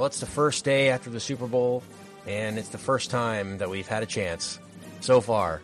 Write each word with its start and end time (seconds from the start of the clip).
Well, 0.00 0.06
it's 0.06 0.20
the 0.20 0.24
first 0.24 0.64
day 0.64 0.88
after 0.88 1.10
the 1.10 1.20
Super 1.20 1.46
Bowl, 1.46 1.82
and 2.26 2.58
it's 2.58 2.70
the 2.70 2.78
first 2.78 3.10
time 3.10 3.58
that 3.58 3.68
we've 3.68 3.86
had 3.86 4.02
a 4.02 4.06
chance 4.06 4.58
so 5.00 5.20
far 5.20 5.60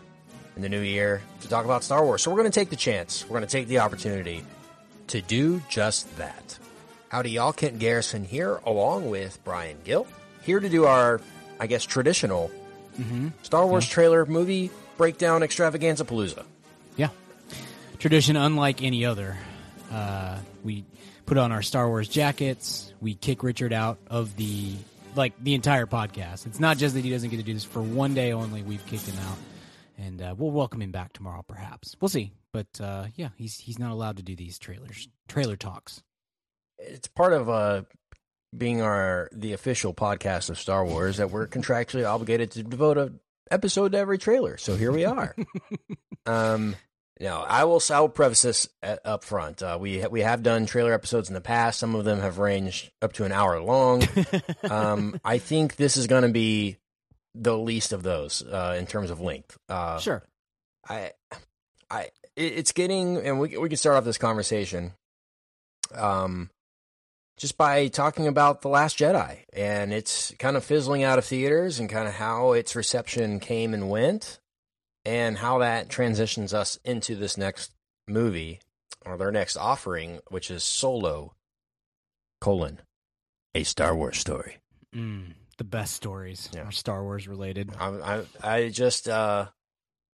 in 0.55 0.61
the 0.61 0.69
new 0.69 0.81
year 0.81 1.23
to 1.41 1.49
talk 1.49 1.65
about 1.65 1.83
Star 1.83 2.05
Wars. 2.05 2.21
So 2.21 2.29
we're 2.29 2.37
going 2.37 2.51
to 2.51 2.59
take 2.59 2.69
the 2.69 2.75
chance. 2.75 3.23
We're 3.23 3.39
going 3.39 3.47
to 3.47 3.51
take 3.51 3.67
the 3.67 3.79
opportunity 3.79 4.43
to 5.07 5.21
do 5.23 5.63
just 5.69 6.15
that. 6.19 6.59
Howdy, 7.09 7.31
y'all. 7.31 7.51
Kent 7.51 7.79
Garrison 7.79 8.25
here, 8.25 8.61
along 8.63 9.09
with 9.09 9.43
Brian 9.43 9.79
Gill, 9.83 10.05
here 10.43 10.59
to 10.59 10.69
do 10.69 10.85
our, 10.85 11.19
I 11.59 11.65
guess, 11.65 11.83
traditional 11.83 12.51
Star 13.41 13.65
Wars 13.65 13.89
trailer 13.89 14.27
movie 14.27 14.69
breakdown 14.97 15.41
extravaganza 15.41 16.05
palooza. 16.05 16.45
Yeah. 16.95 17.09
Tradition 17.97 18.35
unlike 18.35 18.83
any 18.83 19.03
other. 19.03 19.35
Uh, 19.91 20.37
we 20.63 20.85
put 21.27 21.37
on 21.37 21.51
our 21.51 21.61
Star 21.61 21.87
Wars 21.87 22.07
jackets. 22.07 22.91
We 22.99 23.13
kick 23.13 23.43
Richard 23.43 23.73
out 23.73 23.99
of 24.07 24.35
the 24.37 24.73
like 25.15 25.33
the 25.43 25.53
entire 25.53 25.85
podcast. 25.85 26.47
It's 26.47 26.59
not 26.59 26.77
just 26.77 26.95
that 26.95 27.03
he 27.03 27.11
doesn't 27.11 27.29
get 27.29 27.37
to 27.37 27.43
do 27.43 27.53
this 27.53 27.63
for 27.63 27.81
one 27.81 28.15
day 28.15 28.33
only. 28.33 28.63
We've 28.63 28.85
kicked 28.87 29.05
him 29.05 29.19
out, 29.29 29.37
and 29.99 30.21
uh, 30.21 30.35
we'll 30.35 30.51
welcome 30.51 30.81
him 30.81 30.91
back 30.91 31.13
tomorrow. 31.13 31.43
Perhaps 31.47 31.95
we'll 32.01 32.09
see. 32.09 32.31
But 32.51 32.67
uh, 32.81 33.07
yeah, 33.15 33.29
he's 33.35 33.59
he's 33.59 33.77
not 33.77 33.91
allowed 33.91 34.17
to 34.17 34.23
do 34.23 34.35
these 34.35 34.57
trailers 34.57 35.07
trailer 35.27 35.57
talks. 35.57 36.01
It's 36.79 37.07
part 37.07 37.33
of 37.33 37.49
uh, 37.49 37.83
being 38.57 38.81
our 38.81 39.29
the 39.33 39.53
official 39.53 39.93
podcast 39.93 40.49
of 40.49 40.57
Star 40.57 40.85
Wars 40.85 41.17
that 41.17 41.29
we're 41.29 41.47
contractually 41.47 42.09
obligated 42.09 42.51
to 42.51 42.63
devote 42.63 42.97
a 42.97 43.13
episode 43.51 43.91
to 43.91 43.97
every 43.97 44.17
trailer. 44.17 44.57
So 44.57 44.75
here 44.75 44.91
we 44.91 45.03
are. 45.05 45.35
um, 46.25 46.75
now 47.19 47.41
I 47.43 47.63
will 47.65 47.81
I 47.89 47.99
will 47.99 48.09
preface 48.09 48.41
this 48.41 48.69
at, 48.83 49.05
up 49.05 49.23
front. 49.23 49.61
Uh, 49.63 49.77
we 49.79 50.05
we 50.07 50.21
have 50.21 50.43
done 50.43 50.65
trailer 50.65 50.93
episodes 50.93 51.29
in 51.29 51.33
the 51.33 51.41
past. 51.41 51.79
Some 51.79 51.95
of 51.95 52.05
them 52.05 52.19
have 52.21 52.37
ranged 52.37 52.91
up 53.01 53.13
to 53.13 53.25
an 53.25 53.31
hour 53.31 53.59
long. 53.61 54.03
um, 54.69 55.19
I 55.23 55.37
think 55.37 55.75
this 55.75 55.97
is 55.97 56.07
going 56.07 56.23
to 56.23 56.29
be 56.29 56.77
the 57.35 57.57
least 57.57 57.93
of 57.93 58.03
those 58.03 58.41
uh, 58.43 58.75
in 58.79 58.87
terms 58.87 59.09
of 59.11 59.19
length. 59.21 59.57
Uh, 59.69 59.99
Sure. 59.99 60.23
I, 60.89 61.11
I, 61.89 62.01
it- 62.35 62.53
it's 62.53 62.71
getting, 62.71 63.17
and 63.17 63.39
we 63.39 63.57
we 63.57 63.67
can 63.69 63.77
start 63.77 63.95
off 63.97 64.05
this 64.05 64.17
conversation, 64.17 64.93
um, 65.93 66.49
just 67.37 67.57
by 67.57 67.87
talking 67.87 68.27
about 68.27 68.61
the 68.61 68.69
Last 68.69 68.97
Jedi, 68.97 69.39
and 69.53 69.93
it's 69.93 70.33
kind 70.39 70.57
of 70.57 70.63
fizzling 70.63 71.03
out 71.03 71.19
of 71.19 71.25
theaters, 71.25 71.79
and 71.79 71.89
kind 71.89 72.07
of 72.07 72.13
how 72.15 72.53
its 72.53 72.75
reception 72.75 73.39
came 73.39 73.73
and 73.73 73.89
went, 73.89 74.39
and 75.07 75.37
how 75.37 75.59
that 75.59 75.89
transitions 75.89 76.53
us 76.53 76.77
into 76.83 77.15
this 77.15 77.37
next 77.37 77.71
movie 78.07 78.59
or 79.05 79.17
their 79.17 79.31
next 79.31 79.55
offering, 79.57 80.19
which 80.29 80.51
is 80.51 80.63
Solo: 80.63 81.33
colon 82.41 82.79
a 83.55 83.63
Star 83.63 83.95
Wars 83.95 84.17
story. 84.19 84.57
Mm, 84.95 85.33
the 85.57 85.63
best 85.63 85.93
stories 85.95 86.49
Yeah. 86.53 86.63
are 86.67 86.71
Star 86.71 87.03
Wars 87.03 87.27
related. 87.27 87.71
I, 87.79 87.87
I, 88.43 88.55
I 88.65 88.69
just, 88.69 89.07
uh, 89.07 89.47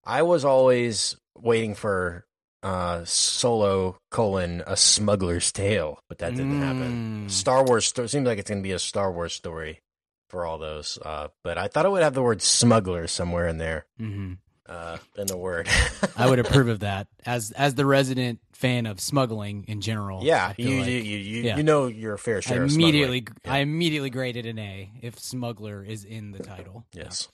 I 0.06 0.22
was 0.22 0.46
always 0.46 1.18
waiting 1.38 1.76
for 1.76 2.26
uh, 2.62 3.04
Solo 3.04 3.98
colon 4.12 4.64
a 4.66 4.78
smuggler's 4.78 5.52
tale, 5.52 6.00
but 6.08 6.20
that 6.20 6.36
didn't 6.36 6.62
happen. 6.62 7.26
Mm. 7.28 7.32
Star 7.32 7.66
Wars 7.66 7.86
sto- 7.86 8.08
seems 8.08 8.26
like 8.26 8.38
it's 8.40 8.50
going 8.50 8.62
to 8.62 8.68
be 8.68 8.72
a 8.72 8.80
Star 8.80 9.12
Wars 9.12 9.34
story 9.34 9.82
for 10.30 10.46
all 10.46 10.58
those, 10.58 10.98
uh, 11.04 11.28
but 11.44 11.58
I 11.58 11.68
thought 11.68 11.86
it 11.86 11.92
would 11.92 12.04
have 12.04 12.14
the 12.16 12.24
word 12.24 12.42
smuggler 12.42 13.08
somewhere 13.08 13.48
in 13.48 13.58
there 13.58 13.86
hmm 13.98 14.34
uh, 14.68 14.98
in 15.18 15.28
the 15.28 15.38
word. 15.38 15.70
I 16.16 16.30
would 16.30 16.40
approve 16.46 16.68
of 16.68 16.80
that 16.82 17.08
as 17.26 17.52
as 17.52 17.76
the 17.76 17.86
resident 17.86 18.40
fan 18.54 18.86
of 18.86 19.00
smuggling 19.00 19.66
in 19.68 19.82
general. 19.82 20.24
yeah, 20.24 20.54
you, 20.58 20.80
like 20.80 20.88
you, 20.88 20.98
you, 20.98 21.18
you, 21.18 21.44
yeah. 21.44 21.58
you 21.58 21.64
know 21.64 21.88
your 21.88 22.18
fair 22.18 22.38
I 22.38 22.42
share. 22.42 22.64
of 22.64 22.74
immediately 22.74 23.20
smuggling. 23.20 23.56
I 23.56 23.60
immediately 23.60 24.10
graded 24.10 24.46
an 24.46 24.60
A 24.60 24.92
if 25.02 25.20
smuggler 25.20 25.84
is 25.84 26.04
in 26.04 26.32
the 26.32 26.40
title. 26.40 26.86
Yes, 26.94 27.28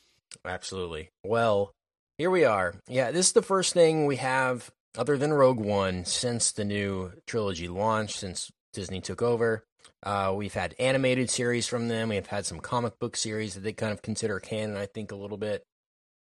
absolutely. 0.46 1.10
Well, 1.24 1.72
here 2.18 2.30
we 2.30 2.46
are. 2.46 2.76
Yeah, 2.88 3.12
this 3.12 3.28
is 3.28 3.34
the 3.34 3.42
first 3.42 3.74
thing 3.74 4.06
we 4.06 4.18
have 4.18 4.72
other 4.98 5.18
than 5.18 5.34
Rogue 5.34 5.60
One 5.60 6.06
since 6.06 6.52
the 6.52 6.66
new 6.66 7.14
trilogy 7.28 7.68
launched, 7.68 8.18
since 8.18 8.52
Disney 8.74 9.02
took 9.02 9.22
over. 9.22 9.64
Uh, 10.02 10.34
we've 10.36 10.54
had 10.54 10.76
animated 10.80 11.30
series 11.30 11.68
from 11.68 11.90
them. 11.90 12.10
We've 12.10 12.26
had 12.26 12.46
some 12.46 12.60
comic 12.60 13.00
book 13.00 13.18
series 13.18 13.56
that 13.56 13.62
they 13.62 13.74
kind 13.74 13.92
of 13.92 14.02
consider 14.02 14.40
canon, 14.40 14.78
I 14.78 14.86
think, 14.86 15.12
a 15.12 15.16
little 15.16 15.38
bit. 15.38 15.64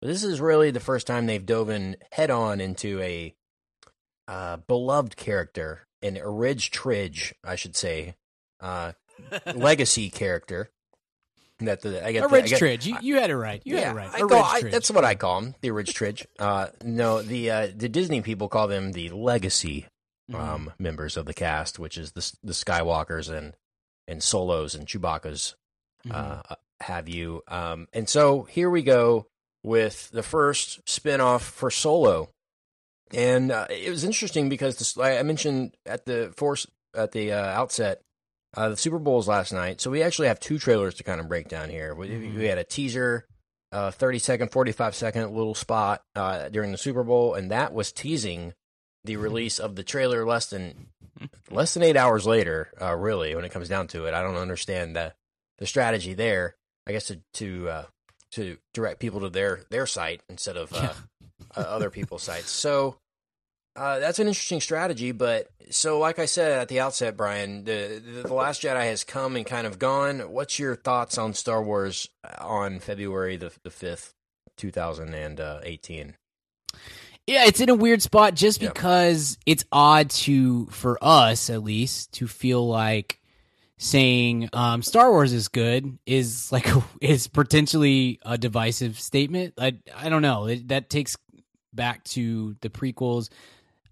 But 0.01 0.09
this 0.09 0.23
is 0.25 0.41
really 0.41 0.71
the 0.71 0.81
first 0.81 1.07
time 1.07 1.27
they've 1.27 1.45
dove 1.45 1.71
in 1.71 1.97
head 2.13 2.31
on 2.31 2.61
into 2.61 3.01
a 3.01 3.35
uh, 4.29 4.59
beloved 4.59 5.17
character, 5.17 5.87
an 6.03 6.19
Ridge 6.25 6.71
Tridge, 6.71 7.35
I 7.45 7.57
should 7.57 7.75
say, 7.77 8.15
uh, 8.61 8.93
legacy 9.55 10.11
character. 10.11 10.71
That 11.61 11.81
the 11.83 12.07
I 12.07 12.13
get 12.13 12.21
the- 12.23 12.29
I 12.29 12.39
Ridge 12.39 12.51
get- 12.51 12.59
Tridge. 12.61 12.87
You, 12.87 12.97
you 13.03 13.17
had 13.17 13.31
it 13.31 13.37
right. 13.37 13.61
You 13.65 13.79
had 13.79 13.89
it 13.89 13.99
right. 13.99 14.11
I 14.15 14.21
call, 14.21 14.45
I, 14.45 14.61
that's 14.63 14.93
what 14.93 15.05
I 15.05 15.17
call 15.17 15.41
them, 15.41 15.55
the 15.61 15.73
Ridge 15.73 15.93
Tridge. 15.95 16.27
Uh, 16.39 16.69
no, 16.85 17.21
the 17.21 17.51
uh, 17.51 17.69
the 17.75 17.89
Disney 17.89 18.21
people 18.21 18.49
call 18.49 18.69
them 18.69 18.93
the 18.93 19.09
legacy 19.11 19.87
Mhm. 20.31 20.39
um, 20.39 20.73
members 20.79 21.17
of 21.17 21.25
the 21.27 21.35
cast, 21.35 21.79
which 21.81 21.99
is 21.99 22.13
the 22.13 22.33
the 22.45 22.53
Skywalkers 22.53 23.29
and 23.29 23.55
and 24.07 24.23
Solos 24.23 24.75
and 24.77 24.87
Chewbacca's 24.87 25.57
Mhm. 26.07 26.15
uh, 26.15 26.55
have 26.81 27.09
you. 27.09 27.43
Um, 27.49 27.89
and 27.93 28.09
so 28.09 28.45
here 28.45 28.71
we 28.71 28.83
go 28.85 29.27
with 29.63 30.11
the 30.11 30.23
first 30.23 30.85
spinoff 30.87 31.41
for 31.43 31.71
Solo, 31.71 32.31
and 33.13 33.51
uh, 33.51 33.67
it 33.71 33.91
was 33.91 34.05
interesting 34.05 34.49
because 34.49 34.77
this, 34.77 34.97
I 34.99 35.23
mentioned 35.23 35.75
at 35.87 36.05
the 36.07 36.33
force 36.37 36.67
at 36.95 37.13
the 37.13 37.33
uh, 37.33 37.45
outset. 37.45 38.01
Uh, 38.57 38.71
the 38.71 38.77
Super 38.79 38.99
Bowl's 38.99 39.29
last 39.29 39.53
night, 39.53 39.79
so 39.79 39.91
we 39.91 40.03
actually 40.03 40.29
have 40.29 40.41
two 40.41 40.59
trailers 40.59 40.95
to 40.95 41.03
kind 41.05 41.21
of 41.21 41.29
break 41.29 41.49
down 41.49 41.69
here. 41.69 41.95
We, 41.95 42.09
Mhm. 42.09 42.37
we 42.39 42.45
had 42.47 42.57
a 42.57 42.65
teaser, 42.65 43.27
uh, 43.73 43.91
30 43.91 44.19
second, 44.19 44.51
45 44.53 44.95
second 44.95 45.35
little 45.37 45.55
spot 45.55 46.01
uh, 46.17 46.49
during 46.49 46.73
the 46.73 46.79
Super 46.79 47.05
Bowl, 47.05 47.35
and 47.35 47.51
that 47.51 47.75
was 47.75 47.93
teasing 47.93 48.55
the 49.05 49.17
release 49.17 49.59
of 49.59 49.77
the 49.77 49.85
trailer 49.85 50.25
less 50.25 50.47
than 50.49 50.89
less 51.51 51.75
than 51.75 51.83
eight 51.83 51.97
hours 51.97 52.27
later. 52.27 52.71
Uh, 52.81 52.95
really, 52.95 53.35
when 53.35 53.45
it 53.45 53.53
comes 53.53 53.69
down 53.69 53.87
to 53.89 54.07
it, 54.07 54.15
I 54.15 54.23
don't 54.23 54.37
understand 54.37 54.97
the 54.97 55.13
the 55.59 55.67
strategy 55.67 56.15
there. 56.15 56.57
I 56.87 56.93
guess 56.93 57.09
to 57.09 57.21
to 57.35 57.69
uh, 57.69 57.85
to 58.33 58.59
direct 58.75 59.01
people 59.01 59.21
to 59.21 59.29
their 59.29 59.63
their 59.71 59.87
site 59.87 60.23
instead 60.29 60.57
of 60.57 60.73
uh, 60.73 60.93
uh, 61.57 61.61
other 61.61 61.91
people's 61.91 62.23
sites. 62.23 62.51
So 62.51 62.97
uh, 63.77 63.99
that's 63.99 64.19
an 64.19 64.29
interesting 64.29 64.61
strategy. 64.61 65.13
But 65.13 65.49
so, 65.71 65.99
like 65.99 66.19
I 66.19 66.27
said 66.27 66.59
at 66.61 66.69
the 66.69 66.81
outset, 66.81 67.17
Brian, 67.17 67.65
the, 67.65 68.03
the 68.05 68.23
the 68.29 68.35
Last 68.35 68.63
Jedi 68.63 68.83
has 68.83 69.05
come 69.05 69.37
and 69.37 69.47
kind 69.47 69.67
of 69.67 69.79
gone. 69.79 70.33
What's 70.33 70.59
your 70.59 70.77
thoughts 70.77 71.19
on 71.19 71.35
Star 71.35 71.63
Wars 71.63 72.09
on 72.39 72.81
February 72.81 73.37
the 73.37 73.53
the 73.63 73.71
fifth, 73.71 74.15
two 74.57 74.71
thousand 74.71 75.15
and 75.15 75.41
eighteen? 75.65 76.15
Yeah, 77.27 77.45
it's 77.45 77.61
in 77.61 77.69
a 77.69 77.75
weird 77.75 78.01
spot 78.01 78.35
just 78.35 78.63
Yeah. 78.63 78.69
because 78.69 79.37
it's 79.45 79.63
odd 79.71 80.09
to, 80.11 80.65
for 80.67 80.97
us 81.03 81.51
at 81.51 81.63
least, 81.63 82.13
to 82.13 82.27
feel 82.27 82.67
like 82.67 83.18
saying 83.79 84.51
um, 84.53 84.83
Star 84.83 85.11
Wars 85.11 85.33
is 85.33 85.49
good 85.49 85.99
is 86.05 86.53
like 86.53 86.69
is 87.01 87.29
potentially 87.29 88.19
a 88.25 88.37
divisive 88.37 89.01
statement. 89.01 89.55
I 89.59 89.79
I 89.97 90.09
don't 90.09 90.23
know. 90.23 90.47
It, 90.47 90.69
that 90.69 90.91
takes 90.91 91.17
back 91.73 92.05
to 92.05 92.57
the 92.61 92.69
prequels. 92.69 93.31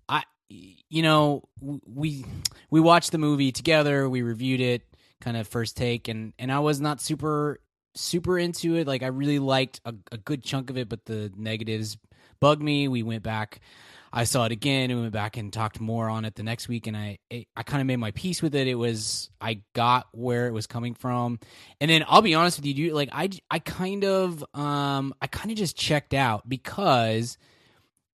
I 0.09 0.25
you 0.49 1.03
know 1.03 1.45
we 1.61 2.25
we 2.69 2.81
watched 2.81 3.13
the 3.13 3.19
movie 3.19 3.53
together. 3.53 4.09
We 4.09 4.23
reviewed 4.23 4.61
it, 4.61 4.83
kind 5.21 5.37
of 5.37 5.49
first 5.49 5.77
take, 5.77 6.09
and 6.09 6.35
and 6.39 6.53
I 6.53 6.59
was 6.59 6.81
not 6.81 7.01
super 7.01 7.61
super 7.95 8.39
into 8.39 8.77
it. 8.77 8.87
Like 8.87 9.03
I 9.03 9.09
really 9.09 9.39
liked 9.39 9.81
a, 9.85 9.95
a 10.13 10.19
good 10.19 10.43
chunk 10.43 10.69
of 10.69 10.77
it, 10.77 10.89
but 10.89 11.05
the 11.07 11.33
negatives 11.37 11.97
bugged 12.41 12.63
me. 12.63 12.89
We 12.89 13.03
went 13.03 13.23
back. 13.23 13.61
I 14.17 14.25
saw 14.25 14.47
it 14.47 14.53
again 14.53 14.91
and 14.91 14.99
went 15.03 15.13
back 15.13 15.37
and 15.37 15.53
talked 15.53 15.79
more 15.79 16.09
on 16.09 16.25
it 16.25 16.35
the 16.35 16.43
next 16.43 16.69
week, 16.69 16.87
and 16.87 16.97
I 16.97 17.19
it, 17.29 17.49
I 17.55 17.63
kind 17.63 17.83
of 17.83 17.87
made 17.87 17.97
my 17.97 18.13
peace 18.13 18.41
with 18.41 18.55
it. 18.55 18.67
It 18.67 18.75
was 18.75 19.29
I 19.43 19.61
got 19.75 20.07
where 20.13 20.47
it 20.47 20.53
was 20.53 20.67
coming 20.67 20.95
from, 20.95 21.39
and 21.83 21.91
then 21.91 22.03
I'll 22.09 22.23
be 22.23 22.35
honest 22.35 22.57
with 22.57 22.65
you, 22.65 22.73
dude. 22.73 22.95
Like 22.95 23.11
I 23.13 23.29
I 23.51 23.59
kind 23.59 24.05
of 24.05 24.43
um 24.55 25.15
I 25.21 25.27
kind 25.27 25.51
of 25.51 25.59
just 25.59 25.77
checked 25.77 26.15
out 26.15 26.49
because, 26.49 27.37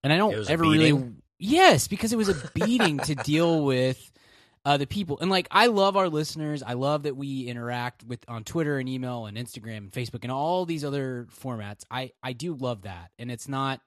and 0.03 0.13
I 0.13 0.17
don't 0.17 0.51
ever 0.51 0.65
really 0.65 1.13
yes 1.39 1.87
because 1.87 2.13
it 2.13 2.17
was 2.17 2.29
a 2.29 2.51
beating 2.55 2.99
to 2.99 3.15
deal 3.15 3.65
with 3.65 4.11
uh, 4.65 4.77
the 4.77 4.89
people 4.89 5.21
and 5.21 5.31
like 5.31 5.47
I 5.53 5.67
love 5.69 5.97
our 5.97 6.09
listeners. 6.09 6.65
I 6.65 6.73
love 6.73 7.05
that 7.05 7.17
we 7.17 7.43
interact 7.43 8.03
with 8.03 8.25
on 8.27 8.43
Twitter 8.43 8.81
and 8.81 8.89
email 8.89 9.27
and 9.27 9.37
Instagram 9.37 9.77
and 9.77 9.93
Facebook 9.93 10.25
and 10.25 10.33
all 10.33 10.67
these 10.67 10.85
other 10.85 11.29
formats. 11.41 11.85
I 11.93 12.11
I 12.25 12.33
do 12.33 12.55
love 12.55 12.83
that, 12.83 13.13
and 13.21 13.31
it's 13.31 13.47
not. 13.47 13.81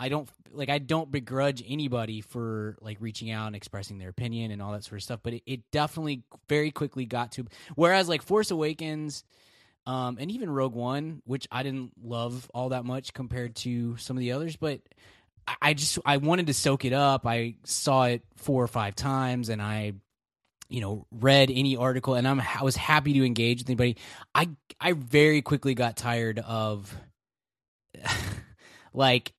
I 0.00 0.08
don't 0.08 0.28
like. 0.50 0.68
I 0.68 0.78
don't 0.78 1.10
begrudge 1.10 1.62
anybody 1.66 2.20
for 2.20 2.76
like 2.80 2.98
reaching 3.00 3.30
out 3.30 3.46
and 3.48 3.56
expressing 3.56 3.98
their 3.98 4.08
opinion 4.08 4.50
and 4.50 4.60
all 4.60 4.72
that 4.72 4.84
sort 4.84 4.98
of 5.00 5.04
stuff. 5.04 5.20
But 5.22 5.34
it, 5.34 5.42
it 5.46 5.70
definitely 5.70 6.24
very 6.48 6.70
quickly 6.70 7.06
got 7.06 7.32
to. 7.32 7.46
Whereas 7.74 8.08
like 8.08 8.22
Force 8.22 8.50
Awakens, 8.50 9.24
um, 9.86 10.16
and 10.20 10.30
even 10.30 10.50
Rogue 10.50 10.74
One, 10.74 11.22
which 11.24 11.46
I 11.52 11.62
didn't 11.62 11.92
love 12.02 12.50
all 12.54 12.70
that 12.70 12.84
much 12.84 13.12
compared 13.12 13.56
to 13.56 13.96
some 13.96 14.16
of 14.16 14.20
the 14.20 14.32
others, 14.32 14.56
but 14.56 14.80
I- 15.46 15.56
I 15.62 15.74
just 15.74 15.98
I 16.04 16.16
wanted 16.18 16.48
to 16.48 16.54
soak 16.54 16.84
it 16.84 16.92
up. 16.92 17.26
I 17.26 17.56
saw 17.64 18.04
it 18.04 18.22
four 18.36 18.62
or 18.62 18.68
five 18.68 18.94
times, 18.96 19.48
and 19.48 19.62
I 19.62 19.94
you 20.68 20.80
know 20.80 21.06
read 21.10 21.50
any 21.50 21.76
article 21.76 22.14
and 22.14 22.26
I'm 22.26 22.40
I 22.40 22.62
was 22.62 22.76
happy 22.76 23.12
to 23.14 23.24
engage 23.24 23.58
with 23.60 23.68
anybody. 23.68 23.98
I 24.34 24.48
I 24.80 24.94
very 24.94 25.42
quickly 25.42 25.74
got 25.74 25.96
tired 25.96 26.38
of 26.38 26.96
like 28.94 29.32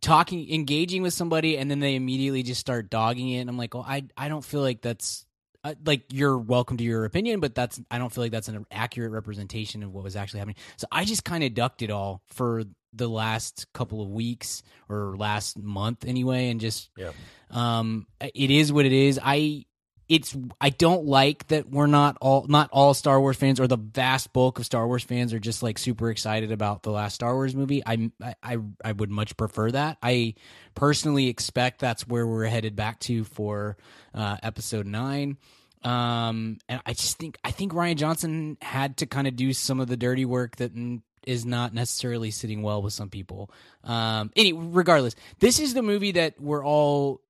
talking 0.00 0.50
engaging 0.52 1.02
with 1.02 1.12
somebody 1.12 1.58
and 1.58 1.70
then 1.70 1.80
they 1.80 1.94
immediately 1.94 2.42
just 2.42 2.60
start 2.60 2.90
dogging 2.90 3.28
it 3.30 3.40
and 3.40 3.50
I'm 3.50 3.56
like, 3.58 3.74
"Oh, 3.74 3.84
I 3.86 4.04
I 4.16 4.28
don't 4.28 4.44
feel 4.44 4.60
like 4.62 4.82
that's 4.82 5.24
uh, 5.62 5.74
like 5.84 6.04
you're 6.10 6.38
welcome 6.38 6.78
to 6.78 6.84
your 6.84 7.04
opinion, 7.04 7.40
but 7.40 7.54
that's 7.54 7.80
I 7.90 7.98
don't 7.98 8.10
feel 8.12 8.24
like 8.24 8.32
that's 8.32 8.48
an 8.48 8.64
accurate 8.70 9.12
representation 9.12 9.82
of 9.82 9.92
what 9.92 10.02
was 10.04 10.16
actually 10.16 10.38
happening. 10.38 10.56
So 10.78 10.86
I 10.90 11.04
just 11.04 11.24
kind 11.24 11.44
of 11.44 11.52
ducked 11.54 11.82
it 11.82 11.90
all 11.90 12.22
for 12.28 12.64
the 12.92 13.08
last 13.08 13.66
couple 13.72 14.02
of 14.02 14.08
weeks 14.08 14.62
or 14.88 15.16
last 15.16 15.58
month 15.58 16.04
anyway, 16.06 16.48
and 16.48 16.60
just 16.60 16.90
Yeah. 16.96 17.12
um, 17.50 18.06
it 18.20 18.50
is 18.50 18.72
what 18.72 18.86
it 18.86 18.92
is. 18.92 19.20
I 19.22 19.66
it's 20.10 20.36
I 20.60 20.70
don't 20.70 21.06
like 21.06 21.46
that 21.48 21.70
we're 21.70 21.86
not 21.86 22.18
all 22.20 22.44
not 22.48 22.68
all 22.72 22.94
Star 22.94 23.20
Wars 23.20 23.36
fans 23.36 23.60
or 23.60 23.68
the 23.68 23.76
vast 23.76 24.32
bulk 24.32 24.58
of 24.58 24.66
Star 24.66 24.86
Wars 24.88 25.04
fans 25.04 25.32
are 25.32 25.38
just 25.38 25.62
like 25.62 25.78
super 25.78 26.10
excited 26.10 26.50
about 26.50 26.82
the 26.82 26.90
last 26.90 27.14
Star 27.14 27.32
Wars 27.32 27.54
movie. 27.54 27.80
I 27.86 28.10
I 28.42 28.58
I 28.84 28.90
would 28.90 29.10
much 29.10 29.36
prefer 29.36 29.70
that. 29.70 29.98
I 30.02 30.34
personally 30.74 31.28
expect 31.28 31.78
that's 31.78 32.08
where 32.08 32.26
we're 32.26 32.46
headed 32.46 32.74
back 32.74 32.98
to 33.00 33.22
for 33.22 33.76
uh, 34.12 34.36
episode 34.42 34.86
nine. 34.86 35.38
Um, 35.84 36.58
and 36.68 36.82
I 36.84 36.92
just 36.92 37.18
think 37.18 37.38
I 37.44 37.52
think 37.52 37.72
Rian 37.72 37.94
Johnson 37.94 38.58
had 38.60 38.96
to 38.98 39.06
kind 39.06 39.28
of 39.28 39.36
do 39.36 39.52
some 39.52 39.78
of 39.78 39.86
the 39.86 39.96
dirty 39.96 40.24
work 40.24 40.56
that 40.56 40.74
mm, 40.74 41.02
not 41.46 41.72
necessarily 41.72 42.32
sitting 42.32 42.62
well 42.62 42.82
with 42.82 42.94
some 42.94 43.10
people. 43.10 43.48
Um, 43.84 44.32
any 44.34 44.52
regardless, 44.52 45.14
this 45.38 45.60
is 45.60 45.72
the 45.72 45.82
movie 45.82 46.12
that 46.12 46.40
we're 46.40 46.64
all 46.64 47.20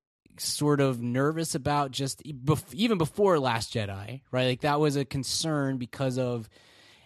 sort 0.40 0.80
of 0.80 1.00
nervous 1.00 1.54
about 1.54 1.90
just 1.90 2.22
bef- 2.24 2.74
even 2.74 2.98
before 2.98 3.38
Last 3.38 3.74
Jedi, 3.74 4.22
right? 4.30 4.46
Like 4.46 4.60
that 4.62 4.80
was 4.80 4.96
a 4.96 5.04
concern 5.04 5.76
because 5.78 6.18
of 6.18 6.48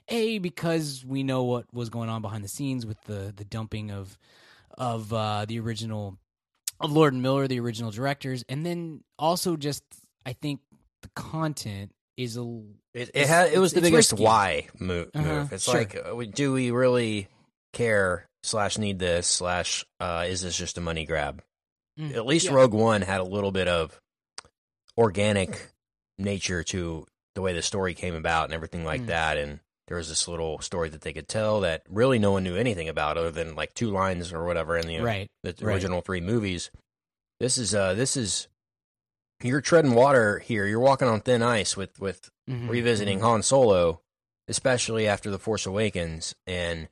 a 0.09 0.39
because 0.39 1.05
we 1.07 1.23
know 1.23 1.45
what 1.45 1.67
was 1.73 1.89
going 1.89 2.09
on 2.09 2.23
behind 2.23 2.45
the 2.45 2.49
scenes 2.49 2.87
with 2.87 3.01
the 3.03 3.33
the 3.35 3.45
dumping 3.45 3.91
of 3.91 4.19
of 4.77 5.13
uh, 5.13 5.45
the 5.47 5.61
original 5.61 6.19
of 6.81 6.93
Lord 6.93 7.13
and 7.13 7.23
Miller, 7.23 7.47
the 7.47 7.61
original 7.61 7.91
directors, 7.91 8.45
and 8.49 8.65
then 8.65 9.03
also 9.19 9.57
just 9.57 9.83
I 10.27 10.33
think 10.33 10.61
the 11.03 11.09
content 11.15 11.93
is 12.17 12.37
a 12.37 12.43
It, 12.93 13.11
it, 13.15 13.27
had, 13.27 13.53
it 13.53 13.59
was 13.59 13.73
the 13.73 13.81
biggest 13.81 14.13
risky. 14.13 14.25
why 14.25 14.67
move. 14.79 15.11
Uh-huh. 15.15 15.47
It's 15.51 15.65
sure. 15.65 15.75
like, 15.75 15.97
uh, 15.97 16.23
do 16.33 16.53
we 16.53 16.71
really 16.71 17.29
care? 17.73 18.27
Slash, 18.43 18.77
need 18.77 18.99
this? 18.99 19.27
Slash, 19.27 19.87
uh, 20.01 20.27
is 20.29 20.43
this 20.43 20.57
just 20.57 20.77
a 20.77 20.81
money 20.83 21.07
grab? 21.07 21.43
Mm, 21.99 22.14
At 22.14 22.26
least 22.26 22.46
yeah. 22.46 22.55
Rogue 22.55 22.75
One 22.75 23.02
had 23.02 23.20
a 23.20 23.25
little 23.25 23.52
bit 23.52 23.69
of 23.69 24.00
organic 24.96 25.70
nature 26.19 26.62
to 26.64 27.06
the 27.35 27.41
way 27.43 27.52
the 27.52 27.62
story 27.62 27.94
came 27.94 28.14
about 28.14 28.44
and 28.44 28.55
everything 28.55 28.85
like 28.85 29.02
Mm. 29.02 29.06
that. 29.06 29.37
And 29.38 29.61
there 29.88 29.96
was 29.96 30.08
this 30.08 30.29
little 30.29 30.61
story 30.61 30.88
that 30.88 31.02
they 31.02 31.12
could 31.12 31.29
tell 31.29 31.61
that 31.61 31.82
really 31.88 32.19
no 32.19 32.32
one 32.32 32.44
knew 32.44 32.56
anything 32.56 32.88
about, 32.88 33.19
other 33.19 33.31
than 33.31 33.55
like 33.55 33.75
two 33.75 33.91
lines 33.91 34.32
or 34.32 34.44
whatever 34.44 34.76
in 34.76 34.87
the 34.87 35.00
right. 35.00 35.29
the 35.43 35.55
right. 35.61 35.75
original 35.75 36.00
three 36.00 36.20
movies. 36.20 36.70
This 37.41 37.58
is 37.58 37.75
uh, 37.75 37.94
this 37.94 38.17
is 38.17 38.49
you're 39.43 39.61
treading 39.61 39.94
water 39.94 40.38
here. 40.38 40.67
You're 40.67 40.81
walking 40.81 41.08
on 41.08 41.20
thin 41.20 41.43
ice 41.43 41.76
with 41.76 41.99
with 42.00 42.31
Mhm, 42.49 42.69
revisiting 42.69 43.19
mhm. 43.20 43.23
Han 43.23 43.43
Solo, 43.43 44.00
especially 44.49 45.06
after 45.08 45.31
The 45.31 45.38
Force 45.38 45.64
Awakens. 45.67 46.35
And, 46.47 46.88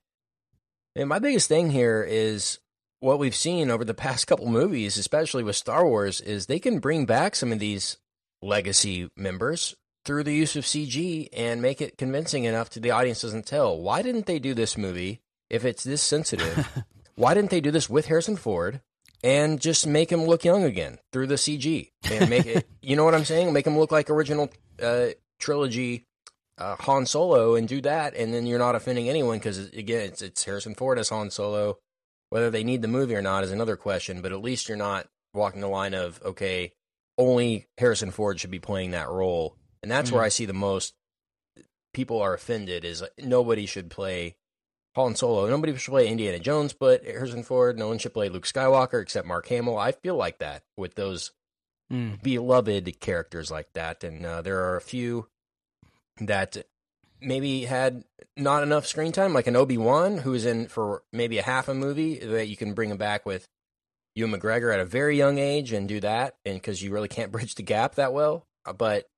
and 0.97 1.09
my 1.11 1.19
biggest 1.19 1.47
thing 1.47 1.71
here 1.71 2.03
is 2.03 2.59
what 3.03 3.19
we've 3.19 3.35
seen 3.35 3.71
over 3.71 3.85
the 3.85 3.95
past 4.07 4.27
couple 4.27 4.47
movies, 4.47 4.97
especially 4.97 5.43
with 5.43 5.57
Star 5.57 5.85
Wars, 5.87 6.21
is 6.21 6.47
they 6.47 6.59
can 6.59 6.79
bring 6.79 7.05
back 7.05 7.35
some 7.35 7.53
of 7.53 7.59
these 7.59 7.99
legacy 8.41 9.11
members 9.17 9.75
through 10.05 10.25
the 10.25 10.35
use 10.35 10.57
of 10.57 10.65
CG 10.65 11.29
and 11.33 11.63
make 11.63 11.81
it 11.81 11.99
convincing 11.99 12.45
enough 12.45 12.71
to 12.71 12.81
the 12.81 12.91
audience 12.91 13.23
doesn't 13.23 13.47
tell. 13.47 13.79
Why 13.79 14.03
didn't 14.03 14.27
they 14.27 14.39
do 14.39 14.55
this 14.55 14.77
movie 14.77 15.21
if 15.51 15.65
it's 15.65 15.85
this 15.85 16.03
sensitive? 16.03 16.85
Why 17.15 17.35
didn't 17.35 17.51
they 17.51 17.61
do 17.61 17.71
this 17.71 17.91
with 17.91 18.07
Harrison 18.07 18.37
Ford? 18.37 18.81
And 19.25 19.61
just 19.61 19.87
make 19.87 20.11
him 20.11 20.25
look 20.25 20.45
young 20.45 20.65
again 20.65 20.99
through 21.13 21.29
the 21.29 21.37
CG, 21.37 21.91
and 22.11 22.29
make 22.29 22.47
it. 22.47 22.67
You 22.85 22.97
know 22.97 23.05
what 23.05 23.15
I'm 23.15 23.25
saying? 23.25 23.53
Make 23.53 23.69
him 23.69 23.79
look 23.79 23.93
like 23.93 24.11
original 24.11 24.51
uh, 24.83 25.11
trilogy 25.39 26.05
uh, 26.59 26.75
Han 26.81 27.07
Solo 27.07 27.55
and 27.55 27.69
do 27.69 27.81
that, 27.83 28.17
and 28.17 28.35
then 28.35 28.45
you're 28.45 28.59
not 28.59 28.75
offending 28.75 29.09
anyone 29.09 29.39
because 29.39 29.69
again, 29.69 30.09
it's, 30.09 30.21
it's 30.21 30.43
Harrison 30.43 30.75
Ford 30.75 30.99
as 30.99 31.11
Han 31.11 31.31
Solo. 31.31 31.79
Whether 32.33 32.49
they 32.51 32.65
need 32.65 32.81
the 32.81 32.89
movie 32.89 33.15
or 33.15 33.21
not 33.21 33.45
is 33.45 33.53
another 33.53 33.77
question, 33.77 34.23
but 34.23 34.33
at 34.33 34.41
least 34.41 34.67
you're 34.67 34.79
not 34.79 35.07
walking 35.35 35.61
the 35.61 35.69
line 35.69 35.93
of 35.93 36.19
okay, 36.25 36.73
only 37.19 37.67
Harrison 37.77 38.11
Ford 38.11 38.41
should 38.41 38.51
be 38.51 38.59
playing 38.59 38.93
that 38.93 39.11
role, 39.11 39.55
and 39.83 39.91
that's 39.91 40.11
where 40.11 40.23
Mm. 40.23 40.25
I 40.25 40.29
see 40.31 40.47
the 40.47 40.55
most 40.55 40.95
people 41.93 42.23
are 42.23 42.33
offended 42.33 42.87
is 42.87 43.05
nobody 43.19 43.67
should 43.67 43.91
play 43.91 44.37
Han 44.97 45.15
Solo. 45.15 45.47
Nobody 45.47 45.77
should 45.77 45.91
play 45.93 46.09
Indiana 46.09 46.39
Jones, 46.39 46.73
but 46.73 47.05
Harrison 47.05 47.43
Ford. 47.43 47.79
No 47.79 47.89
one 47.89 47.99
should 47.99 48.15
play 48.15 48.31
Luke 48.31 48.47
Skywalker 48.47 49.03
except 49.03 49.27
Mark 49.27 49.47
Hamill. 49.49 49.77
I 49.77 49.93
feel 49.93 50.17
like 50.17 50.39
that 50.39 50.63
with 50.77 50.95
those 50.95 51.33
Mm, 51.93 52.23
beloved 52.23 53.01
characters 53.01 53.51
like 53.51 53.71
that, 53.75 54.03
and 54.03 54.25
uh, 54.25 54.41
there 54.41 54.65
are 54.65 54.77
a 54.77 54.81
few 54.81 55.29
that 56.19 56.57
maybe 57.23 57.65
had 57.65 58.05
not 58.37 58.63
enough 58.63 58.87
screen 58.87 59.13
time, 59.13 59.35
like 59.35 59.47
an 59.47 59.57
Obi 59.57 59.79
Wan, 59.79 60.19
who's 60.19 60.45
in 60.45 60.69
for 60.69 61.03
maybe 61.13 61.39
a 61.39 61.43
half 61.43 61.69
a 61.69 61.75
movie 61.75 62.19
that 62.19 62.49
you 62.49 62.57
can 62.57 62.75
bring 62.75 62.91
him 62.91 62.97
back 62.97 63.27
with 63.27 63.49
Ewan 64.15 64.33
McGregor 64.33 64.73
at 64.73 64.81
a 64.81 64.85
very 64.85 65.17
young 65.17 65.39
age 65.39 65.73
and 65.73 65.89
do 65.89 66.01
that, 66.01 66.37
and 66.45 66.55
because 66.55 66.83
you 66.83 66.93
really 66.93 67.09
can't 67.09 67.33
bridge 67.33 67.55
the 67.55 67.63
gap 67.63 67.97
that 67.97 68.13
well. 68.13 68.47
Uh, 68.65 68.73
But 68.73 69.09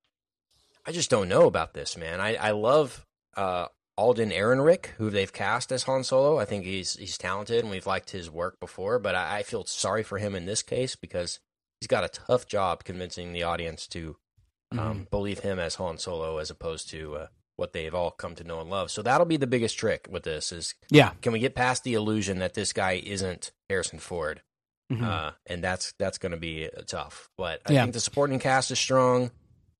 I 0.85 0.91
just 0.91 1.09
don't 1.09 1.29
know 1.29 1.47
about 1.47 1.73
this, 1.73 1.97
man. 1.97 2.19
I 2.19 2.35
I 2.35 2.51
love 2.51 3.05
uh, 3.35 3.67
Alden 3.97 4.31
Ehrenreich, 4.31 4.87
who 4.97 5.09
they've 5.09 5.31
cast 5.31 5.71
as 5.71 5.83
Han 5.83 6.03
Solo. 6.03 6.37
I 6.37 6.45
think 6.45 6.65
he's 6.65 6.95
he's 6.95 7.17
talented, 7.17 7.61
and 7.61 7.71
we've 7.71 7.87
liked 7.87 8.11
his 8.11 8.29
work 8.29 8.59
before. 8.59 8.99
But 8.99 9.15
I, 9.15 9.37
I 9.37 9.43
feel 9.43 9.65
sorry 9.65 10.03
for 10.03 10.17
him 10.17 10.35
in 10.35 10.45
this 10.45 10.61
case 10.63 10.95
because 10.95 11.39
he's 11.79 11.87
got 11.87 12.03
a 12.03 12.09
tough 12.09 12.47
job 12.47 12.83
convincing 12.83 13.33
the 13.33 13.43
audience 13.43 13.87
to 13.87 14.17
um, 14.71 14.79
mhm. 14.79 15.09
believe 15.09 15.39
him 15.39 15.59
as 15.59 15.75
Han 15.75 15.97
Solo 15.97 16.37
as 16.37 16.49
opposed 16.49 16.89
to 16.89 17.15
uh, 17.15 17.27
what 17.57 17.73
they've 17.73 17.93
all 17.95 18.11
come 18.11 18.35
to 18.35 18.43
know 18.43 18.59
and 18.61 18.69
love. 18.69 18.91
So 18.91 19.01
that'll 19.01 19.25
be 19.25 19.37
the 19.37 19.47
biggest 19.47 19.77
trick 19.77 20.07
with 20.09 20.23
this: 20.23 20.51
is 20.51 20.75
Yeah. 20.89 21.11
can 21.21 21.31
we 21.33 21.39
get 21.39 21.55
past 21.55 21.83
the 21.83 21.93
illusion 21.93 22.39
that 22.39 22.53
this 22.53 22.73
guy 22.73 22.93
isn't 23.03 23.51
Harrison 23.69 23.99
Ford? 23.99 24.41
Mhm. 24.91 25.03
Uh, 25.03 25.31
and 25.47 25.63
that's 25.63 25.93
that's 25.97 26.17
going 26.17 26.31
to 26.33 26.37
be 26.37 26.69
uh, 26.69 26.81
tough. 26.85 27.29
But 27.37 27.61
I 27.65 27.73
Yeah. 27.73 27.81
think 27.83 27.93
the 27.93 27.99
supporting 27.99 28.39
cast 28.39 28.69
is 28.71 28.79
strong. 28.79 29.31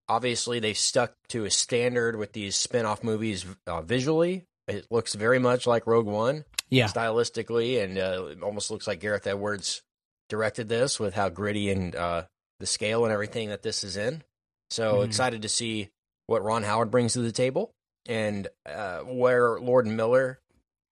Obviously, 0.07 0.59
they've 0.59 0.77
stuck 0.77 1.13
to 1.29 1.45
a 1.45 1.51
standard 1.51 2.15
with 2.15 2.33
these 2.33 2.55
spin-off 2.55 3.03
movies 3.03 3.45
uh, 3.65 3.81
visually. 3.81 4.45
It 4.67 4.87
looks 4.91 5.13
very 5.15 5.39
much 5.39 5.65
like 5.67 5.87
Rogue 5.87 6.05
One 6.07 6.45
yeah. 6.69 6.87
stylistically, 6.87 7.83
and 7.83 7.97
uh, 7.97 8.25
it 8.31 8.43
almost 8.43 8.69
looks 8.71 8.87
like 8.87 8.99
Gareth 8.99 9.25
Edwards 9.27 9.81
directed 10.29 10.69
this 10.69 10.99
with 10.99 11.13
how 11.15 11.29
gritty 11.29 11.69
and 11.71 11.95
uh, 11.95 12.25
the 12.59 12.65
scale 12.65 13.03
and 13.03 13.11
everything 13.13 13.49
that 13.49 13.61
this 13.63 13.83
is 13.83 13.95
in. 13.97 14.23
So 14.71 14.97
Mhm. 14.99 15.05
excited 15.05 15.41
to 15.43 15.49
see 15.49 15.89
what 16.27 16.43
Ron 16.43 16.63
Howard 16.63 16.91
brings 16.91 17.13
to 17.13 17.19
the 17.19 17.31
table 17.31 17.73
and 18.07 18.47
uh, 18.65 18.99
where 18.99 19.59
Lord 19.59 19.87
Miller 19.87 20.39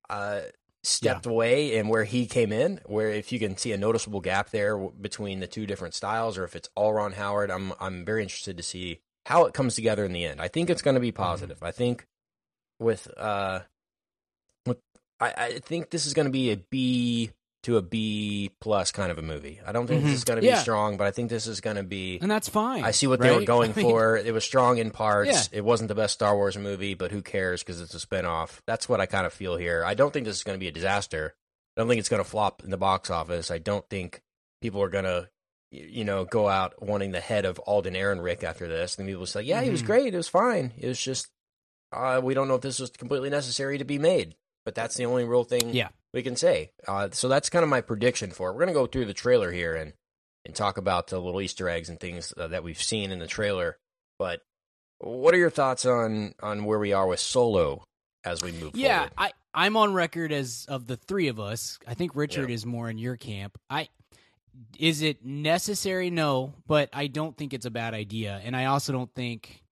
uh, 0.10 0.42
stepped 0.84 1.26
away 1.26 1.78
and 1.78 1.90
where 1.90 2.04
he 2.04 2.26
came 2.26 2.52
in. 2.52 2.80
Where 2.86 3.10
if 3.10 3.32
you 3.32 3.40
can 3.40 3.58
see 3.58 3.72
a 3.72 3.78
noticeable 3.78 4.22
gap 4.22 4.50
there 4.50 4.78
between 4.78 5.40
the 5.40 5.48
two 5.48 5.66
different 5.66 5.94
styles, 5.94 6.38
or 6.38 6.44
if 6.44 6.56
it's 6.56 6.70
all 6.76 6.94
Ron 6.94 7.14
Howard, 7.14 7.52
I'm 7.52 7.74
I'm 7.80 8.06
very 8.06 8.24
interested 8.24 8.58
to 8.58 8.64
see 8.64 9.00
how 9.26 9.46
it 9.46 9.54
comes 9.54 9.76
together 9.76 10.04
in 10.06 10.14
the 10.14 10.26
end. 10.26 10.42
I 10.42 10.48
think 10.48 10.70
it's 10.70 10.82
going 10.82 10.96
to 10.96 11.02
be 11.02 11.12
positive. 11.12 11.64
I 11.64 11.72
think 11.72 12.06
with 12.80 13.08
uh 13.18 13.62
with 14.66 14.80
I, 15.20 15.34
I 15.38 15.60
think 15.60 15.90
this 15.90 16.06
is 16.06 16.14
going 16.14 16.26
to 16.26 16.32
be 16.32 16.52
a 16.52 16.58
B 16.58 17.32
to 17.64 17.78
a 17.78 17.82
B 17.82 18.52
plus 18.60 18.92
kind 18.92 19.12
of 19.12 19.18
a 19.18 19.22
movie. 19.22 19.60
I 19.66 19.72
don't 19.72 19.88
think 19.88 20.02
Mhm. 20.02 20.06
this 20.08 20.16
is 20.16 20.24
going 20.26 20.40
to 20.42 20.46
Yeah. 20.46 20.56
be 20.56 20.62
strong, 20.62 20.98
but 20.98 21.08
I 21.08 21.12
think 21.12 21.30
this 21.30 21.48
is 21.48 21.62
going 21.62 21.78
to 21.78 21.84
be. 21.84 22.20
And 22.22 22.30
that's 22.30 22.50
fine. 22.50 22.84
I 22.84 22.92
see 22.92 23.08
what 23.08 23.20
they 23.22 23.34
were 23.34 23.44
going 23.46 23.72
I 23.76 23.76
mean, 23.76 23.86
for. 23.90 24.18
It 24.18 24.34
was 24.34 24.44
strong 24.44 24.78
in 24.80 24.92
parts. 24.92 25.32
Yeah. 25.52 25.60
It 25.60 25.62
wasn't 25.66 25.88
the 25.88 25.96
best 25.96 26.14
Star 26.14 26.36
Wars 26.36 26.58
movie, 26.58 26.94
but 26.94 27.12
who 27.12 27.22
cares 27.22 27.64
because 27.64 27.80
it's 27.82 27.96
a 27.96 28.06
spinoff. 28.06 28.60
That's 28.68 28.88
what 28.90 29.00
I 29.00 29.06
kind 29.06 29.26
of 29.26 29.34
feel 29.34 29.56
here. 29.56 29.84
I 29.86 29.94
don't 29.94 30.12
think 30.12 30.26
this 30.26 30.36
is 30.38 30.44
going 30.44 30.56
to 30.58 30.60
be 30.60 30.68
a 30.68 30.72
disaster. 30.74 31.36
I 31.78 31.82
don't 31.82 31.88
think 31.88 32.00
it's 32.00 32.10
going 32.10 32.24
to 32.24 32.30
flop 32.30 32.64
in 32.64 32.70
the 32.70 32.78
box 32.78 33.10
office. 33.10 33.50
I 33.50 33.58
don't 33.60 33.88
think 33.90 34.22
people 34.62 34.82
are 34.84 34.90
going 34.90 35.06
to, 35.06 35.30
you 35.72 36.04
know, 36.04 36.26
go 36.26 36.48
out 36.50 36.84
wanting 36.86 37.12
the 37.14 37.20
head 37.22 37.46
of 37.46 37.60
Alden 37.60 37.94
Ehrenreich 37.96 38.44
after 38.44 38.68
this. 38.68 38.98
And 39.00 39.08
people 39.08 39.26
say, 39.26 39.42
yeah, 39.42 39.62
he 39.62 39.70
was 39.70 39.82
Mhm. 39.82 39.86
great. 39.88 40.14
It 40.14 40.18
was 40.18 40.28
fine. 40.28 40.74
It 40.78 40.88
was 40.88 41.02
just, 41.02 41.30
uh, 41.94 42.20
we 42.24 42.34
don't 42.34 42.48
know 42.50 42.56
if 42.56 42.62
this 42.62 42.80
was 42.80 42.90
completely 42.92 43.30
necessary 43.30 43.78
to 43.78 43.86
be 43.86 43.98
made. 43.98 44.36
But 44.66 44.76
that's 44.76 44.96
the 44.96 45.06
only 45.06 45.24
real 45.26 45.44
thing 45.46 45.74
Yeah. 45.74 45.90
We 46.14 46.24
can 46.24 46.36
say. 46.36 46.72
Uh, 46.88 47.10
so 47.12 47.28
that's 47.28 47.50
kind 47.50 47.64
of 47.64 47.70
my 47.70 47.82
prediction 47.82 48.32
for 48.32 48.50
it. 48.50 48.54
We're 48.54 48.60
going 48.66 48.68
to 48.68 48.74
go 48.74 48.88
through 48.88 49.06
the 49.06 49.14
trailer 49.14 49.52
here 49.52 49.76
and, 49.76 49.94
and 50.46 50.56
talk 50.56 50.78
about 50.78 51.08
the 51.08 51.20
little 51.20 51.42
Easter 51.42 51.68
eggs 51.70 51.90
and 51.90 52.00
things 52.00 52.34
uh, 52.38 52.48
that 52.50 52.64
we've 52.64 52.82
seen 52.82 53.12
in 53.12 53.20
the 53.20 53.28
trailer. 53.28 53.78
But 54.20 54.42
what 55.00 55.34
are 55.34 55.38
your 55.40 55.50
thoughts 55.50 55.86
on 55.86 56.34
on 56.42 56.66
where 56.66 56.80
we 56.80 56.94
are 56.94 57.08
with 57.08 57.20
Solo 57.20 57.84
as 58.24 58.42
we 58.42 58.52
move 58.52 58.72
Yeah, 58.76 59.00
forward? 59.00 59.12
I 59.18 59.32
I'm 59.56 59.76
on 59.78 59.94
record 59.94 60.32
as 60.32 60.66
of 60.70 60.88
the 60.88 60.96
three 60.98 61.28
of 61.28 61.40
us. 61.40 61.78
I 61.88 61.94
think 61.94 62.16
Richard 62.16 62.50
Yeah. 62.50 62.56
is 62.56 62.66
more 62.66 62.90
in 62.90 62.98
your 62.98 63.18
camp. 63.18 63.58
I 63.70 63.90
is 64.78 65.02
it 65.02 65.26
necessary? 65.26 66.12
No, 66.12 66.54
but 66.68 66.90
I 66.94 67.08
don't 67.08 67.36
think 67.36 67.54
it's 67.54 67.66
a 67.66 67.72
bad 67.72 67.94
idea, 67.96 68.40
and 68.44 68.56
I 68.56 68.66
also 68.66 68.94
don't 68.94 69.14
think. 69.16 69.63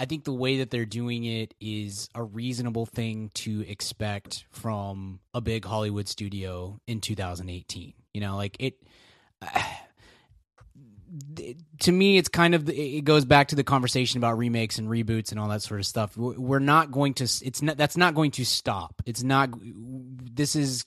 I 0.00 0.06
think 0.06 0.24
the 0.24 0.32
way 0.32 0.58
that 0.58 0.70
they're 0.70 0.86
doing 0.86 1.24
it 1.24 1.52
is 1.60 2.08
a 2.14 2.22
reasonable 2.22 2.86
thing 2.86 3.30
to 3.34 3.68
expect 3.68 4.46
from 4.50 5.20
a 5.34 5.42
big 5.42 5.66
Hollywood 5.66 6.08
studio 6.08 6.80
in 6.86 7.02
2018. 7.02 7.92
You 8.14 8.20
know, 8.22 8.36
like 8.36 8.56
it. 8.58 8.82
to 11.80 11.92
me, 11.92 12.16
it's 12.16 12.28
kind 12.28 12.54
of 12.54 12.68
it 12.70 13.04
goes 13.04 13.26
back 13.26 13.48
to 13.48 13.56
the 13.56 13.64
conversation 13.64 14.16
about 14.16 14.38
remakes 14.38 14.78
and 14.78 14.88
reboots 14.88 15.32
and 15.32 15.40
all 15.40 15.48
that 15.48 15.60
sort 15.60 15.80
of 15.80 15.86
stuff. 15.86 16.16
We're 16.16 16.60
not 16.60 16.90
going 16.90 17.12
to. 17.14 17.24
It's 17.24 17.60
not. 17.60 17.76
That's 17.76 17.98
not 17.98 18.14
going 18.14 18.30
to 18.32 18.46
stop. 18.46 19.02
It's 19.04 19.22
not. 19.22 19.50
This 19.60 20.56
is 20.56 20.86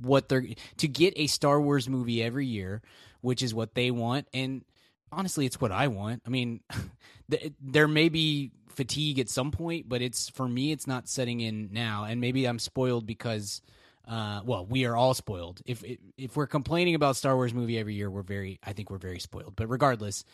what 0.00 0.30
they're 0.30 0.46
to 0.78 0.88
get 0.88 1.12
a 1.16 1.26
Star 1.26 1.60
Wars 1.60 1.86
movie 1.86 2.22
every 2.22 2.46
year, 2.46 2.80
which 3.20 3.42
is 3.42 3.52
what 3.52 3.74
they 3.74 3.90
want, 3.90 4.26
and 4.32 4.64
honestly, 5.16 5.46
it's 5.46 5.60
what 5.60 5.72
I 5.72 5.88
want. 5.88 6.22
I 6.26 6.30
mean, 6.30 6.60
there 7.60 7.88
may 7.88 8.08
be 8.08 8.52
fatigue 8.68 9.18
at 9.18 9.28
some 9.28 9.50
point, 9.50 9.88
but 9.88 10.02
it's 10.02 10.28
for 10.30 10.48
me, 10.48 10.72
it's 10.72 10.86
not 10.86 11.08
setting 11.08 11.40
in 11.40 11.70
now, 11.72 12.04
and 12.04 12.20
maybe 12.20 12.46
I'm 12.46 12.58
spoiled 12.58 13.06
because. 13.06 13.62
Uh, 14.06 14.42
well, 14.44 14.66
we 14.66 14.84
are 14.84 14.94
all 14.94 15.14
spoiled. 15.14 15.62
If 15.64 15.82
if 16.18 16.36
we're 16.36 16.46
complaining 16.46 16.94
about 16.94 17.16
Star 17.16 17.34
Wars 17.36 17.54
movie 17.54 17.78
every 17.78 17.94
year, 17.94 18.10
we're 18.10 18.20
very. 18.20 18.58
I 18.62 18.74
think 18.74 18.90
we're 18.90 18.98
very 18.98 19.18
spoiled. 19.18 19.56
But 19.56 19.70
regardless, 19.70 20.26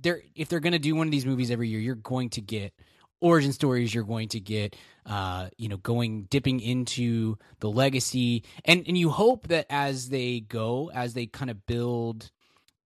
they're 0.00 0.22
if 0.36 0.48
they're 0.48 0.60
going 0.60 0.74
to 0.74 0.78
do 0.78 0.94
one 0.94 1.08
of 1.08 1.10
these 1.10 1.26
movies 1.26 1.50
every 1.50 1.68
year, 1.68 1.80
you're 1.80 1.96
going 1.96 2.28
to 2.30 2.40
get 2.40 2.72
origin 3.20 3.52
stories 3.52 3.94
you're 3.94 4.04
going 4.04 4.28
to 4.28 4.40
get 4.40 4.74
uh 5.06 5.48
you 5.58 5.68
know 5.68 5.76
going 5.76 6.22
dipping 6.24 6.60
into 6.60 7.36
the 7.60 7.70
legacy 7.70 8.42
and 8.64 8.84
and 8.86 8.96
you 8.96 9.10
hope 9.10 9.48
that 9.48 9.66
as 9.68 10.08
they 10.08 10.40
go 10.40 10.90
as 10.94 11.14
they 11.14 11.26
kind 11.26 11.50
of 11.50 11.66
build 11.66 12.30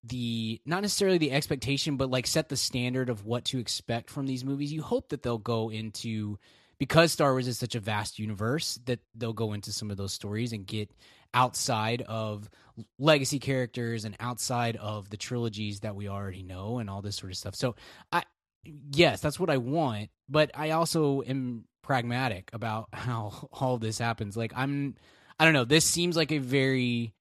the 0.07 0.61
not 0.67 0.83
necessarily 0.83 1.19
the 1.19 1.33
expectation 1.33 1.97
but 1.97 2.11
like 2.11 2.27
set 2.27 2.49
the 2.49 2.57
standard 2.57 3.09
of 3.09 3.25
what 3.25 3.45
to 3.45 3.59
expect 3.59 4.11
from 4.11 4.27
these 4.27 4.45
movies 4.45 4.73
you 4.73 4.83
hope 4.83 5.09
that 5.09 5.23
they'll 5.23 5.39
go 5.39 5.71
into 5.71 6.39
because 6.79 7.13
Star 7.13 7.33
Wars 7.33 7.49
is 7.49 7.59
such 7.59 7.75
a 7.75 7.81
vast 7.81 8.19
universe 8.19 8.79
that 8.87 9.01
they'll 9.15 9.33
go 9.33 9.53
into 9.53 9.73
some 9.73 9.91
of 9.91 9.97
those 9.97 10.13
stories 10.13 10.53
and 10.53 10.67
get 10.67 10.91
outside 11.33 12.03
of 12.03 12.49
legacy 12.99 13.39
characters 13.39 14.05
and 14.05 14.17
outside 14.21 14.77
of 14.77 15.11
the 15.11 15.17
trilogies 15.17 15.81
that 15.81 15.95
we 15.95 16.09
already 16.09 16.43
know 16.43 16.79
and 16.79 16.91
all 16.91 17.03
this 17.03 17.17
sort 17.17 17.33
of 17.33 17.39
stuff. 17.39 17.55
So 17.55 17.77
I 18.13 18.23
yes, 18.65 19.21
that's 19.21 19.39
what 19.39 19.51
I 19.51 19.59
want, 19.59 20.11
but 20.29 20.51
I 20.55 20.71
also 20.71 21.23
am 21.23 21.65
pragmatic 21.83 22.51
about 22.53 22.89
how 22.93 23.49
all 23.53 23.79
this 23.79 23.99
happens. 23.99 24.37
Like 24.37 24.53
I'm 24.57 24.97
I 25.39 25.45
don't 25.45 25.55
know, 25.55 25.65
this 25.65 25.85
seems 25.85 26.17
like 26.17 26.33
a 26.33 26.39
very 26.39 27.13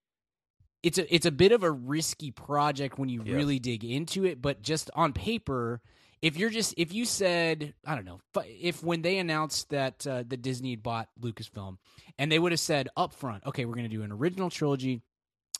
it's 0.83 0.97
a 0.97 1.15
it's 1.15 1.25
a 1.25 1.31
bit 1.31 1.53
of 1.53 1.63
a 1.63 1.71
risky 1.71 2.29
project 2.31 2.99
when 2.99 3.09
you 3.09 3.23
yeah. 3.23 3.35
really 3.35 3.57
dig 3.57 3.83
into 3.83 4.25
it, 4.25 4.41
but 4.41 4.61
just 4.61 4.91
on 4.93 5.13
paper, 5.13 5.81
if 6.21 6.37
you're 6.37 6.49
just 6.49 6.73
if 6.77 6.93
you 6.93 7.05
said 7.05 7.73
I 7.85 7.95
don't 7.95 8.05
know 8.05 8.19
if 8.45 8.83
when 8.83 9.01
they 9.01 9.17
announced 9.17 9.69
that 9.69 10.05
uh, 10.05 10.23
the 10.27 10.37
Disney 10.37 10.71
had 10.71 10.83
bought 10.83 11.07
Lucasfilm 11.19 11.77
and 12.19 12.31
they 12.31 12.37
would 12.37 12.51
have 12.51 12.59
said 12.59 12.89
up 12.97 13.13
front, 13.13 13.45
okay, 13.45 13.65
we're 13.65 13.75
going 13.75 13.89
to 13.89 13.95
do 13.95 14.03
an 14.03 14.11
original 14.11 14.49
trilogy 14.49 15.01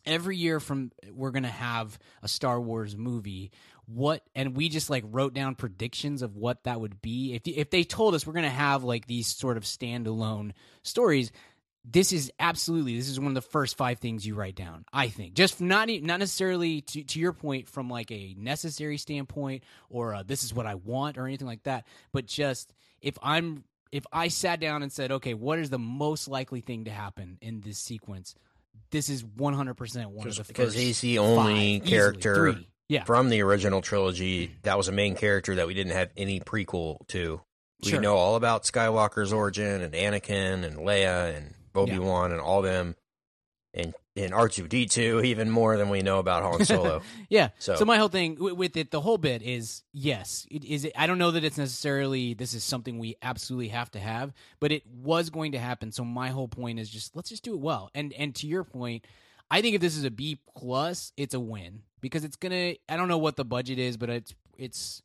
every 0.06 0.36
year 0.36 0.60
from 0.60 0.92
we're 1.14 1.32
going 1.32 1.44
to 1.44 1.50
have 1.50 1.98
a 2.22 2.28
Star 2.28 2.60
Wars 2.60 2.98
movie 2.98 3.52
what 3.86 4.24
and 4.34 4.56
we 4.56 4.70
just 4.70 4.90
like 4.90 5.04
wrote 5.08 5.34
down 5.34 5.56
predictions 5.56 6.22
of 6.22 6.38
what 6.38 6.64
that 6.64 6.80
would 6.80 7.02
be 7.02 7.34
if 7.34 7.42
if 7.46 7.70
they 7.70 7.84
told 7.84 8.16
us 8.16 8.26
we're 8.26 8.34
going 8.34 8.44
to 8.44 8.50
have 8.50 8.84
like 8.84 9.08
these 9.08 9.28
sort 9.28 9.58
of 9.58 9.64
standalone 9.64 10.52
stories 10.84 11.32
this 11.86 12.14
is 12.14 12.32
absolutely 12.40 12.98
this 12.98 13.10
is 13.10 13.20
one 13.20 13.30
of 13.30 13.34
the 13.34 13.42
first 13.42 13.78
five 13.78 14.00
things 14.00 14.26
you 14.26 14.36
write 14.36 14.56
down 14.56 14.86
i 14.94 15.08
think 15.08 15.34
just 15.34 15.60
not 15.60 15.90
not 15.90 16.20
necessarily 16.20 16.82
to, 16.82 17.04
to 17.04 17.20
your 17.20 17.34
point 17.34 17.68
from 17.68 17.90
like 17.90 18.12
a 18.12 18.36
necessary 18.38 18.98
standpoint 18.98 19.64
or 19.90 20.14
uh, 20.16 20.24
this 20.24 20.44
is 20.44 20.54
what 20.54 20.66
i 20.66 20.76
want 20.76 21.18
or 21.18 21.28
anything 21.28 21.48
like 21.48 21.64
that 21.64 21.86
but 22.12 22.26
just 22.26 22.74
if 23.02 23.18
i'm 23.22 23.64
if 23.92 24.06
i 24.12 24.28
sat 24.28 24.60
down 24.60 24.82
and 24.82 24.92
said 24.92 25.12
okay 25.12 25.34
what 25.34 25.60
is 25.60 25.70
the 25.70 25.80
most 25.80 26.28
likely 26.28 26.62
thing 26.62 26.86
to 26.86 26.92
happen 26.92 27.38
in 27.42 27.60
this 27.62 27.78
sequence 27.78 28.36
this 28.92 29.10
is 29.10 29.24
100% 29.24 30.06
one 30.08 30.28
of 30.28 30.36
the 30.36 30.44
because 30.44 30.74
he's 30.74 31.02
the 31.02 31.18
only 31.18 31.80
five, 31.80 31.90
character 31.90 32.50
easily, 32.50 32.68
yeah. 32.88 33.04
from 33.04 33.30
the 33.30 33.42
original 33.42 33.82
trilogy 33.82 34.56
that 34.62 34.78
was 34.78 34.88
a 34.88 34.92
main 34.92 35.16
character 35.16 35.56
that 35.56 35.68
we 35.68 35.74
didn't 35.74 35.94
have 35.94 36.12
any 36.16 36.40
prequel 36.40 37.06
to. 37.08 37.42
We 37.84 37.90
sure. 37.90 38.02
know 38.02 38.16
all 38.16 38.36
about 38.36 38.64
Skywalker's 38.64 39.34
origin 39.34 39.82
and 39.82 39.94
Anakin 39.94 40.64
and 40.64 40.78
Leia 40.78 41.36
and 41.36 41.54
Obi 41.76 42.00
Wan 42.00 42.30
yeah. 42.30 42.36
and 42.36 42.42
all 42.42 42.62
them, 42.62 42.96
and 43.74 43.94
and 44.16 44.34
R 44.34 44.48
two 44.48 44.68
D 44.68 44.86
two 44.86 45.22
even 45.24 45.50
more 45.50 45.78
than 45.78 45.90
we 45.90 46.02
know 46.02 46.20
about 46.20 46.44
Han 46.44 46.66
Solo. 46.66 47.02
yeah. 47.30 47.50
So. 47.60 47.76
so 47.76 47.86
my 47.86 47.98
whole 47.98 48.10
thing 48.10 48.38
with 48.40 48.78
it, 48.78 48.92
the 48.92 49.02
whole 49.02 49.18
bit 49.18 49.42
is 49.42 49.84
yes, 49.92 50.46
it 50.52 50.64
is. 50.64 50.88
I 50.96 51.08
don't 51.08 51.18
know 51.18 51.32
that 51.32 51.44
it's 51.44 51.58
necessarily 51.58 52.34
this 52.34 52.54
is 52.54 52.64
something 52.64 53.00
we 53.00 53.16
absolutely 53.22 53.70
have 53.70 53.90
to 53.92 54.00
have, 54.00 54.34
but 54.60 54.72
it 54.72 54.86
was 54.86 55.30
going 55.30 55.54
to 55.54 55.60
happen. 55.60 55.92
So 55.92 56.04
my 56.04 56.30
whole 56.30 56.48
point 56.48 56.80
is 56.80 56.90
just 56.90 57.16
let's 57.16 57.30
just 57.30 57.44
do 57.44 57.54
it 57.54 57.60
well. 57.60 57.90
And 57.96 58.14
and 58.14 58.36
to 58.36 58.48
your 58.48 58.64
point, 58.64 59.06
I 59.50 59.62
think 59.62 59.76
if 59.76 59.82
this 59.82 59.98
is 59.98 60.04
a 60.04 60.12
B 60.12 60.40
plus, 60.56 61.12
it's 61.18 61.34
a 61.34 61.40
win 61.40 61.82
because 62.02 62.24
it's 62.24 62.36
gonna. 62.36 62.76
I 62.88 62.98
don't 62.98 63.08
know 63.08 63.18
what 63.18 63.36
the 63.36 63.46
budget 63.46 63.80
is, 63.80 63.98
but 63.98 64.10
it's 64.10 64.36
it's 64.58 65.02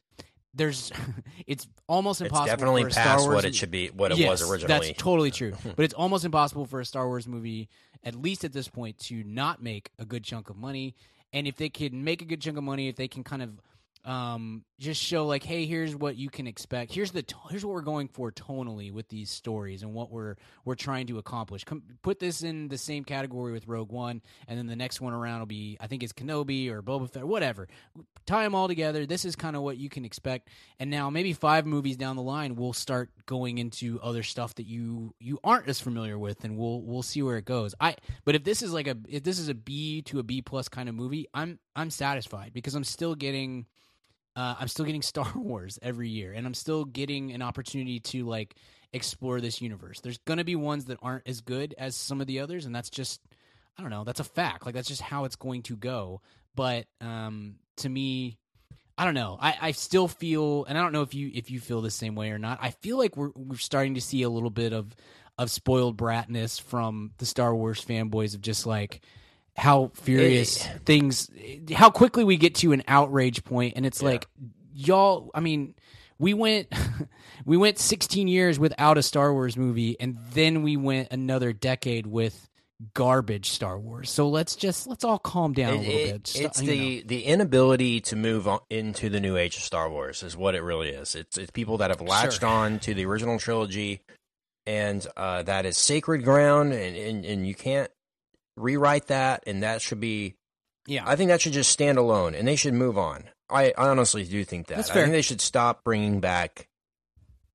there's 0.55 0.93
it's 1.47 1.67
almost 1.87 2.21
impossible. 2.21 2.45
It's 2.45 2.53
definitely 2.53 2.83
for 2.83 2.89
a 2.89 2.93
past 2.93 3.09
Star 3.09 3.19
Wars 3.21 3.35
what 3.35 3.45
it 3.45 3.55
should 3.55 3.71
be, 3.71 3.89
what 3.89 4.13
it 4.13 4.19
yes, 4.19 4.31
was 4.31 4.51
originally. 4.51 4.89
That's 4.89 5.03
totally 5.03 5.31
true. 5.33 5.55
but 5.65 5.85
it's 5.85 5.95
almost 5.95 6.25
impossible 6.25 6.67
for 6.67 6.81
a 6.81 6.85
Star 6.85 7.07
Wars 7.07 7.27
movie, 7.27 7.69
at 8.05 8.15
least 8.15 8.45
at 8.45 8.53
this 8.53 8.69
point, 8.69 8.99
to 8.99 9.23
not 9.25 9.63
make 9.63 9.91
a 9.99 10.05
good 10.05 10.25
chunk 10.25 10.51
of 10.51 10.57
money. 10.57 10.95
And 11.33 11.47
if 11.47 11.57
they 11.57 11.69
can 11.69 12.05
make 12.05 12.23
a 12.23 12.25
good 12.25 12.41
chunk 12.41 12.57
of 12.57 12.65
money, 12.65 12.89
if 12.89 12.97
they 12.97 13.09
can 13.09 13.23
kind 13.23 13.43
of 13.43 13.51
um, 14.05 14.65
just 14.79 15.03
show 15.03 15.27
like, 15.27 15.43
hey, 15.43 15.67
here's 15.67 15.95
what 15.95 16.17
you 16.17 16.31
can 16.31 16.47
expect. 16.47 16.93
Here's 16.93 17.11
the 17.11 17.25
here's 17.51 17.65
what 17.65 17.75
we're 17.75 17.83
going 17.83 18.09
for 18.09 18.31
tonally 18.31 18.93
with 18.93 19.09
these 19.09 19.31
stories 19.31 19.83
and 19.83 19.93
what 19.93 20.11
we're 20.11 20.37
we're 20.65 20.77
trying 20.77 21.09
to 21.09 21.19
accomplish. 21.19 21.65
Come, 21.65 21.83
put 22.03 22.19
this 22.19 22.43
in 22.43 22.69
the 22.69 22.79
same 22.79 23.05
category 23.05 23.53
with 23.53 23.67
Rogue 23.67 23.91
One, 23.91 24.23
and 24.47 24.59
then 24.59 24.67
the 24.67 24.77
next 24.77 25.01
one 25.01 25.13
around 25.13 25.41
will 25.41 25.47
be 25.47 25.77
I 25.81 25.89
think 25.89 26.03
it's 26.03 26.13
Kenobi 26.13 26.71
or 26.71 26.83
Boba 26.83 27.11
Fett, 27.11 27.25
whatever. 27.25 27.69
Tie 28.25 28.43
them 28.43 28.55
all 28.55 28.69
together. 28.69 29.05
This 29.05 29.25
is 29.25 29.37
kind 29.37 29.57
of 29.57 29.63
what 29.63 29.79
you 29.79 29.89
can 29.89 30.05
expect. 30.05 30.49
And 30.79 30.91
now 30.91 31.11
maybe 31.11 31.33
five 31.33 31.67
movies 31.67 31.97
down 31.97 32.17
the 32.17 32.23
line, 32.23 32.57
we'll 32.57 32.73
start 32.73 33.11
going 33.27 33.59
into 33.59 33.99
other 34.01 34.23
stuff 34.23 34.55
that 34.57 34.67
you 34.67 35.15
you 35.19 35.39
aren't 35.43 35.69
as 35.69 35.81
familiar 35.81 36.19
with, 36.19 36.45
and 36.45 36.57
we'll 36.57 36.83
we'll 36.83 37.03
see 37.03 37.23
where 37.23 37.37
it 37.37 37.45
goes. 37.45 37.75
I 37.81 37.97
but 38.25 38.35
if 38.35 38.45
this 38.45 38.63
is 38.63 38.73
like 38.73 38.87
a 38.87 38.97
if 39.09 39.23
this 39.25 39.39
is 39.39 39.49
a 39.49 39.55
B 39.55 40.03
to 40.03 40.19
a 40.19 40.23
B 40.23 40.41
plus 40.41 40.69
kind 40.69 40.89
of 40.89 40.95
movie, 40.95 41.27
I'm 41.35 41.59
I'm 41.75 41.91
satisfied 41.91 42.53
because 42.53 42.75
I'm 42.75 42.85
still 42.85 43.15
getting 43.15 43.67
uh, 44.39 44.55
I'm 44.61 44.69
still 44.69 44.85
getting 44.85 45.03
Star 45.15 45.31
Wars 45.35 45.79
every 45.83 46.09
year, 46.09 46.33
and 46.33 46.47
I'm 46.47 46.55
still 46.55 46.85
getting 46.85 47.33
an 47.33 47.43
opportunity 47.43 47.99
to 48.01 48.25
like 48.25 48.55
explore 48.93 49.41
this 49.41 49.61
universe. 49.61 50.01
There's 50.01 50.19
gonna 50.19 50.45
be 50.45 50.57
ones 50.57 50.87
that 50.87 50.99
aren't 51.03 51.29
as 51.29 51.41
good 51.41 51.75
as 51.77 51.97
some 51.97 52.21
of 52.21 52.29
the 52.29 52.41
others, 52.41 52.65
and 52.65 52.75
that's 52.75 52.91
just 52.91 53.21
I 53.77 53.83
don't 53.83 53.91
know. 53.91 54.05
That's 54.05 54.21
a 54.21 54.25
fact. 54.25 54.65
Like 54.65 54.75
that's 54.75 54.89
just 54.89 55.03
how 55.03 55.25
it's 55.25 55.37
going 55.37 55.63
to 55.65 55.77
go. 55.77 56.21
But 56.55 56.87
um, 57.01 57.57
to 57.79 57.89
me, 57.89 58.39
I 58.97 59.05
don't 59.05 59.15
know. 59.15 59.39
I, 59.41 59.57
I 59.61 59.71
still 59.73 60.09
feel, 60.09 60.65
and 60.65 60.77
I 60.77 60.83
don't 60.83 60.93
know 60.93 61.03
if 61.03 61.15
you 61.15 61.31
if 61.35 61.51
you 61.51 61.61
feel 61.61 61.81
the 61.81 61.91
same 61.91 62.15
way 62.15 62.31
or 62.31 62.39
not. 62.39 62.59
I 62.61 62.71
feel 62.71 62.97
like 62.97 63.17
we're 63.17 63.31
we're 63.35 63.57
starting 63.57 63.95
to 63.95 64.01
see 64.01 64.23
a 64.23 64.29
little 64.29 64.51
bit 64.51 64.73
of 64.73 64.95
of 65.37 65.51
spoiled 65.51 65.97
bratness 65.97 66.61
from 66.61 67.13
the 67.19 67.27
Star 67.27 67.55
Wars 67.55 67.85
fanboys 67.85 68.35
of 68.35 68.41
just 68.41 68.67
like 68.67 69.03
how 69.59 69.91
furious 69.95 70.65
it, 70.65 70.81
things 70.85 71.31
how 71.75 71.91
quickly 71.91 72.23
we 72.23 72.37
get 72.37 72.55
to 72.55 72.73
an 72.73 72.83
outrage 72.87 73.43
point 73.45 73.75
and 73.77 73.85
it's 73.85 74.01
yeah. 74.01 74.09
like 74.09 74.29
y'all 74.73 75.31
i 75.35 75.41
mean 75.41 75.75
we 76.19 76.33
went 76.33 76.73
we 77.45 77.57
went 77.57 77.79
16 77.79 78.29
years 78.29 78.59
without 78.59 78.97
a 78.97 79.03
star 79.03 79.33
wars 79.33 79.57
movie 79.57 79.99
and 79.99 80.17
then 80.33 80.63
we 80.63 80.77
went 80.77 81.09
another 81.11 81.53
decade 81.53 82.07
with 82.07 82.49
garbage 82.95 83.51
star 83.51 83.77
wars 83.77 84.09
so 84.09 84.29
let's 84.29 84.55
just 84.55 84.87
let's 84.87 85.03
all 85.03 85.19
calm 85.19 85.53
down 85.53 85.75
it, 85.75 85.77
a 85.77 85.81
little 85.81 85.93
it, 85.93 86.13
bit 86.13 86.37
it's 86.37 86.61
the 86.61 87.01
know. 87.01 87.07
the 87.09 87.25
inability 87.25 88.01
to 88.01 88.15
move 88.15 88.47
on 88.47 88.61
into 88.71 89.11
the 89.11 89.19
new 89.19 89.37
age 89.37 89.57
of 89.57 89.63
star 89.65 89.91
wars 89.91 90.23
is 90.23 90.37
what 90.37 90.55
it 90.55 90.63
really 90.63 90.91
is 90.91 91.17
it's 91.17 91.37
it's 91.37 91.51
people 91.51 91.79
that 91.79 91.91
have 91.91 92.01
latched 92.01 92.41
sure. 92.41 92.49
on 92.49 92.79
to 92.79 92.95
the 92.95 93.05
original 93.05 93.41
trilogy 93.41 94.01
and 94.67 95.07
uh, 95.17 95.43
that 95.45 95.65
is 95.65 95.79
sacred 95.79 96.23
ground 96.23 96.73
and, 96.75 96.95
and, 96.95 97.25
and 97.25 97.47
you 97.47 97.55
can't 97.55 97.91
rewrite 98.59 99.09
that, 99.09 99.45
and 99.47 99.63
that 99.63 99.83
should 99.83 100.01
be. 100.01 100.35
Yeah, 100.87 101.03
I 101.07 101.17
think 101.17 101.29
that 101.29 101.41
should 101.41 101.53
just 101.53 101.71
stand 101.71 101.99
alone, 101.99 102.35
and 102.35 102.49
they 102.49 102.57
should 102.57 102.75
move 102.75 102.97
on. 102.97 103.25
I, 103.51 103.73
honestly 103.77 104.25
do 104.25 104.45
think 104.45 104.67
that. 104.69 104.77
That's 104.77 104.91
fair. 104.91 105.03
I 105.03 105.05
think 105.07 105.13
they 105.13 105.23
should 105.23 105.41
stop 105.41 105.85
bringing 105.85 106.21
back 106.21 106.69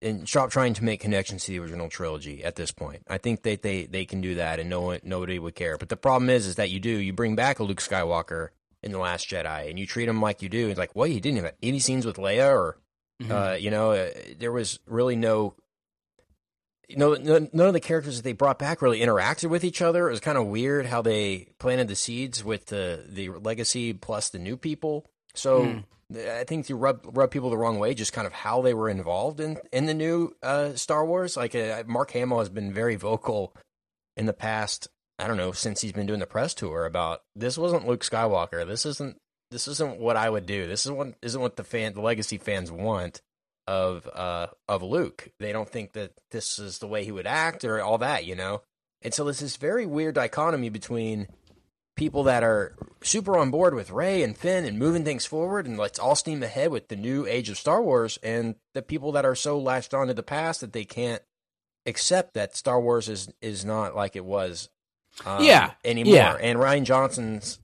and 0.01 0.27
stop 0.27 0.51
trying 0.51 0.73
to 0.73 0.83
make 0.83 0.99
connections 0.99 1.45
to 1.45 1.51
the 1.51 1.59
original 1.59 1.89
trilogy 1.89 2.43
at 2.43 2.55
this 2.55 2.71
point. 2.71 3.03
I 3.07 3.17
think 3.17 3.43
that 3.43 3.61
they, 3.61 3.85
they 3.85 4.05
can 4.05 4.21
do 4.21 4.35
that, 4.35 4.59
and 4.59 4.69
no 4.69 4.81
one, 4.81 4.99
nobody 5.03 5.39
would 5.39 5.55
care. 5.55 5.77
But 5.77 5.89
the 5.89 5.97
problem 5.97 6.29
is, 6.29 6.45
is 6.45 6.55
that 6.55 6.69
you 6.69 6.79
do 6.79 6.89
you 6.89 7.13
bring 7.13 7.35
back 7.35 7.59
a 7.59 7.63
Luke 7.63 7.79
Skywalker 7.79 8.49
in 8.81 8.91
the 8.91 8.99
Last 8.99 9.29
Jedi, 9.29 9.69
and 9.69 9.79
you 9.79 9.87
treat 9.87 10.09
him 10.09 10.21
like 10.21 10.41
you 10.41 10.49
do. 10.49 10.69
It's 10.69 10.79
like, 10.79 10.95
well, 10.95 11.07
you 11.07 11.21
didn't 11.21 11.43
have 11.43 11.53
any 11.63 11.79
scenes 11.79 12.05
with 12.05 12.17
Leia, 12.17 12.49
or 12.49 12.77
mm-hmm. 13.21 13.31
uh, 13.31 13.53
you 13.53 13.71
know, 13.71 13.91
uh, 13.91 14.09
there 14.37 14.51
was 14.51 14.79
really 14.85 15.15
no 15.15 15.55
you 16.87 16.97
know, 16.97 17.13
none 17.15 17.67
of 17.67 17.73
the 17.73 17.79
characters 17.79 18.17
that 18.17 18.23
they 18.23 18.33
brought 18.33 18.59
back 18.59 18.81
really 18.81 18.99
interacted 18.99 19.49
with 19.49 19.63
each 19.63 19.81
other. 19.81 20.07
It 20.07 20.11
was 20.11 20.19
kind 20.19 20.37
of 20.37 20.47
weird 20.47 20.85
how 20.85 21.01
they 21.01 21.47
planted 21.59 21.87
the 21.87 21.95
seeds 21.95 22.43
with 22.43 22.67
the 22.67 23.05
the 23.07 23.29
legacy 23.29 23.93
plus 23.93 24.29
the 24.29 24.39
new 24.39 24.57
people. 24.57 25.05
So 25.33 25.63
Hmm. 25.63 25.79
I 26.15 26.43
think 26.43 26.69
you 26.69 26.75
rub 26.75 26.99
rub 27.17 27.31
people 27.31 27.49
the 27.49 27.57
wrong 27.57 27.79
way, 27.79 27.93
just 27.93 28.13
kind 28.13 28.27
of 28.27 28.33
how 28.33 28.61
they 28.61 28.73
were 28.73 28.89
involved 28.89 29.39
in 29.39 29.57
in 29.71 29.85
the 29.85 29.93
new 29.93 30.35
uh, 30.43 30.73
Star 30.75 31.05
Wars. 31.05 31.35
Like 31.37 31.55
uh, 31.55 31.83
Mark 31.87 32.11
Hamill 32.11 32.39
has 32.39 32.49
been 32.49 32.73
very 32.73 32.95
vocal 32.95 33.55
in 34.17 34.25
the 34.25 34.33
past. 34.33 34.87
I 35.17 35.27
don't 35.27 35.37
know 35.37 35.53
since 35.53 35.81
he's 35.81 35.93
been 35.93 36.05
doing 36.05 36.19
the 36.19 36.25
press 36.27 36.53
tour 36.53 36.85
about 36.85 37.21
this 37.35 37.57
wasn't 37.57 37.87
Luke 37.87 38.03
Skywalker. 38.03 38.67
This 38.67 38.85
isn't 38.85 39.17
this 39.49 39.67
isn't 39.67 39.99
what 39.99 40.17
I 40.17 40.29
would 40.29 40.45
do. 40.45 40.67
This 40.67 40.85
is 40.85 40.91
what 40.91 41.13
isn't 41.21 41.41
what 41.41 41.55
the 41.55 41.63
fan 41.63 41.93
the 41.93 42.01
legacy 42.01 42.37
fans 42.37 42.71
want 42.71 43.21
of 43.67 44.07
uh 44.13 44.47
of 44.67 44.83
Luke. 44.83 45.29
They 45.39 45.51
don't 45.51 45.69
think 45.69 45.93
that 45.93 46.11
this 46.31 46.59
is 46.59 46.79
the 46.79 46.87
way 46.87 47.03
he 47.05 47.11
would 47.11 47.27
act 47.27 47.63
or 47.63 47.81
all 47.81 47.97
that, 47.99 48.25
you 48.25 48.35
know. 48.35 48.61
And 49.01 49.13
so 49.13 49.23
there's 49.23 49.39
this 49.39 49.57
very 49.57 49.85
weird 49.85 50.15
dichotomy 50.15 50.69
between 50.69 51.27
people 51.95 52.23
that 52.23 52.43
are 52.43 52.73
super 53.03 53.37
on 53.37 53.51
board 53.51 53.75
with 53.75 53.91
Ray 53.91 54.23
and 54.23 54.35
Finn 54.37 54.65
and 54.65 54.79
moving 54.79 55.03
things 55.05 55.25
forward 55.25 55.67
and 55.67 55.77
let's 55.77 55.99
all 55.99 56.15
steam 56.15 56.41
ahead 56.41 56.71
with 56.71 56.87
the 56.87 56.95
new 56.95 57.25
age 57.27 57.49
of 57.49 57.57
Star 57.57 57.81
Wars 57.83 58.17
and 58.23 58.55
the 58.73 58.81
people 58.81 59.11
that 59.11 59.25
are 59.25 59.35
so 59.35 59.59
latched 59.59 59.93
on 59.93 60.07
to 60.07 60.13
the 60.13 60.23
past 60.23 60.61
that 60.61 60.73
they 60.73 60.85
can't 60.85 61.21
accept 61.85 62.33
that 62.33 62.55
Star 62.55 62.81
Wars 62.81 63.09
is 63.09 63.29
is 63.41 63.63
not 63.63 63.95
like 63.95 64.15
it 64.15 64.25
was 64.25 64.69
um, 65.25 65.43
Yeah, 65.43 65.71
anymore. 65.85 66.15
yeah. 66.15 66.33
And 66.39 66.57
Rian 66.57 66.83
Johnson's 66.85 67.59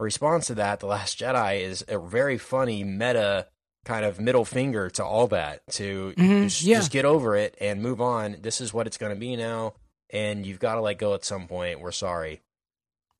response 0.00 0.46
to 0.46 0.54
that, 0.54 0.80
The 0.80 0.86
Last 0.86 1.18
Jedi, 1.18 1.60
is 1.60 1.84
a 1.88 1.98
very 1.98 2.38
funny 2.38 2.82
meta 2.84 3.48
kind 3.86 4.04
of 4.04 4.20
middle 4.20 4.44
finger 4.44 4.90
to 4.90 5.02
all 5.04 5.28
that 5.28 5.62
to 5.70 6.12
Mhm, 6.18 6.42
just, 6.42 6.62
yeah. 6.62 6.76
just 6.78 6.90
get 6.92 7.04
over 7.06 7.36
it 7.36 7.56
and 7.60 7.80
move 7.80 8.00
on. 8.02 8.36
This 8.42 8.60
is 8.60 8.74
what 8.74 8.86
it's 8.86 8.98
going 8.98 9.14
to 9.14 9.18
be 9.18 9.36
now, 9.36 9.72
and 10.10 10.44
you've 10.44 10.58
got 10.58 10.74
to 10.74 10.80
let 10.82 10.98
go 10.98 11.14
at 11.14 11.24
some 11.24 11.46
point. 11.46 11.80
We're 11.80 11.92
sorry. 11.92 12.42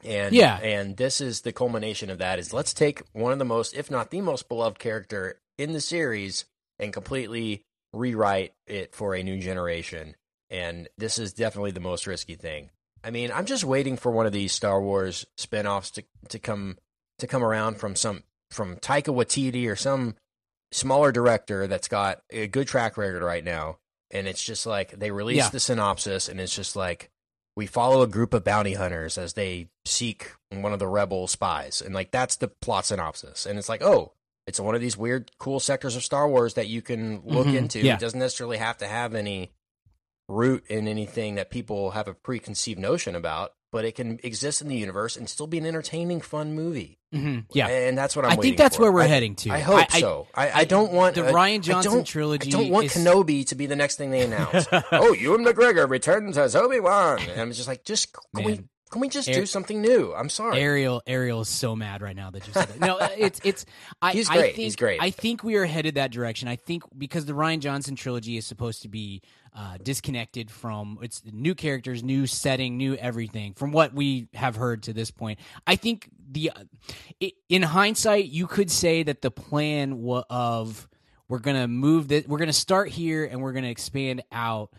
And 0.05 0.35
Yeah. 0.35 0.59
and 0.59 0.97
this 0.97 1.21
is 1.23 1.41
the 1.41 1.53
culmination 1.53 2.11
of 2.11 2.19
that. 2.19 2.39
Is 2.39 2.53
let's 2.53 2.75
take 2.75 3.03
one 3.13 3.33
of 3.33 3.39
the 3.39 3.45
most, 3.47 3.75
if 3.75 3.91
not 3.91 4.11
the 4.11 4.21
most 4.21 4.49
beloved 4.49 4.79
character 4.79 5.41
in 5.57 5.73
the 5.73 5.81
series, 5.81 6.45
and 6.79 6.93
completely 6.93 7.63
rewrite 7.95 8.53
it 8.67 8.95
for 8.95 9.15
a 9.15 9.23
new 9.23 9.41
generation. 9.41 10.17
And 10.51 10.89
this 10.99 11.19
is 11.19 11.33
definitely 11.33 11.71
the 11.71 11.81
most 11.81 12.07
risky 12.07 12.35
thing. 12.35 12.71
I 13.03 13.11
mean, 13.11 13.31
I'm 13.33 13.47
just 13.47 13.65
waiting 13.65 13.97
for 13.97 14.11
one 14.13 14.27
of 14.27 14.33
these 14.33 14.53
Star 14.53 14.83
Wars 14.83 15.25
spin-offs 15.37 15.91
to 15.93 16.05
to 16.29 16.39
come 16.39 16.77
to 17.19 17.27
come 17.27 17.43
around 17.45 17.77
from 17.79 17.97
some 17.97 18.25
from 18.51 18.77
Taika 18.77 19.15
Waititi 19.15 19.67
or 19.71 19.77
some 19.77 20.17
smaller 20.73 21.13
director 21.13 21.67
that's 21.67 21.89
got 21.89 22.21
a 22.31 22.47
good 22.49 22.67
track 22.69 22.97
record 22.97 23.23
right 23.23 23.45
now. 23.45 23.79
And 24.11 24.27
it's 24.29 24.43
just 24.43 24.67
like 24.67 24.91
they 24.93 25.11
release 25.11 25.39
Yeah. 25.39 25.49
the 25.51 25.61
synopsis 25.61 26.29
and 26.29 26.41
it's 26.41 26.55
just 26.55 26.77
like 26.77 27.11
we 27.57 27.67
follow 27.67 28.03
a 28.03 28.07
group 28.07 28.35
of 28.35 28.45
bounty 28.45 28.75
hunters 28.75 29.17
as 29.19 29.33
they 29.33 29.69
seek 29.85 30.33
one 30.51 30.73
of 30.73 30.79
the 30.79 30.87
rebel 30.87 31.27
spies. 31.27 31.81
And 31.81 31.95
like 31.95 32.11
that's 32.11 32.37
the 32.37 32.49
plot 32.49 32.87
synopsis. 32.87 33.47
And 33.47 33.59
it's 33.59 33.69
like, 33.69 33.83
oh, 33.83 34.13
it's 34.47 34.61
one 34.61 34.75
of 34.77 34.81
these 34.81 34.97
weird 34.97 35.31
cool 35.39 35.59
sectors 35.59 35.97
of 35.97 36.05
Star 36.05 36.29
Wars 36.29 36.55
that 36.55 36.69
you 36.69 36.83
can 36.83 37.23
look 37.25 37.47
Mhm, 37.49 37.57
into. 37.57 37.81
yeah. 37.81 37.95
It 37.95 38.01
doesn't 38.01 38.21
necessarily 38.21 38.59
have 38.59 38.77
to 38.79 38.87
have 38.87 39.15
any 39.15 39.51
root 40.29 40.65
in 40.69 40.87
anything 40.87 41.35
that 41.37 41.51
people 41.51 41.93
have 41.93 42.07
a 42.09 42.15
preconceived 42.15 42.79
notion 42.79 43.17
about, 43.17 43.55
but 43.73 43.85
it 43.85 43.93
can 43.97 44.19
exist 44.23 44.63
in 44.63 44.69
the 44.69 44.77
universe 44.77 45.17
and 45.17 45.29
still 45.29 45.47
be 45.47 45.59
an 45.59 45.67
entertaining, 45.67 46.21
fun 46.21 46.55
movie. 46.55 46.99
hmm 47.13 47.41
Yeah. 47.53 47.69
and 47.69 47.97
that's 47.99 48.15
what 48.17 48.25
I'm. 48.25 48.33
I 48.33 48.37
think 48.37 48.57
that's 48.57 48.77
for. 48.77 48.83
where 48.83 48.93
we're 48.93 49.03
I- 49.03 49.07
heading 49.07 49.35
to. 49.37 49.51
I 49.51 49.59
hope 49.61 49.87
I- 49.95 50.01
so. 50.01 50.27
I, 50.35 50.51
I 50.61 50.65
don't 50.65 50.93
want 50.93 51.15
the 51.15 51.23
Rian 51.23 51.63
Johnson 51.63 51.93
don't- 51.93 52.05
trilogy 52.07 52.49
I 52.49 52.51
don't 52.53 52.71
want 52.71 52.87
is- 52.87 52.93
Kenobi 52.95 53.47
to 53.49 53.55
be 53.55 53.67
the 53.67 53.77
next 53.77 53.97
thing 53.97 54.11
they 54.11 54.23
announce. 54.23 54.67
oh, 54.93 55.13
Ewan 55.13 55.45
McGregor 55.45 55.89
returns 55.89 56.39
as 56.39 56.55
Obi 56.57 56.81
Wan, 56.81 57.19
and 57.21 57.41
I'm 57.41 57.53
just 57.53 57.69
like, 57.69 57.85
just 57.85 58.15
we. 58.35 58.61
Can 58.91 59.01
we 59.01 59.09
just 59.09 59.27
do 59.27 59.47
something 59.47 59.83
new? 59.83 60.15
I'm 60.15 60.29
sorry. 60.29 60.61
Ariel 60.61 61.03
Ariel 61.07 61.41
is 61.41 61.49
so 61.49 61.75
mad 61.75 62.03
right 62.03 62.15
now 62.15 62.31
that 62.31 62.47
you 62.47 62.53
said 62.53 62.69
that. 62.69 62.81
No, 62.81 62.99
it's 63.01 63.41
it's 63.43 63.67
I, 64.01 64.13
He's 64.13 64.31
I 64.31 64.35
great. 64.37 64.45
think, 64.55 64.57
He's 64.57 64.77
great. 64.77 65.03
I 65.03 65.11
think 65.11 65.43
we 65.43 65.57
are 65.57 65.65
headed 65.67 65.97
that 65.97 66.13
direction. 66.13 66.47
I 66.47 66.57
think 66.57 66.85
because 66.97 67.27
the 67.27 67.33
Rian 67.33 67.59
Johnson 67.59 67.97
trilogy 67.97 68.37
is 68.37 68.47
supposed 68.47 68.83
to 68.83 68.89
be 68.89 69.23
uh, 69.55 69.79
disconnected 69.83 70.51
from 70.51 70.99
it's 71.03 71.23
new 71.31 71.55
characters, 71.55 72.05
new 72.05 72.27
setting, 72.27 72.77
new 72.77 72.95
everything. 72.95 73.55
From 73.55 73.73
what 73.73 73.93
we 73.93 74.29
have 74.35 74.55
heard 74.55 74.85
to 74.85 74.93
this 74.93 75.11
point, 75.11 75.41
I 75.67 75.75
think 75.77 76.09
the 76.31 76.53
i 77.23 77.33
in 77.49 77.63
hindsight, 77.63 78.27
you 78.27 78.47
could 78.47 78.71
say 78.71 79.03
that 79.03 79.21
the 79.21 79.31
plan 79.33 80.03
wa- 80.03 80.25
of 80.31 80.89
we're 81.29 81.41
gonna 81.41 81.67
move 81.67 82.07
this, 82.07 82.27
we're 82.27 82.39
gonna 82.39 82.53
start 82.53 82.89
here, 82.91 83.25
and 83.25 83.43
we're 83.43 83.53
gonna 83.53 83.67
expand 83.69 84.23
out 84.31 84.71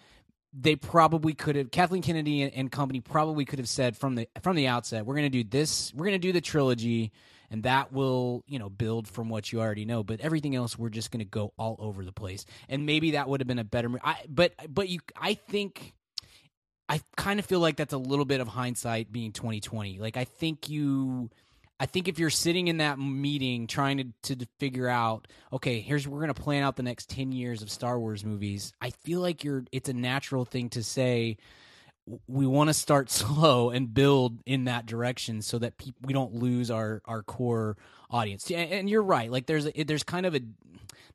they 0.54 0.76
probably 0.76 1.34
could 1.34 1.56
have 1.56 1.72
Kathleen 1.72 2.02
Kennedy 2.02 2.42
and, 2.42 2.54
and 2.54 2.72
company 2.72 3.00
probably 3.00 3.46
could 3.46 3.60
have 3.60 3.70
said 3.70 3.98
from 3.98 4.16
the 4.16 4.28
from 4.42 4.56
the 4.56 4.68
outset, 4.68 5.06
we're 5.06 5.16
going 5.16 5.32
to 5.32 5.44
do 5.44 5.48
this, 5.48 5.94
we're 5.94 6.06
going 6.06 6.20
to 6.20 6.28
do 6.28 6.32
the 6.32 6.42
trilogy, 6.42 7.12
and 7.50 7.64
that 7.64 7.92
will 7.92 8.44
you 8.48 8.60
know 8.60 8.70
build 8.70 9.08
from 9.08 9.30
what 9.30 9.52
you 9.52 9.60
already 9.60 9.86
know. 9.86 10.04
But 10.04 10.22
everything 10.22 10.56
else, 10.56 10.78
we're 10.78 10.90
just 10.90 11.12
going 11.12 11.20
to 11.20 11.30
go 11.30 11.54
all 11.58 11.76
over 11.80 12.04
the 12.04 12.12
place, 12.14 12.46
and 12.70 12.86
maybe 12.86 13.12
that 13.12 13.30
would 13.30 13.42
have 13.42 13.48
been 13.48 13.60
a 13.60 13.64
better. 13.64 13.90
I 14.04 14.18
but 14.30 14.54
but 14.70 14.90
you, 14.90 15.00
I 15.20 15.34
think. 15.36 15.94
I 16.90 17.02
kind 17.18 17.38
of 17.38 17.46
feel 17.46 17.60
like 17.60 17.76
that's 17.76 17.92
a 17.92 17.98
little 17.98 18.24
bit 18.24 18.40
of 18.40 18.48
hindsight 18.48 19.12
being 19.12 19.34
2020. 19.34 20.00
Like 20.00 20.16
I 20.16 20.24
think 20.24 20.70
you 20.70 21.30
I 21.80 21.86
think 21.86 22.08
if 22.08 22.18
you're 22.18 22.30
sitting 22.30 22.68
in 22.68 22.78
that 22.78 22.98
meeting 22.98 23.68
trying 23.68 24.14
to 24.24 24.36
to 24.36 24.48
figure 24.60 24.88
out, 24.88 25.28
okay, 25.54 25.80
here's 25.80 26.08
we're 26.08 26.20
going 26.20 26.34
to 26.34 26.42
plan 26.42 26.64
out 26.64 26.76
the 26.76 26.84
next 26.84 27.10
10 27.10 27.32
years 27.32 27.62
of 27.62 27.70
Star 27.70 28.00
Wars 28.00 28.26
movies. 28.26 28.74
I 28.82 28.90
feel 28.90 29.22
like 29.22 29.44
you're 29.44 29.66
it's 29.72 29.90
a 29.90 29.94
natural 29.94 30.46
thing 30.46 30.70
to 30.70 30.84
say 30.84 31.38
we 32.28 32.48
want 32.48 32.70
to 32.70 32.74
start 32.74 33.10
slow 33.12 33.70
and 33.70 33.94
build 33.94 34.40
in 34.46 34.66
that 34.66 34.86
direction 34.86 35.42
so 35.42 35.60
that 35.60 35.78
peop 35.78 35.96
we 36.02 36.14
don't 36.14 36.34
lose 36.34 36.72
our 36.72 37.02
our 37.06 37.24
core 37.24 37.78
audience. 38.10 38.50
And, 38.50 38.72
and 38.72 38.90
you're 38.90 39.04
right. 39.04 39.32
Like 39.32 39.46
there's 39.46 39.68
a, 39.68 39.84
there's 39.84 40.04
kind 40.04 40.26
of 40.26 40.36
a 40.36 40.40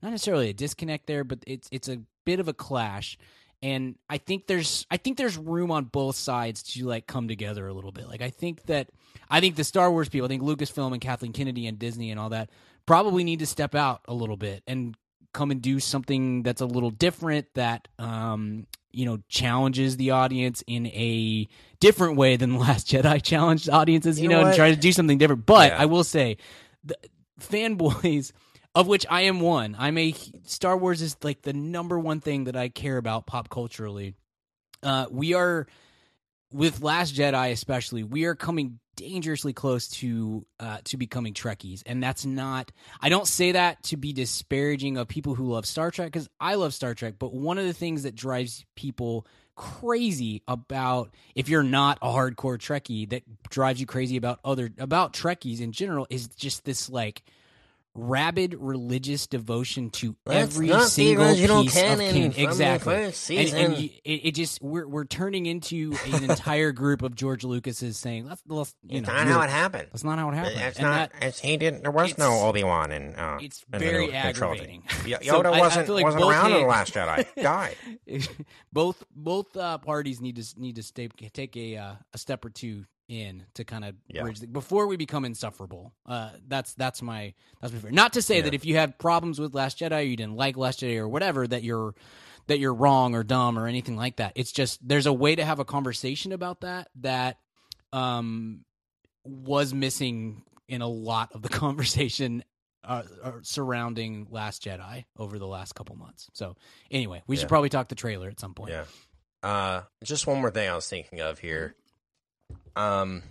not 0.02 0.10
necessarily 0.10 0.50
a 0.50 0.54
disconnect 0.54 1.06
there, 1.06 1.24
but 1.24 1.40
it's 1.46 1.68
it's 1.72 1.88
a 1.88 2.00
bit 2.24 2.40
of 2.40 2.48
a 2.48 2.54
clash. 2.54 3.18
And 3.62 3.96
I 4.10 4.18
think 4.18 4.46
there's 4.46 4.86
I 4.90 4.96
think 4.96 5.16
there's 5.18 5.36
room 5.36 5.70
on 5.70 5.84
both 5.84 6.16
sides 6.16 6.62
to 6.74 6.84
like 6.86 7.06
come 7.06 7.28
together 7.28 7.66
a 7.68 7.72
little 7.72 7.92
bit. 7.92 8.08
Like 8.08 8.22
I 8.22 8.30
think 8.30 8.64
that 8.66 8.88
I 9.30 9.40
think 9.40 9.56
the 9.56 9.64
Star 9.64 9.90
Wars 9.90 10.08
people, 10.08 10.24
I 10.24 10.28
think 10.28 10.42
Lucasfilm 10.42 10.92
and 10.92 11.00
Kathleen 11.00 11.32
Kennedy 11.32 11.66
and 11.66 11.78
Disney 11.78 12.10
and 12.10 12.18
all 12.18 12.30
that 12.30 12.50
probably 12.86 13.22
need 13.24 13.38
to 13.38 13.46
step 13.46 13.74
out 13.74 14.00
a 14.08 14.14
little 14.14 14.36
bit 14.36 14.62
and 14.66 14.96
come 15.32 15.50
and 15.50 15.62
do 15.62 15.78
something 15.80 16.42
that's 16.42 16.60
a 16.60 16.66
little 16.66 16.90
different 16.90 17.46
that 17.54 17.88
um 17.98 18.66
you 18.90 19.06
know 19.06 19.18
challenges 19.28 19.96
the 19.96 20.10
audience 20.10 20.62
in 20.66 20.86
a 20.88 21.48
different 21.80 22.16
way 22.16 22.36
than 22.36 22.52
the 22.52 22.58
last 22.68 22.86
jedi 22.86 23.22
challenged 23.22 23.70
audiences 23.70 24.18
you, 24.18 24.24
You 24.24 24.28
know, 24.28 24.40
know 24.42 24.46
and 24.48 24.56
try 24.56 24.68
to 24.70 24.76
do 24.76 24.92
something 24.92 25.16
different 25.16 25.46
but 25.46 25.70
Yeah. 25.70 25.80
i 25.80 25.86
will 25.86 26.04
say 26.04 26.36
the 26.84 26.96
fanboys 27.40 28.32
of 28.74 28.86
which 28.86 29.06
i 29.10 29.22
am 29.22 29.40
one 29.40 29.76
i'm 29.78 29.98
a 29.98 30.14
star 30.44 30.76
wars 30.76 31.02
is 31.02 31.16
like 31.22 31.42
the 31.42 31.52
number 31.52 31.98
one 31.98 32.20
thing 32.20 32.44
that 32.44 32.56
i 32.56 32.68
care 32.68 32.96
about 32.96 33.26
pop 33.26 33.48
culturally 33.48 34.14
uh 34.82 35.06
we 35.10 35.34
are 35.34 35.66
with 36.52 36.82
Last 36.82 37.14
Jedi 37.14 37.50
especially, 37.50 38.02
we 38.02 38.24
are 38.26 38.34
coming 38.34 38.78
dangerously 38.96 39.52
close 39.52 39.88
to 39.88 40.44
uh, 40.60 40.78
to 40.84 40.96
becoming 40.96 41.34
Trekkies, 41.34 41.82
and 41.86 42.02
that's 42.02 42.24
not. 42.24 42.70
I 43.00 43.08
don't 43.08 43.26
say 43.26 43.52
that 43.52 43.82
to 43.84 43.96
be 43.96 44.12
disparaging 44.12 44.96
of 44.96 45.08
people 45.08 45.34
who 45.34 45.52
love 45.52 45.66
Star 45.66 45.90
Trek 45.90 46.12
because 46.12 46.28
I 46.38 46.54
love 46.54 46.74
Star 46.74 46.94
Trek. 46.94 47.14
But 47.18 47.32
one 47.32 47.58
of 47.58 47.64
the 47.64 47.72
things 47.72 48.02
that 48.02 48.14
drives 48.14 48.64
people 48.76 49.26
crazy 49.54 50.42
about 50.48 51.14
if 51.34 51.48
you're 51.48 51.62
not 51.62 51.98
a 52.00 52.08
hardcore 52.08 52.58
Trekkie 52.58 53.08
that 53.10 53.22
drives 53.50 53.80
you 53.80 53.86
crazy 53.86 54.16
about 54.16 54.40
other 54.44 54.70
about 54.78 55.12
Trekkies 55.12 55.60
in 55.60 55.72
general 55.72 56.06
is 56.10 56.28
just 56.28 56.64
this 56.64 56.90
like 56.90 57.22
rabid 57.94 58.54
religious 58.58 59.26
devotion 59.26 59.90
to 59.90 60.16
That's 60.24 60.54
every 60.56 60.68
single 60.84 61.34
piece 61.34 61.50
of 61.50 61.72
canon 61.72 62.32
Exactly, 62.36 62.94
and, 63.36 63.48
and 63.54 63.78
you, 63.78 63.90
it, 64.04 64.10
it 64.24 64.34
just 64.34 64.62
we're 64.62 64.86
we're 64.88 65.04
turning 65.04 65.46
into 65.46 65.94
an 66.06 66.24
entire 66.24 66.72
group 66.72 67.02
of 67.02 67.14
George 67.14 67.44
Lucas's 67.44 67.98
saying 67.98 68.26
that's, 68.26 68.42
that's 68.46 68.74
you 68.88 68.98
It's 69.00 69.06
know 69.08 69.14
not 69.14 69.26
how 69.26 69.40
it 69.42 69.50
happened. 69.50 69.88
that's 69.92 70.04
not 70.04 70.18
how 70.18 70.30
it 70.30 70.34
happened. 70.34 70.60
It's 70.60 70.78
And 70.78 70.86
not. 70.88 71.12
that- 71.12 71.22
it's, 71.22 71.38
he 71.40 71.56
didn't. 71.56 71.82
There 71.82 71.90
was 71.90 72.16
no 72.16 72.40
Obi 72.46 72.64
Wan 72.64 72.92
and. 72.92 73.14
Uh, 73.16 73.38
it's 73.42 73.64
very 73.68 74.06
new- 74.06 74.12
the 74.12 74.16
aggravating. 74.16 74.82
So 74.92 75.08
Yoda 75.18 75.52
I 75.52 75.58
wasn't 75.60 75.88
like 75.88 76.04
wasn't 76.04 76.24
around 76.24 76.52
in 76.52 76.60
the 76.62 76.66
Last 76.66 76.94
Jedi. 76.94 77.26
Died. 77.42 77.76
both 78.72 79.02
both 79.14 79.56
uh, 79.56 79.78
parties 79.78 80.20
need 80.20 80.36
to 80.36 80.60
need 80.60 80.76
to 80.76 80.82
stay, 80.82 81.08
take 81.32 81.56
a 81.56 81.76
uh, 81.76 81.94
a 82.12 82.18
step 82.18 82.44
or 82.44 82.50
two 82.50 82.84
in 83.12 83.44
to 83.54 83.64
kind 83.64 83.84
of 83.84 83.94
Yeah. 84.08 84.22
bridge 84.22 84.40
the, 84.40 84.46
before 84.46 84.86
we 84.86 84.96
become 84.96 85.24
insufferable. 85.24 85.92
Uh, 86.06 86.30
that's 86.48 86.74
that's 86.74 87.02
my 87.02 87.34
that's 87.60 87.72
my 87.72 87.78
fear. 87.78 87.90
Not 87.90 88.14
to 88.14 88.22
say 88.22 88.36
Yeah. 88.36 88.42
that 88.42 88.54
if 88.54 88.64
you 88.64 88.76
have 88.76 88.98
problems 88.98 89.38
with 89.38 89.54
Last 89.54 89.78
Jedi, 89.78 89.98
or 89.98 90.00
you 90.00 90.16
didn't 90.16 90.36
like 90.36 90.56
Last 90.56 90.80
Jedi 90.80 90.96
or 90.96 91.08
whatever, 91.08 91.46
that 91.46 91.62
you're 91.62 91.94
that 92.48 92.58
you're 92.58 92.74
wrong 92.74 93.14
or 93.14 93.22
dumb 93.22 93.58
or 93.58 93.66
anything 93.68 93.96
like 93.96 94.16
that. 94.16 94.32
It's 94.34 94.50
just 94.52 94.86
there's 94.86 95.06
a 95.06 95.12
way 95.12 95.34
to 95.36 95.44
have 95.44 95.58
a 95.58 95.64
conversation 95.64 96.32
about 96.32 96.62
that 96.62 96.88
that 97.00 97.38
um 97.92 98.64
was 99.24 99.72
missing 99.74 100.42
in 100.68 100.82
a 100.82 100.88
lot 100.88 101.30
of 101.32 101.42
the 101.42 101.48
conversation 101.62 102.42
uh, 102.84 103.02
uh, 103.22 103.32
surrounding 103.42 104.26
Last 104.30 104.64
Jedi 104.64 105.04
over 105.16 105.38
the 105.38 105.46
last 105.46 105.74
couple 105.74 105.94
months. 105.96 106.28
So 106.32 106.56
anyway, 106.90 107.22
we 107.28 107.36
should 107.36 107.48
probably 107.48 107.68
talk 107.68 107.88
the 107.88 107.94
trailer 107.94 108.28
at 108.28 108.40
some 108.40 108.54
point. 108.54 108.70
Yeah. 108.72 108.84
Uh, 109.44 109.82
just 110.02 110.26
one 110.26 110.40
more 110.40 110.50
thing 110.50 110.68
I 110.68 110.74
was 110.74 110.88
thinking 110.88 111.20
of 111.20 111.38
here. 111.38 111.76
Um, 112.76 113.22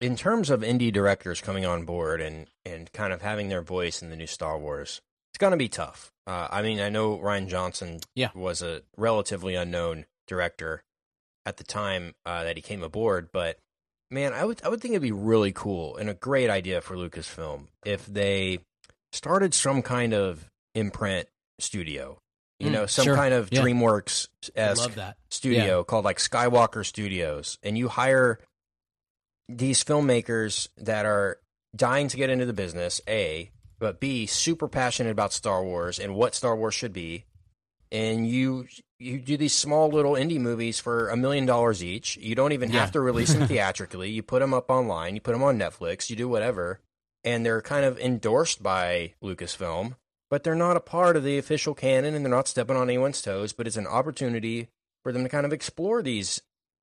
in 0.00 0.16
terms 0.16 0.50
of 0.50 0.60
indie 0.62 0.92
directors 0.92 1.40
coming 1.40 1.64
on 1.64 1.84
board 1.84 2.20
and 2.20 2.46
and 2.64 2.90
kind 2.92 3.12
of 3.12 3.22
having 3.22 3.48
their 3.48 3.62
voice 3.62 4.02
in 4.02 4.10
the 4.10 4.16
new 4.16 4.26
Star 4.26 4.58
Wars, 4.58 5.00
it's 5.32 5.38
gonna 5.38 5.56
be 5.56 5.68
tough. 5.68 6.10
Uh, 6.26 6.48
I 6.50 6.62
mean, 6.62 6.80
I 6.80 6.88
know 6.88 7.18
Rian 7.18 7.48
Johnson 7.48 8.00
Yeah. 8.14 8.30
was 8.34 8.62
a 8.62 8.82
relatively 8.96 9.54
unknown 9.54 10.06
director 10.26 10.82
at 11.46 11.56
the 11.56 11.64
time 11.64 12.14
uh, 12.24 12.44
that 12.44 12.56
he 12.56 12.62
came 12.62 12.82
aboard, 12.82 13.28
but 13.32 13.58
man, 14.10 14.32
I 14.32 14.44
would 14.44 14.60
I 14.64 14.68
would 14.68 14.80
think 14.80 14.92
it'd 14.92 15.02
be 15.02 15.12
really 15.12 15.52
cool 15.52 15.96
and 15.96 16.08
a 16.10 16.14
great 16.14 16.50
idea 16.50 16.80
for 16.80 16.96
Lucasfilm 16.96 17.68
if 17.84 18.06
they 18.06 18.58
started 19.12 19.52
some 19.54 19.82
kind 19.82 20.14
of 20.14 20.48
imprint 20.74 21.28
studio. 21.60 22.18
You 22.60 22.68
Mm, 22.68 22.72
know, 22.72 22.86
some 22.86 23.04
sure. 23.06 23.16
kind 23.16 23.34
of 23.34 23.48
Yeah. 23.50 23.62
DreamWorks 23.62 24.28
I 24.56 24.60
esque 24.60 24.80
love 24.82 24.94
that. 24.94 25.16
studio 25.30 25.82
called 25.82 26.04
like 26.04 26.18
Skywalker 26.18 26.86
Studios, 26.86 27.58
and 27.64 27.76
you 27.76 27.88
hire 27.88 28.38
these 29.48 29.82
filmmakers 29.84 30.68
that 30.78 31.06
are 31.06 31.38
dying 31.74 32.08
to 32.08 32.16
get 32.16 32.30
into 32.30 32.46
the 32.46 32.52
business, 32.52 33.00
A, 33.08 33.50
but 33.78 34.00
B, 34.00 34.26
super 34.26 34.68
passionate 34.68 35.10
about 35.10 35.32
Star 35.32 35.62
Wars 35.64 35.98
and 35.98 36.14
what 36.14 36.34
Star 36.34 36.54
Wars 36.56 36.74
should 36.74 36.92
be. 36.92 37.24
And 37.90 38.26
you 38.26 38.66
you 38.98 39.18
do 39.18 39.36
these 39.36 39.52
small 39.52 39.88
little 39.88 40.12
indie 40.12 40.38
movies 40.40 40.78
for 40.78 41.08
a 41.08 41.16
million 41.16 41.44
dollars 41.44 41.82
each. 41.84 42.16
You 42.16 42.34
don't 42.34 42.52
even 42.52 42.70
Yeah. 42.70 42.80
have 42.80 42.92
to 42.92 43.00
release 43.00 43.34
them 43.34 43.46
theatrically. 43.48 44.10
You 44.10 44.22
put 44.22 44.38
them 44.40 44.54
up 44.54 44.70
online. 44.70 45.14
You 45.14 45.20
put 45.20 45.32
them 45.32 45.42
on 45.42 45.58
Netflix. 45.58 46.08
You 46.08 46.16
do 46.16 46.28
whatever, 46.28 46.80
and 47.24 47.44
they're 47.44 47.60
kind 47.60 47.84
of 47.84 47.98
endorsed 47.98 48.62
by 48.62 49.14
Lucasfilm, 49.22 49.96
but 50.30 50.42
they're 50.44 50.54
not 50.54 50.76
a 50.76 50.80
part 50.80 51.16
of 51.16 51.24
the 51.24 51.36
official 51.36 51.74
canon, 51.74 52.14
and 52.14 52.24
they're 52.24 52.30
not 52.30 52.48
stepping 52.48 52.76
on 52.76 52.88
anyone's 52.88 53.20
toes. 53.20 53.52
But 53.52 53.66
it's 53.66 53.76
an 53.76 53.86
opportunity 53.88 54.68
for 55.02 55.12
them 55.12 55.24
to 55.24 55.28
kind 55.28 55.44
of 55.44 55.52
explore 55.52 56.00
these 56.02 56.40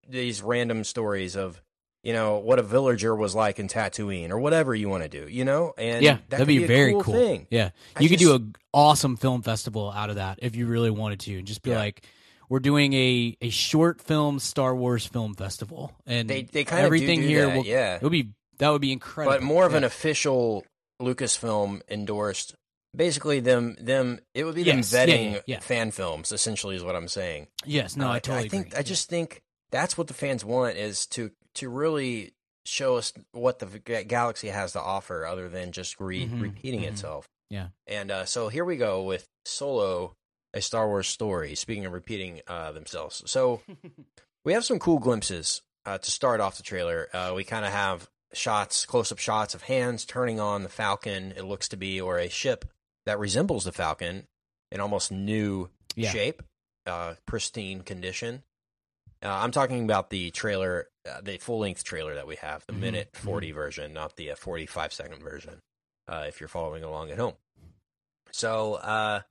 these 0.08 0.41
random 0.43 0.84
stories 0.84 1.36
of 1.36 1.62
you 2.03 2.13
know 2.13 2.38
what 2.39 2.59
a 2.59 2.63
villager 2.63 3.13
was 3.15 3.35
like 3.35 3.59
in 3.59 3.67
Tatooine 3.67 4.29
or 4.29 4.39
whatever 4.39 4.73
you 4.73 4.88
want 4.89 5.03
to 5.03 5.09
do, 5.09 5.27
you 5.31 5.43
know, 5.45 5.73
and 5.77 6.03
yeah, 6.03 6.13
that 6.13 6.29
that'd 6.29 6.47
could 6.47 6.47
be, 6.47 6.63
a 6.63 6.67
very 6.67 6.91
cool, 6.93 7.03
cool. 7.03 7.13
thing. 7.13 7.47
Yeah, 7.49 7.71
I 7.95 8.01
you 8.01 8.09
could 8.09 8.19
just- 8.19 8.29
do 8.29 8.35
an 8.35 8.55
awesome 8.73 9.17
film 9.17 9.41
festival 9.41 9.91
out 9.91 10.09
of 10.09 10.15
that 10.17 10.39
if 10.41 10.55
you 10.55 10.65
really 10.67 10.89
wanted 10.91 11.19
to, 11.21 11.38
and 11.38 11.45
just 11.47 11.62
be 11.62 11.71
Yeah. 11.71 11.79
like, 11.79 12.05
"We're 12.49 12.59
doing 12.59 12.93
a 12.93 13.38
a 13.41 13.49
short 13.49 14.01
film 14.01 14.39
Star 14.39 14.75
Wars 14.75 15.05
film 15.05 15.33
festival," 15.35 15.91
and 16.05 16.29
They 16.29 16.43
they 16.43 16.63
kind 16.63 16.85
everything 16.85 17.19
of 17.19 17.23
do, 17.23 17.27
do 17.27 17.33
here 17.33 17.45
that, 17.47 17.57
will 17.57 17.65
yeah, 17.65 17.95
it 17.95 18.01
would 18.01 18.12
be 18.12 18.29
that 18.59 18.69
would 18.69 18.81
be 18.81 18.91
incredible. 18.91 19.35
but 19.38 19.43
more 19.43 19.65
of 19.65 19.73
an 19.73 19.83
official 19.83 20.65
Lucasfilm 21.01 21.81
endorsed. 21.89 22.55
Basically, 22.95 23.39
them 23.39 23.75
them 23.79 24.19
it 24.33 24.43
would 24.45 24.55
be 24.55 24.63
them 24.63 24.77
Yes, 24.77 24.91
yeah, 24.93 25.05
vetting 25.05 25.33
yeah, 25.33 25.39
yeah. 25.45 25.59
fan 25.59 25.91
films. 25.91 26.31
Essentially, 26.31 26.75
is 26.75 26.83
what 26.83 26.95
I'm 26.95 27.07
saying. 27.07 27.47
yes, 27.65 27.95
no, 27.95 28.07
Uh, 28.07 28.13
I 28.13 28.19
totally 28.19 28.45
I 28.45 28.49
think 28.49 28.67
agree. 28.67 28.79
I 28.79 28.81
just 28.83 29.09
think 29.09 29.41
that's 29.71 29.97
what 29.97 30.07
the 30.07 30.13
fans 30.13 30.43
want 30.43 30.75
is 30.77 31.05
to 31.07 31.31
to 31.60 31.69
really 31.69 32.34
show 32.65 32.98
us 32.98 33.13
what 33.32 33.60
the 33.60 33.80
galaxy 33.80 34.50
has 34.50 34.74
to 34.74 34.82
offer, 34.82 35.26
other 35.26 35.48
than 35.50 35.72
just 35.72 36.00
re- 36.00 36.28
Mhm, 36.28 36.41
repeating 36.41 36.82
mhm. 36.82 36.88
itself. 36.89 37.28
Yeah. 37.50 37.69
And 37.88 38.12
uh, 38.12 38.26
so 38.26 38.50
here 38.50 38.65
we 38.65 38.78
go 38.78 39.04
with 39.04 39.28
Solo, 39.45 40.13
a 40.54 40.62
Star 40.62 40.88
Wars 40.88 41.08
story. 41.08 41.56
Speaking 41.56 41.86
of 41.86 41.93
repeating 41.93 42.41
uh, 42.48 42.72
themselves, 42.74 43.24
so 43.26 43.62
we 44.45 44.54
have 44.54 44.65
some 44.65 44.78
cool 44.80 45.00
glimpses 45.00 45.62
uh, 45.86 45.98
to 45.98 46.12
start 46.12 46.41
off 46.41 46.58
the 46.58 46.63
trailer. 46.63 47.08
Uh, 47.13 47.34
we 47.36 47.43
kind 47.43 47.65
of 47.65 47.72
have 47.72 48.08
shots, 48.34 48.86
close 48.86 49.12
up 49.12 49.17
shots 49.17 49.56
of 49.56 49.63
hands 49.63 50.06
turning 50.06 50.39
on 50.39 50.62
the 50.63 50.69
Falcon. 50.69 51.34
It 51.36 51.43
looks 51.45 51.67
to 51.69 51.78
be 51.78 52.00
or 52.00 52.19
a 52.19 52.30
ship 52.30 52.65
that 53.08 53.17
resembles 53.17 53.63
the 53.63 53.72
Falcon 53.72 54.28
in 54.72 54.80
almost 54.80 55.12
new 55.12 55.69
Yeah. 55.95 56.12
shape, 56.12 56.43
uh, 56.86 57.15
pristine 57.26 57.82
condition. 57.82 58.43
Uh, 59.24 59.30
I'm 59.34 59.52
talking 59.52 59.84
about 59.84 60.12
the 60.12 60.30
trailer, 60.32 60.88
uh, 61.10 61.22
the 61.22 61.38
full 61.38 61.60
length 61.60 61.84
trailer 61.84 62.15
that 62.15 62.28
we 62.28 62.36
have, 62.38 62.65
the 62.67 62.74
Mhm, 62.74 62.80
minute 62.80 63.10
40 63.13 63.52
version, 63.52 63.93
not 63.93 64.15
the 64.15 64.32
uh, 64.32 64.36
45 64.36 64.93
second 64.93 65.22
version. 65.24 65.60
Uh, 66.08 66.26
if 66.28 66.39
you're 66.39 66.48
following 66.48 66.84
along 66.84 67.12
at 67.12 67.17
home. 67.19 67.36
So 68.32 68.76
uh, 68.76 69.22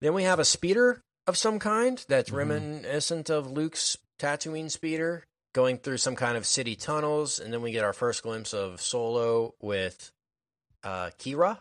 then 0.00 0.14
we 0.14 0.24
have 0.24 0.38
a 0.38 0.44
speeder 0.44 1.00
of 1.26 1.36
some 1.38 1.58
kind 1.58 2.04
that's 2.08 2.30
Mhm. 2.30 2.36
reminiscent 2.36 3.30
of 3.30 3.50
Luke's 3.50 3.96
Tatooine 4.18 4.70
speeder 4.70 5.24
going 5.54 5.78
through 5.78 5.98
some 5.98 6.16
kind 6.16 6.36
of 6.36 6.46
city 6.46 6.76
tunnels, 6.76 7.38
and 7.38 7.52
then 7.52 7.62
we 7.62 7.72
get 7.72 7.84
our 7.84 7.92
first 7.92 8.22
glimpse 8.22 8.52
of 8.52 8.80
Solo 8.82 9.54
with 9.60 10.10
uh, 10.82 11.10
Qi'ra. 11.18 11.60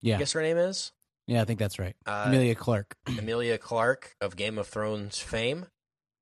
yeah, 0.00 0.16
I 0.16 0.18
guess 0.18 0.32
her 0.32 0.40
name 0.42 0.56
is 0.56 0.92
yeah, 1.26 1.42
I 1.42 1.44
think 1.44 1.58
that's 1.58 1.78
right. 1.78 1.94
uh, 2.06 2.24
Emilia 2.28 2.54
Clarke. 2.54 2.96
Emilia 3.06 3.58
Clarke 3.68 4.16
of 4.20 4.34
Game 4.34 4.56
of 4.58 4.66
Thrones 4.66 5.18
fame 5.18 5.66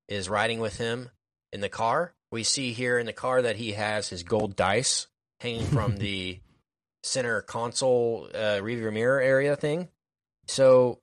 is 0.08 0.28
riding 0.28 0.58
with 0.60 0.76
him 0.78 1.10
in 1.52 1.60
the 1.60 1.68
car. 1.68 2.12
We 2.32 2.44
see 2.44 2.72
here 2.72 2.98
in 2.98 3.06
the 3.06 3.12
car 3.12 3.42
that 3.42 3.56
he 3.56 3.72
has 3.72 4.08
his 4.08 4.22
gold 4.22 4.56
dice 4.56 5.06
hanging 5.40 5.66
from 5.72 5.96
the 5.96 6.40
center 7.02 7.40
console 7.42 8.28
uh, 8.34 8.60
rearview 8.60 8.92
mirror 8.92 9.20
area 9.20 9.56
thing. 9.56 9.88
So 10.46 11.00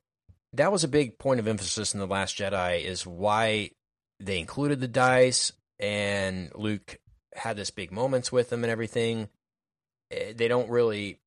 that 0.54 0.72
was 0.72 0.84
a 0.84 0.88
big 0.88 1.18
point 1.18 1.40
of 1.40 1.48
emphasis 1.48 1.94
in 1.94 2.00
the 2.00 2.08
Last 2.08 2.38
Jedi 2.38 2.84
is 2.84 3.06
why 3.06 3.72
they 4.20 4.40
included 4.40 4.80
the 4.80 4.88
dice 4.88 5.52
and 5.80 6.52
Luke 6.56 6.98
had 7.36 7.56
this 7.58 7.70
big 7.72 7.92
moments 7.92 8.32
with 8.32 8.50
them 8.50 8.64
and 8.64 8.72
everything. 8.72 9.30
Eh, 10.12 10.34
They 10.36 10.48
don't 10.48 10.70
really 10.70 11.20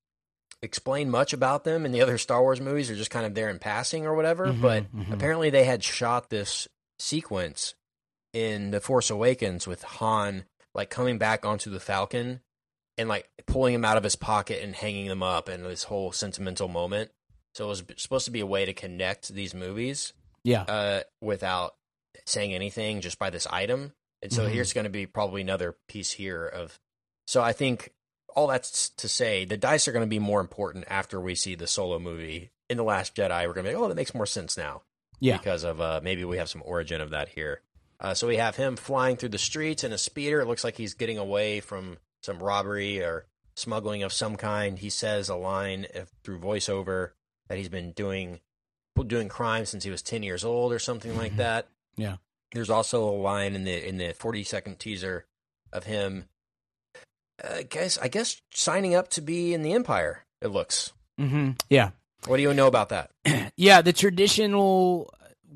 explain 0.63 1.09
much 1.11 1.33
about 1.33 1.65
them 1.65 1.87
in 1.87 1.93
the 1.93 2.01
other 2.03 2.19
Star 2.19 2.43
Wars 2.43 2.61
movies. 2.61 2.89
They're 2.89 2.97
just 2.97 3.11
kind 3.11 3.25
of 3.27 3.35
there 3.35 3.49
in 3.49 3.59
passing 3.59 4.07
or 4.07 4.15
whatever. 4.15 4.49
Mhm, 4.49 4.61
but 4.61 4.93
mhm. 4.95 5.13
apparently 5.13 5.51
they 5.51 5.65
had 5.65 5.83
shot 5.85 6.31
this 6.31 6.69
sequence 6.99 7.75
in 8.33 8.71
The 8.71 8.81
Force 8.81 9.11
Awakens 9.11 9.67
with 9.67 9.83
Han 9.83 10.45
like 10.75 10.91
coming 10.91 11.19
back 11.19 11.45
onto 11.45 11.71
the 11.71 11.81
Falcon 11.81 12.41
and 12.97 13.09
like 13.09 13.29
pulling 13.47 13.75
him 13.75 13.85
out 13.85 13.97
of 13.97 14.05
his 14.05 14.17
pocket 14.17 14.63
and 14.63 14.75
hanging 14.75 15.09
them 15.09 15.23
up 15.23 15.49
and 15.49 15.65
this 15.65 15.85
whole 15.85 16.13
sentimental 16.13 16.69
moment. 16.69 17.11
So 17.55 17.65
it 17.65 17.69
was 17.69 17.85
supposed 17.97 18.27
to 18.27 18.31
be 18.31 18.41
a 18.41 18.47
way 18.47 18.65
to 18.65 18.73
connect 18.73 19.29
these 19.29 19.55
movies 19.55 20.13
Yeah, 20.45 20.63
uh, 20.63 21.01
without 21.21 21.75
saying 22.27 22.55
anything 22.55 23.01
just 23.01 23.19
by 23.19 23.31
this 23.31 23.47
item. 23.49 23.93
And 24.23 24.33
so 24.33 24.47
Mhm. 24.47 24.51
here's 24.53 24.73
going 24.73 24.85
to 24.85 24.91
be 24.91 25.07
probably 25.07 25.41
another 25.41 25.77
piece 25.89 26.13
here 26.13 26.47
of. 26.47 26.79
So 27.27 27.43
I 27.43 27.53
think 27.53 27.93
all 28.37 28.47
that's 28.47 28.91
to 28.91 29.09
say 29.09 29.45
the 29.45 29.57
dice 29.57 29.89
are 29.89 29.93
going 29.93 30.05
to 30.05 30.09
be 30.09 30.19
more 30.21 30.41
important 30.41 30.85
after 30.89 31.21
we 31.21 31.35
see 31.35 31.55
the 31.57 31.67
solo 31.67 31.99
movie 31.99 32.51
in 32.69 32.77
the 32.77 32.85
Last 32.85 33.17
Jedi. 33.17 33.47
We're 33.47 33.55
going 33.55 33.65
to 33.65 33.71
be 33.71 33.75
like, 33.77 33.85
oh, 33.85 33.89
that 33.89 33.97
makes 33.97 34.15
more 34.15 34.27
sense 34.27 34.57
now 34.57 34.83
yeah, 35.19 35.37
because 35.39 35.65
of 35.65 35.81
uh, 35.81 36.01
maybe 36.05 36.25
we 36.25 36.37
have 36.37 36.49
some 36.49 36.63
origin 36.65 37.01
of 37.01 37.11
that 37.11 37.31
here. 37.31 37.63
Uh, 38.01 38.15
so 38.15 38.27
we 38.27 38.37
have 38.37 38.57
him 38.57 38.77
flying 38.77 39.17
through 39.17 39.29
the 39.29 39.39
streets 39.39 39.85
in 39.85 39.93
a 39.93 39.99
speeder. 39.99 40.41
It 40.41 40.47
looks 40.47 40.65
like 40.65 40.77
he's 40.77 40.95
getting 40.95 41.19
away 41.19 41.61
from 41.61 41.99
some 42.23 42.39
robbery 42.43 43.03
or 43.03 43.27
smuggling 43.57 44.03
of 44.03 44.13
some 44.13 44.37
kind. 44.37 44.79
He 44.79 44.89
says 44.91 45.29
a 45.29 45.35
line 45.37 45.87
uh, 45.95 46.01
through 46.25 46.39
voiceover 46.41 47.11
that 47.49 47.59
he's 47.59 47.69
been 47.69 47.93
doing 47.93 48.41
doing 49.07 49.29
crime 49.29 49.65
since 49.65 49.83
he 49.85 49.91
was 49.91 50.03
ten 50.03 50.23
years 50.23 50.45
old 50.45 50.73
or 50.73 50.79
something 50.79 51.17
like 51.17 51.33
Mhm. 51.33 51.37
that. 51.37 51.69
Yeah. 51.97 52.17
There's 52.53 52.69
also 52.71 53.09
a 53.09 53.13
line 53.17 53.55
in 53.55 53.65
the 53.65 53.87
in 53.89 53.97
the 53.99 54.13
40 54.13 54.45
second 54.45 54.79
teaser 54.79 55.27
of 55.73 55.85
him. 55.85 56.27
uh, 57.43 57.57
I 57.59 57.63
guess 57.63 57.97
I 57.99 58.09
guess 58.09 58.41
signing 58.53 58.95
up 58.95 59.09
to 59.11 59.21
be 59.21 59.55
in 59.55 59.63
the 59.63 59.73
Empire. 59.73 60.25
It 60.43 60.49
looks. 60.49 60.93
hmm 61.19 61.51
yeah. 61.69 61.91
What 62.27 62.37
do 62.37 62.43
you 62.43 62.53
know 62.55 62.67
about 62.67 62.91
that? 62.91 63.11
yeah, 63.57 63.81
the 63.83 63.93
traditional, 63.95 65.13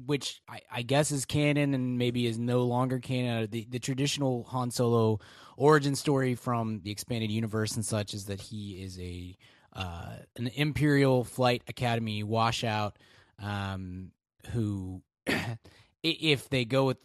which 0.07 0.43
I, 0.49 0.61
I 0.71 0.83
guess 0.83 1.11
is 1.11 1.25
canon 1.25 1.75
and 1.75 1.99
maybe 1.99 2.27
is 2.27 2.39
no 2.39 2.63
longer 2.63 2.99
canon, 2.99 3.49
the, 3.51 3.67
the 3.69 3.79
traditional 3.79 4.45
Han 4.45 4.71
Solo 4.71 5.21
origin 5.57 5.95
story 5.95 6.35
from 6.35 6.81
the 6.83 6.91
expanded 6.91 7.31
universe 7.31 7.77
and 7.77 7.85
such 7.85 8.15
is 8.15 8.27
that 8.27 8.41
he 8.41 8.83
is 8.83 8.99
a 8.99 9.37
uh, 9.75 10.17
an 10.37 10.49
Imperial 10.55 11.25
Flight 11.25 11.63
Academy 11.69 12.23
washout 12.23 12.97
um, 13.43 14.13
who, 14.53 15.03
if 16.03 16.49
they 16.49 16.65
go 16.65 16.87
with 16.87 16.99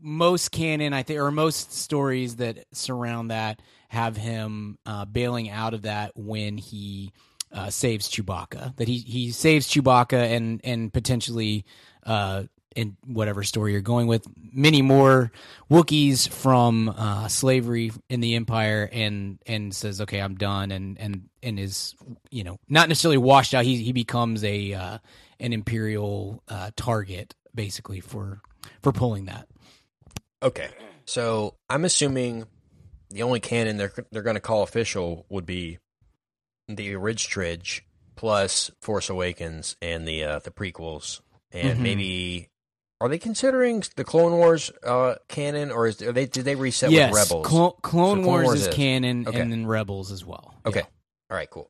most 0.00 0.52
canon, 0.52 0.92
I 0.92 1.02
think, 1.02 1.18
or 1.18 1.30
most 1.30 1.72
stories 1.72 2.36
that 2.36 2.66
surround 2.72 3.30
that 3.30 3.60
have 3.88 4.16
him 4.16 4.78
uh, 4.86 5.04
bailing 5.06 5.50
out 5.50 5.74
of 5.74 5.82
that 5.82 6.12
when 6.14 6.58
he 6.58 7.12
uh, 7.52 7.70
saves 7.70 8.08
Chewbacca. 8.08 8.76
That 8.76 8.88
he 8.88 8.98
he 8.98 9.30
saves 9.30 9.68
Chewbacca 9.68 10.34
and 10.36 10.60
and 10.64 10.92
potentially 10.92 11.64
uh, 12.04 12.44
in 12.74 12.96
whatever 13.06 13.42
story 13.42 13.72
you're 13.72 13.80
going 13.80 14.06
with, 14.06 14.26
many 14.36 14.82
more 14.82 15.30
Wookiees 15.70 16.28
from 16.28 16.88
uh, 16.88 17.28
slavery 17.28 17.92
in 18.08 18.20
the 18.20 18.34
Empire, 18.34 18.88
and 18.92 19.38
and 19.46 19.74
says, 19.74 20.00
okay, 20.00 20.20
I'm 20.20 20.36
done, 20.36 20.70
and 20.70 20.98
and 20.98 21.28
and 21.42 21.58
is 21.58 21.94
you 22.30 22.44
know 22.44 22.58
not 22.68 22.88
necessarily 22.88 23.18
washed 23.18 23.54
out. 23.54 23.64
He 23.64 23.76
he 23.82 23.92
becomes 23.92 24.42
a 24.44 24.72
uh, 24.74 24.98
an 25.40 25.52
Imperial 25.52 26.42
uh, 26.48 26.70
target 26.76 27.34
basically 27.54 28.00
for 28.00 28.40
for 28.82 28.92
pulling 28.92 29.26
that. 29.26 29.48
Okay. 30.42 30.68
So 31.04 31.56
I'm 31.68 31.84
assuming 31.84 32.46
the 33.10 33.22
only 33.22 33.40
canon 33.40 33.76
they're 33.76 33.92
they're 34.10 34.22
going 34.22 34.34
to 34.34 34.40
call 34.40 34.62
official 34.62 35.26
would 35.28 35.46
be 35.46 35.78
the 36.68 36.96
Ridge 36.96 37.28
Tridge 37.28 37.84
plus 38.16 38.70
Force 38.80 39.08
Awakens 39.10 39.76
and 39.82 40.06
the 40.06 40.24
uh, 40.24 40.38
the 40.40 40.50
prequels, 40.50 41.20
and 41.50 41.78
Mhm. 41.78 41.82
maybe 41.82 42.48
Are 43.00 43.08
they 43.08 43.18
considering 43.18 43.82
the 43.96 44.04
Clone 44.04 44.32
Wars 44.32 44.70
uh, 44.84 45.16
canon, 45.28 45.72
or 45.72 45.88
is 45.88 46.00
are 46.02 46.12
they 46.12 46.26
did 46.26 46.44
they 46.44 46.54
reset 46.54 46.90
yes, 46.92 47.10
with 47.12 47.18
Rebels? 47.22 47.46
Clo- 47.46 47.70
Clone, 47.82 48.18
So 48.18 48.22
Clone 48.22 48.24
Wars, 48.26 48.44
Wars 48.44 48.60
is 48.60 48.66
is. 48.68 48.74
canon, 48.74 49.26
Okay. 49.26 49.40
and 49.40 49.50
then 49.50 49.66
Rebels 49.66 50.12
as 50.12 50.24
well. 50.24 50.54
Okay. 50.64 50.80
Yeah. 50.80 50.86
All 51.30 51.36
right, 51.36 51.50
cool. 51.50 51.68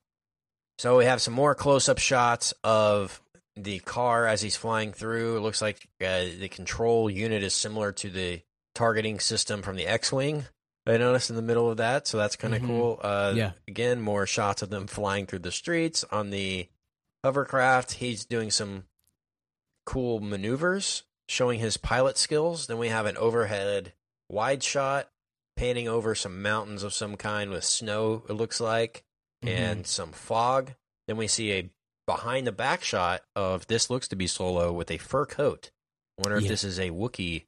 So 0.79 0.99
we 0.99 1.05
have 1.07 1.23
some 1.23 1.33
more 1.35 1.55
close-up 1.55 1.99
shots 1.99 2.53
of 2.65 3.23
the 3.57 3.79
car 3.81 4.27
as 4.27 4.43
he's 4.43 4.57
flying 4.57 4.93
through. 4.93 5.37
It 5.37 5.41
looks 5.41 5.63
like 5.63 5.89
uh, 6.01 6.25
the 6.39 6.49
control 6.51 7.09
unit 7.09 7.43
is 7.43 7.55
similar 7.55 7.93
to 7.93 8.11
the 8.11 8.43
targeting 8.75 9.21
system 9.21 9.63
from 9.63 9.77
the 9.77 9.87
X-wing. 9.87 10.45
I 10.87 10.97
noticed 10.97 11.31
in 11.31 11.37
the 11.37 11.43
middle 11.43 11.71
of 11.71 11.77
that, 11.77 12.07
so 12.09 12.17
that's 12.19 12.35
kind 12.37 12.55
of 12.55 12.63
Mhm. 12.63 12.67
cool. 12.67 13.01
Uh, 13.03 13.33
Yeah. 13.37 13.53
Again, 13.69 14.01
more 14.01 14.27
shots 14.27 14.63
of 14.63 14.71
them 14.71 14.87
flying 14.87 15.27
through 15.27 15.39
the 15.41 15.53
streets 15.53 16.03
on 16.11 16.31
the 16.31 16.69
hovercraft. 17.25 17.93
He's 17.95 18.25
doing 18.25 18.51
some 18.51 18.87
cool 19.87 20.21
maneuvers, 20.21 21.05
showing 21.29 21.61
his 21.61 21.77
pilot 21.77 22.19
skills. 22.19 22.67
Then 22.67 22.79
we 22.79 22.89
have 22.89 23.07
an 23.07 23.17
overhead 23.17 23.93
wide 24.29 24.63
shot, 24.63 25.11
panning 25.57 25.87
over 25.87 26.15
some 26.15 26.43
mountains 26.43 26.83
of 26.83 26.95
some 26.95 27.17
kind 27.17 27.51
with 27.51 27.65
snow. 27.65 28.25
It 28.29 28.33
looks 28.33 28.61
like 28.61 29.05
Mhm. 29.45 29.49
and 29.49 29.87
some 29.87 30.13
fog. 30.13 30.75
Then 31.07 31.17
we 31.17 31.29
see 31.29 31.53
a 31.53 31.71
behind 32.07 32.47
the 32.47 32.53
back 32.53 32.83
shot 32.83 33.23
of 33.37 33.67
this 33.69 33.89
looks 33.89 34.09
to 34.09 34.17
be 34.17 34.27
Solo 34.27 34.73
with 34.73 34.91
a 34.91 34.99
fur 34.99 35.27
coat. 35.27 35.71
Wonder 36.19 36.37
if 36.39 36.43
Yeah. 36.45 36.49
this 36.49 36.65
is 36.65 36.79
a 36.81 36.91
Wookiee 36.91 37.45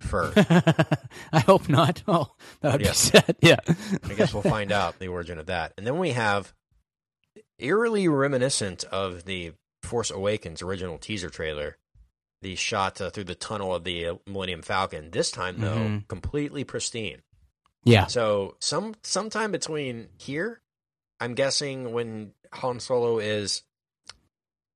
fur. 0.00 0.32
I 1.32 1.40
hope 1.40 1.68
not. 1.68 2.02
Oh, 2.08 2.32
that 2.60 2.72
would 2.72 2.80
Yeah. 2.82 2.88
be 2.90 2.94
sad. 2.94 3.36
Yeah. 3.42 3.56
I 4.04 4.14
guess 4.14 4.32
we'll 4.34 4.42
find 4.42 4.72
out 4.72 4.98
the 4.98 5.08
origin 5.08 5.38
of 5.38 5.46
that. 5.46 5.72
And 5.78 5.86
then 5.86 5.98
we 5.98 6.10
have 6.10 6.52
eerily 7.58 8.08
reminiscent 8.08 8.84
of 8.84 9.24
the 9.24 9.52
Force 9.82 10.10
Awakens 10.10 10.62
original 10.62 10.98
teaser 10.98 11.30
trailer, 11.30 11.76
the 12.42 12.54
shot 12.56 13.00
uh, 13.00 13.10
through 13.10 13.24
the 13.24 13.34
tunnel 13.34 13.74
of 13.74 13.84
the 13.84 14.06
uh, 14.06 14.14
Millennium 14.26 14.62
Falcon. 14.62 15.10
This 15.10 15.30
time, 15.30 15.58
though, 15.60 15.76
Mhm. 15.76 16.08
completely 16.08 16.64
pristine. 16.64 17.22
Yeah. 17.84 18.06
So 18.06 18.56
some 18.60 18.94
sometime 19.02 19.52
between 19.52 20.08
here, 20.18 20.60
I'm 21.18 21.34
guessing 21.34 21.92
when 21.92 22.32
Han 22.54 22.80
Solo 22.80 23.18
is 23.18 23.62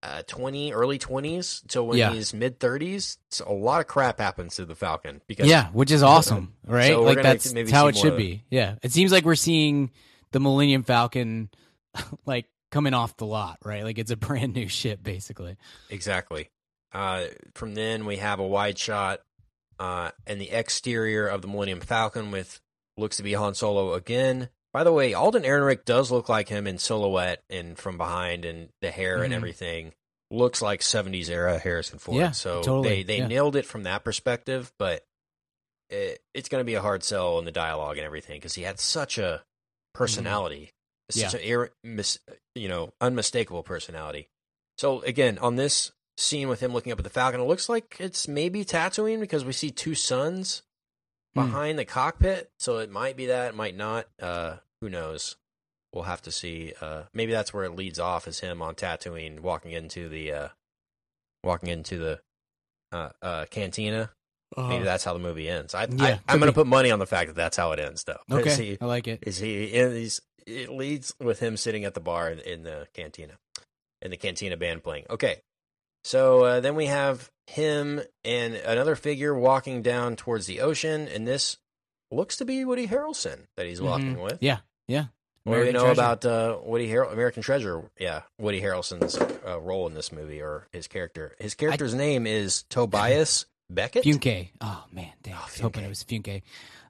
uh, 0.04 0.22
20, 0.26 0.72
early 0.74 0.98
20s, 0.98 1.66
to 1.68 1.82
when 1.82 1.96
Yeah. 1.98 2.12
he's 2.12 2.34
mid 2.34 2.60
30s, 2.60 3.16
so 3.30 3.46
a 3.48 3.52
lot 3.54 3.80
of 3.80 3.86
crap 3.86 4.18
happens 4.18 4.56
to 4.56 4.66
the 4.66 4.74
Falcon 4.74 5.22
because 5.26 5.46
Yeah, 5.48 5.68
which 5.70 5.90
is 5.90 6.02
awesome, 6.02 6.54
right? 6.66 6.88
So 6.92 7.00
like 7.02 7.22
that's, 7.22 7.52
maybe 7.52 7.70
that's 7.70 7.72
how 7.72 7.86
it 7.86 7.96
should 7.96 8.16
be. 8.16 8.44
Yeah, 8.50 8.74
it 8.82 8.92
seems 8.92 9.10
like 9.12 9.24
we're 9.24 9.34
seeing 9.34 9.90
the 10.32 10.40
Millennium 10.40 10.82
Falcon, 10.82 11.48
like 12.26 12.46
coming 12.70 12.92
off 12.92 13.16
the 13.16 13.24
lot, 13.26 13.58
right? 13.64 13.82
Like 13.82 13.98
it's 13.98 14.10
a 14.10 14.16
brand 14.16 14.52
new 14.54 14.68
ship, 14.68 15.02
basically. 15.02 15.56
Exactly. 15.90 16.50
Uh, 16.92 17.24
from 17.54 17.74
then 17.74 18.04
we 18.04 18.16
have 18.16 18.38
a 18.40 18.46
wide 18.46 18.78
shot 18.78 19.20
uh, 19.80 20.10
and 20.26 20.40
the 20.40 20.50
exterior 20.50 21.26
of 21.26 21.40
the 21.42 21.48
Millennium 21.48 21.80
Falcon 21.80 22.30
with 22.30 22.60
looks 22.96 23.16
to 23.16 23.22
be 23.22 23.32
Han 23.32 23.54
Solo 23.54 23.94
again. 23.94 24.48
By 24.74 24.84
the 24.84 24.92
way, 24.92 25.14
Alden 25.14 25.44
Ehrenreich 25.44 25.84
does 25.86 26.10
look 26.10 26.28
like 26.28 26.48
him 26.48 26.66
in 26.66 26.76
silhouette 26.78 27.42
and 27.48 27.78
from 27.78 27.96
behind, 27.96 28.44
and 28.44 28.68
the 28.82 28.90
hair 28.90 29.22
and 29.22 29.32
Mhm. 29.32 29.36
everything 29.36 29.94
looks 30.30 30.60
like 30.60 30.82
'70s 30.82 31.30
era 31.30 31.58
Harrison 31.58 31.98
Ford. 32.00 32.18
Yeah, 32.18 32.32
so 32.32 32.60
totally, 32.62 32.88
they 32.88 33.02
they 33.04 33.18
yeah. 33.18 33.26
nailed 33.28 33.54
it 33.56 33.64
from 33.66 33.84
that 33.84 34.04
perspective, 34.04 34.72
but 34.78 35.06
it, 35.90 36.20
it's 36.34 36.48
going 36.48 36.60
to 36.60 36.64
be 36.66 36.74
a 36.74 36.80
hard 36.82 37.04
sell 37.04 37.38
in 37.38 37.44
the 37.44 37.52
dialogue 37.52 37.96
and 37.98 38.04
everything 38.04 38.36
because 38.40 38.54
he 38.54 38.62
had 38.62 38.80
such 38.80 39.16
a 39.16 39.44
personality, 39.94 40.72
Yeah. 41.14 41.28
such 41.28 41.40
an 41.40 41.46
ir- 41.46 41.72
mis- 41.84 42.18
you 42.56 42.68
know 42.68 42.92
unmistakable 43.00 43.62
personality. 43.62 44.28
So 44.78 45.02
again, 45.02 45.38
on 45.38 45.54
this 45.56 45.92
scene 46.16 46.48
with 46.48 46.58
him 46.60 46.72
looking 46.72 46.90
up 46.92 46.98
at 46.98 47.04
the 47.04 47.10
Falcon, 47.10 47.40
it 47.40 47.44
looks 47.44 47.68
like 47.68 47.96
it's 48.00 48.26
maybe 48.26 48.64
Tatooine 48.64 49.20
because 49.20 49.44
we 49.44 49.52
see 49.52 49.70
two 49.70 49.94
suns 49.94 50.62
Hmm. 51.34 51.42
behind 51.46 51.78
the 51.78 51.84
cockpit. 51.84 52.50
So 52.58 52.78
it 52.78 52.90
might 52.90 53.16
be 53.16 53.26
that, 53.26 53.50
it 53.50 53.54
might 53.54 53.76
not. 53.76 54.08
Uh, 54.20 54.56
who 54.84 54.90
knows? 54.90 55.36
We'll 55.94 56.04
have 56.04 56.20
to 56.22 56.32
see. 56.32 56.74
Uh, 56.78 57.04
maybe 57.14 57.32
that's 57.32 57.54
where 57.54 57.64
it 57.64 57.74
leads 57.74 57.98
off 57.98 58.28
is 58.28 58.40
him 58.40 58.60
on 58.60 58.74
Tatooine 58.74 59.40
walking 59.40 59.72
into 59.72 60.10
the 60.10 60.32
uh, 60.32 60.48
walking 61.42 61.70
into 61.70 61.98
the 61.98 62.20
uh, 62.92 63.08
uh, 63.22 63.44
cantina. 63.50 64.10
Maybe 64.56 64.84
that's 64.84 65.02
how 65.02 65.14
the 65.14 65.18
movie 65.18 65.48
ends. 65.48 65.74
I, 65.74 65.84
Uh-huh. 65.84 65.96
Yeah, 65.98 66.18
I 66.28 66.32
I'm 66.32 66.38
going 66.38 66.50
to 66.50 66.54
put 66.54 66.66
money 66.66 66.90
on 66.90 66.98
the 66.98 67.06
fact 67.06 67.28
that 67.28 67.36
that's 67.36 67.56
how 67.56 67.72
it 67.72 67.80
ends, 67.80 68.04
though. 68.04 68.20
Okay. 68.30 68.54
he, 68.54 68.78
I 68.80 68.84
like 68.84 69.08
it. 69.08 69.24
is 69.26 69.38
he? 69.38 69.64
Is 69.64 70.20
it 70.46 70.70
leads 70.70 71.14
with 71.18 71.40
him 71.40 71.56
sitting 71.56 71.84
at 71.84 71.94
the 71.94 72.00
bar 72.00 72.30
in, 72.30 72.38
in 72.40 72.62
the 72.62 72.86
cantina, 72.94 73.38
and 74.02 74.12
the 74.12 74.16
cantina 74.16 74.56
band 74.56 74.84
playing. 74.84 75.06
Okay, 75.10 75.40
so 76.04 76.44
uh, 76.44 76.60
then 76.60 76.74
we 76.76 76.86
have 76.86 77.30
him 77.46 78.00
and 78.24 78.54
another 78.54 78.94
figure 78.94 79.34
walking 79.34 79.82
down 79.82 80.16
towards 80.16 80.46
the 80.46 80.60
ocean, 80.60 81.08
and 81.08 81.26
this 81.26 81.56
looks 82.10 82.36
to 82.36 82.44
be 82.44 82.64
Woody 82.64 82.86
Harrelson 82.86 83.46
that 83.56 83.66
he's 83.66 83.80
walking 83.80 84.20
with. 84.20 84.34
Mm-hmm. 84.34 84.44
Yeah, 84.44 84.58
yeah. 84.88 85.06
What 85.44 85.56
do 85.56 85.60
we 85.64 85.72
know 85.72 85.80
Treasure. 85.80 85.92
about 85.92 86.24
uh, 86.24 86.58
Woody 86.64 86.90
Har- 86.90 87.12
American 87.12 87.42
Treasure? 87.42 87.90
Yeah, 88.00 88.22
Woody 88.38 88.62
Harrelson's 88.62 89.18
uh, 89.46 89.60
role 89.60 89.86
in 89.86 89.92
this 89.92 90.10
movie 90.10 90.40
or 90.40 90.68
his 90.72 90.86
character. 90.86 91.36
His 91.38 91.54
character's 91.54 91.92
name 91.94 92.26
is 92.26 92.62
Tobias 92.70 93.44
Beckett. 93.70 94.04
Funke? 94.04 94.48
Oh 94.62 94.84
man, 94.90 95.12
dang! 95.22 95.34
Oh, 95.34 95.40
I 95.42 95.44
was 95.44 95.60
hoping 95.60 95.84
it 95.84 95.88
was 95.88 96.02
Funke. 96.02 96.40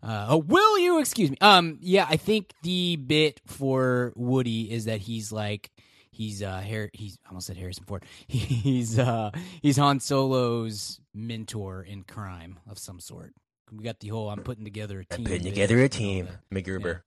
Uh, 0.04 0.26
oh, 0.28 0.36
will 0.36 0.78
you 0.78 1.00
excuse 1.00 1.30
me? 1.30 1.36
Um, 1.40 1.78
yeah, 1.80 2.06
I 2.08 2.16
think 2.16 2.52
the 2.62 2.94
bit 2.96 3.40
for 3.46 4.12
Woody 4.14 4.70
is 4.70 4.84
that 4.84 5.00
he's 5.00 5.32
like 5.32 5.70
he's 6.12 6.40
uh 6.40 6.60
Har- 6.60 6.90
he's 6.92 7.18
I 7.26 7.30
almost 7.30 7.48
said 7.48 7.56
Harrison 7.56 7.84
Ford. 7.86 8.04
He's 8.28 8.98
uh 9.00 9.32
he's 9.62 9.78
Han 9.78 9.98
Solo's 9.98 11.00
mentor 11.12 11.82
in 11.82 12.02
crime 12.04 12.60
of 12.70 12.78
some 12.78 13.00
sort. 13.00 13.32
We 13.72 13.82
got 13.82 13.98
the 13.98 14.08
whole 14.08 14.30
I'm 14.30 14.44
putting 14.44 14.62
together 14.64 15.00
a 15.00 15.06
I'm 15.14 15.16
team. 15.18 15.24
putting 15.26 15.44
together 15.44 15.80
a 15.82 15.88
team. 15.88 16.28
MacGruber. 16.52 17.00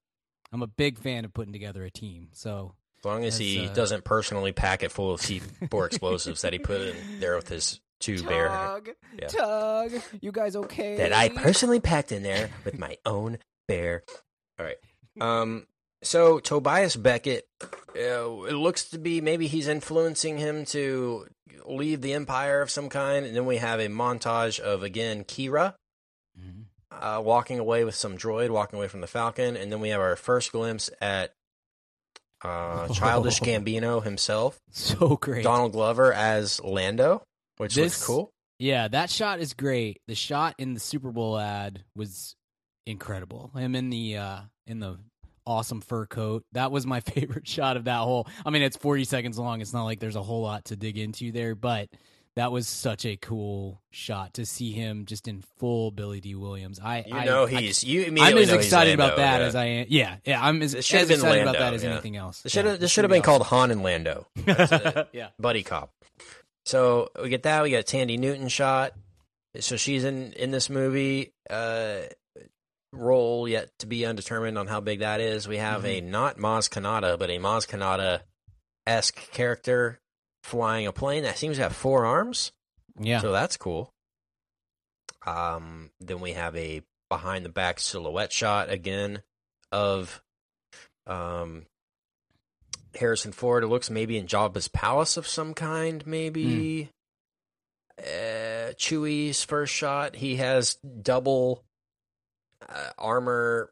I'm 0.52 0.62
a 0.62 0.68
big 0.68 0.98
fan 0.98 1.26
of 1.26 1.34
putting 1.34 1.54
together 1.54 1.84
a 1.84 1.92
team. 1.92 2.30
So 2.34 2.74
As 3.00 3.06
long 3.06 3.26
as 3.26 3.38
he 3.38 3.68
uh, 3.68 3.74
doesn't 3.74 4.04
personally 4.04 4.52
pack 4.52 4.84
it 4.84 4.92
full 4.92 5.14
of 5.14 5.22
C4 5.22 5.86
explosives 5.86 6.42
that 6.42 6.54
he 6.54 6.60
put 6.60 6.82
in 6.82 7.20
there 7.20 7.36
with 7.36 7.50
his 7.50 7.80
two 8.00 8.24
bear 8.28 8.50
Yeah. 9.18 9.28
Tug, 9.28 9.92
you 10.22 10.32
guys 10.32 10.56
okay? 10.56 10.98
that 10.98 11.14
I 11.14 11.30
personally 11.30 11.80
packed 11.80 12.12
in 12.12 12.24
there 12.24 12.50
with 12.64 12.80
my 12.80 12.98
own 13.06 13.40
bear. 13.68 14.04
All 14.60 14.66
right. 14.66 14.78
Um. 15.20 15.68
So 16.04 16.40
Tobias 16.40 16.96
Beckett, 16.96 17.48
uh, 17.62 18.44
it 18.44 18.54
looks 18.54 18.90
to 18.92 19.00
be 19.00 19.20
maybe 19.20 19.48
he's 19.48 19.68
influencing 19.68 20.38
him 20.38 20.64
to 20.66 21.26
leave 21.66 22.02
the 22.02 22.14
Empire 22.14 22.62
of 22.62 22.70
some 22.70 22.88
kind, 22.88 23.26
and 23.26 23.36
then 23.36 23.48
we 23.48 23.58
have 23.58 23.80
a 23.80 23.88
montage 23.88 24.60
of 24.60 24.84
again 24.84 25.24
Qi'ra. 25.24 25.74
Uh, 26.92 27.22
walking 27.24 27.60
away 27.60 27.84
with 27.84 27.96
some 27.96 28.18
droid, 28.18 28.50
walking 28.50 28.78
away 28.78 28.88
from 28.88 29.02
the 29.02 29.08
Falcon, 29.08 29.56
and 29.58 29.72
then 29.72 29.80
we 29.80 29.90
have 29.90 30.02
our 30.02 30.16
first 30.16 30.52
glimpse 30.52 30.90
at 31.02 31.34
uh, 32.44 32.88
childish 32.94 33.40
Gambino 33.40 34.04
himself, 34.04 34.58
So 34.72 35.18
great. 35.18 35.44
Donald 35.44 35.72
Glover 35.74 36.14
as 36.14 36.62
Lando, 36.62 37.24
which 37.58 37.76
This- 37.76 37.94
looks 38.00 38.06
cool. 38.06 38.30
Yeah, 38.60 38.88
that 38.88 39.12
shot 39.12 39.40
is 39.40 39.54
great. 39.54 40.02
The 40.08 40.16
shot 40.16 40.56
in 40.58 40.74
the 40.74 40.80
Super 40.80 41.12
Bowl 41.12 41.38
ad 41.38 41.84
was 41.96 42.36
incredible. 42.88 43.52
Him 43.56 43.76
in 43.76 43.92
the 43.92 44.18
uh 44.18 44.40
in 44.66 44.80
the 44.80 44.98
awesome 45.46 45.80
fur 45.80 46.08
coat. 46.08 46.44
That 46.54 46.72
was 46.72 46.84
my 46.88 47.00
favorite 47.02 47.48
shot 47.48 47.78
of 47.78 47.84
that 47.84 48.00
whole. 48.00 48.28
I 48.44 48.50
mean, 48.50 48.64
it's 48.64 48.76
40 48.78 49.04
seconds 49.04 49.38
long. 49.38 49.62
It's 49.62 49.74
not 49.74 49.84
like 49.84 50.00
there's 50.00 50.16
a 50.16 50.24
whole 50.24 50.42
lot 50.42 50.66
to 50.66 50.76
dig 50.76 50.98
into 50.98 51.32
there, 51.32 51.54
but 51.54 51.88
that 52.38 52.52
was 52.52 52.68
such 52.68 53.04
a 53.06 53.18
cool 53.18 53.82
shot 53.92 54.36
to 54.36 54.46
see 54.46 54.72
him 54.72 55.06
just 55.06 55.28
in 55.28 55.44
full 55.58 55.92
Billy 55.92 56.22
Dee 56.22 56.36
Williams. 56.36 56.80
I 56.80 57.04
You 57.08 57.16
I- 57.16 57.26
know 57.26 57.46
I- 57.46 57.50
he's 57.62 57.84
you 57.84 58.06
I'm 58.06 58.38
as 58.38 58.52
excited 58.52 58.94
about 58.94 59.18
that 59.18 59.42
yeah. 59.42 59.48
as 59.48 59.56
I 59.56 59.66
am. 59.66 59.86
Yeah, 59.90 60.16
yeah. 60.24 60.44
I'm 60.44 60.62
as, 60.62 60.76
as 60.76 60.86
should 60.86 61.00
have 61.00 61.08
been 61.08 61.16
excited 61.20 61.42
about 61.42 61.58
that 61.58 61.74
as 61.74 61.84
yeah. 61.84 61.90
anything 61.92 62.16
else. 62.16 62.42
This 62.42 62.52
should 62.54 62.66
have 62.66 62.76
Yeah, 62.76 62.78
this 62.78 62.84
it's 62.86 62.94
should 62.94 63.04
have 63.04 63.10
gonna 63.10 63.18
been 63.18 63.22
be 63.24 63.26
called 63.26 63.44
Han 63.48 63.72
and 63.72 63.84
Lando. 63.84 64.28
Yeah. 65.14 65.30
buddy 65.40 65.64
cop. 65.64 65.92
So 66.66 67.10
we 67.22 67.30
get 67.30 67.44
that. 67.44 67.64
We 67.64 67.72
got 67.72 67.86
Thandie 67.86 68.20
Newton 68.20 68.48
shot. 68.50 68.94
So 69.60 69.76
she's 69.78 70.04
in 70.04 70.34
in 70.34 70.52
this 70.52 70.70
movie. 70.70 71.34
Uh, 71.50 72.02
role 72.94 73.48
yet 73.48 73.70
to 73.80 73.86
be 73.86 74.06
undetermined 74.06 74.58
on 74.58 74.68
how 74.68 74.80
big 74.80 75.00
that 75.00 75.20
is. 75.20 75.48
We 75.48 75.58
have 75.58 75.86
a 75.86 76.02
not 76.02 76.38
Maz 76.38 76.70
Kanata, 76.70 77.18
but 77.20 77.30
a 77.30 77.38
Maz 77.38 77.68
Kanata 77.68 78.22
esque 78.86 79.32
character 79.32 80.00
flying 80.48 80.88
a 80.88 80.94
plane 80.94 81.24
that 81.24 81.38
seems 81.38 81.58
to 81.58 81.64
have 81.64 81.76
four 81.76 82.06
arms. 82.06 82.54
Yeah. 82.98 83.20
So 83.20 83.32
that's 83.32 83.58
cool. 83.58 83.94
Um, 85.26 85.92
then 86.00 86.22
we 86.22 86.32
have 86.32 86.56
a 86.56 86.82
behind 87.10 87.44
the 87.44 87.50
back 87.50 87.80
silhouette 87.80 88.32
shot 88.32 88.70
again 88.70 89.22
of 89.72 90.22
um 91.06 91.66
Harrison 92.96 93.34
Ford. 93.34 93.64
It 93.64 93.68
looks 93.68 93.90
maybe 93.90 94.18
in 94.18 94.26
Jabba's 94.26 94.70
palace 94.70 95.18
of 95.18 95.28
some 95.28 95.54
kind, 95.54 96.06
maybe. 96.08 96.90
Uh, 98.00 98.74
Chewie's 98.78 99.44
first 99.44 99.74
shot. 99.74 100.16
He 100.16 100.38
has 100.38 100.76
double 101.02 101.64
uh, 102.68 102.92
armor 102.98 103.72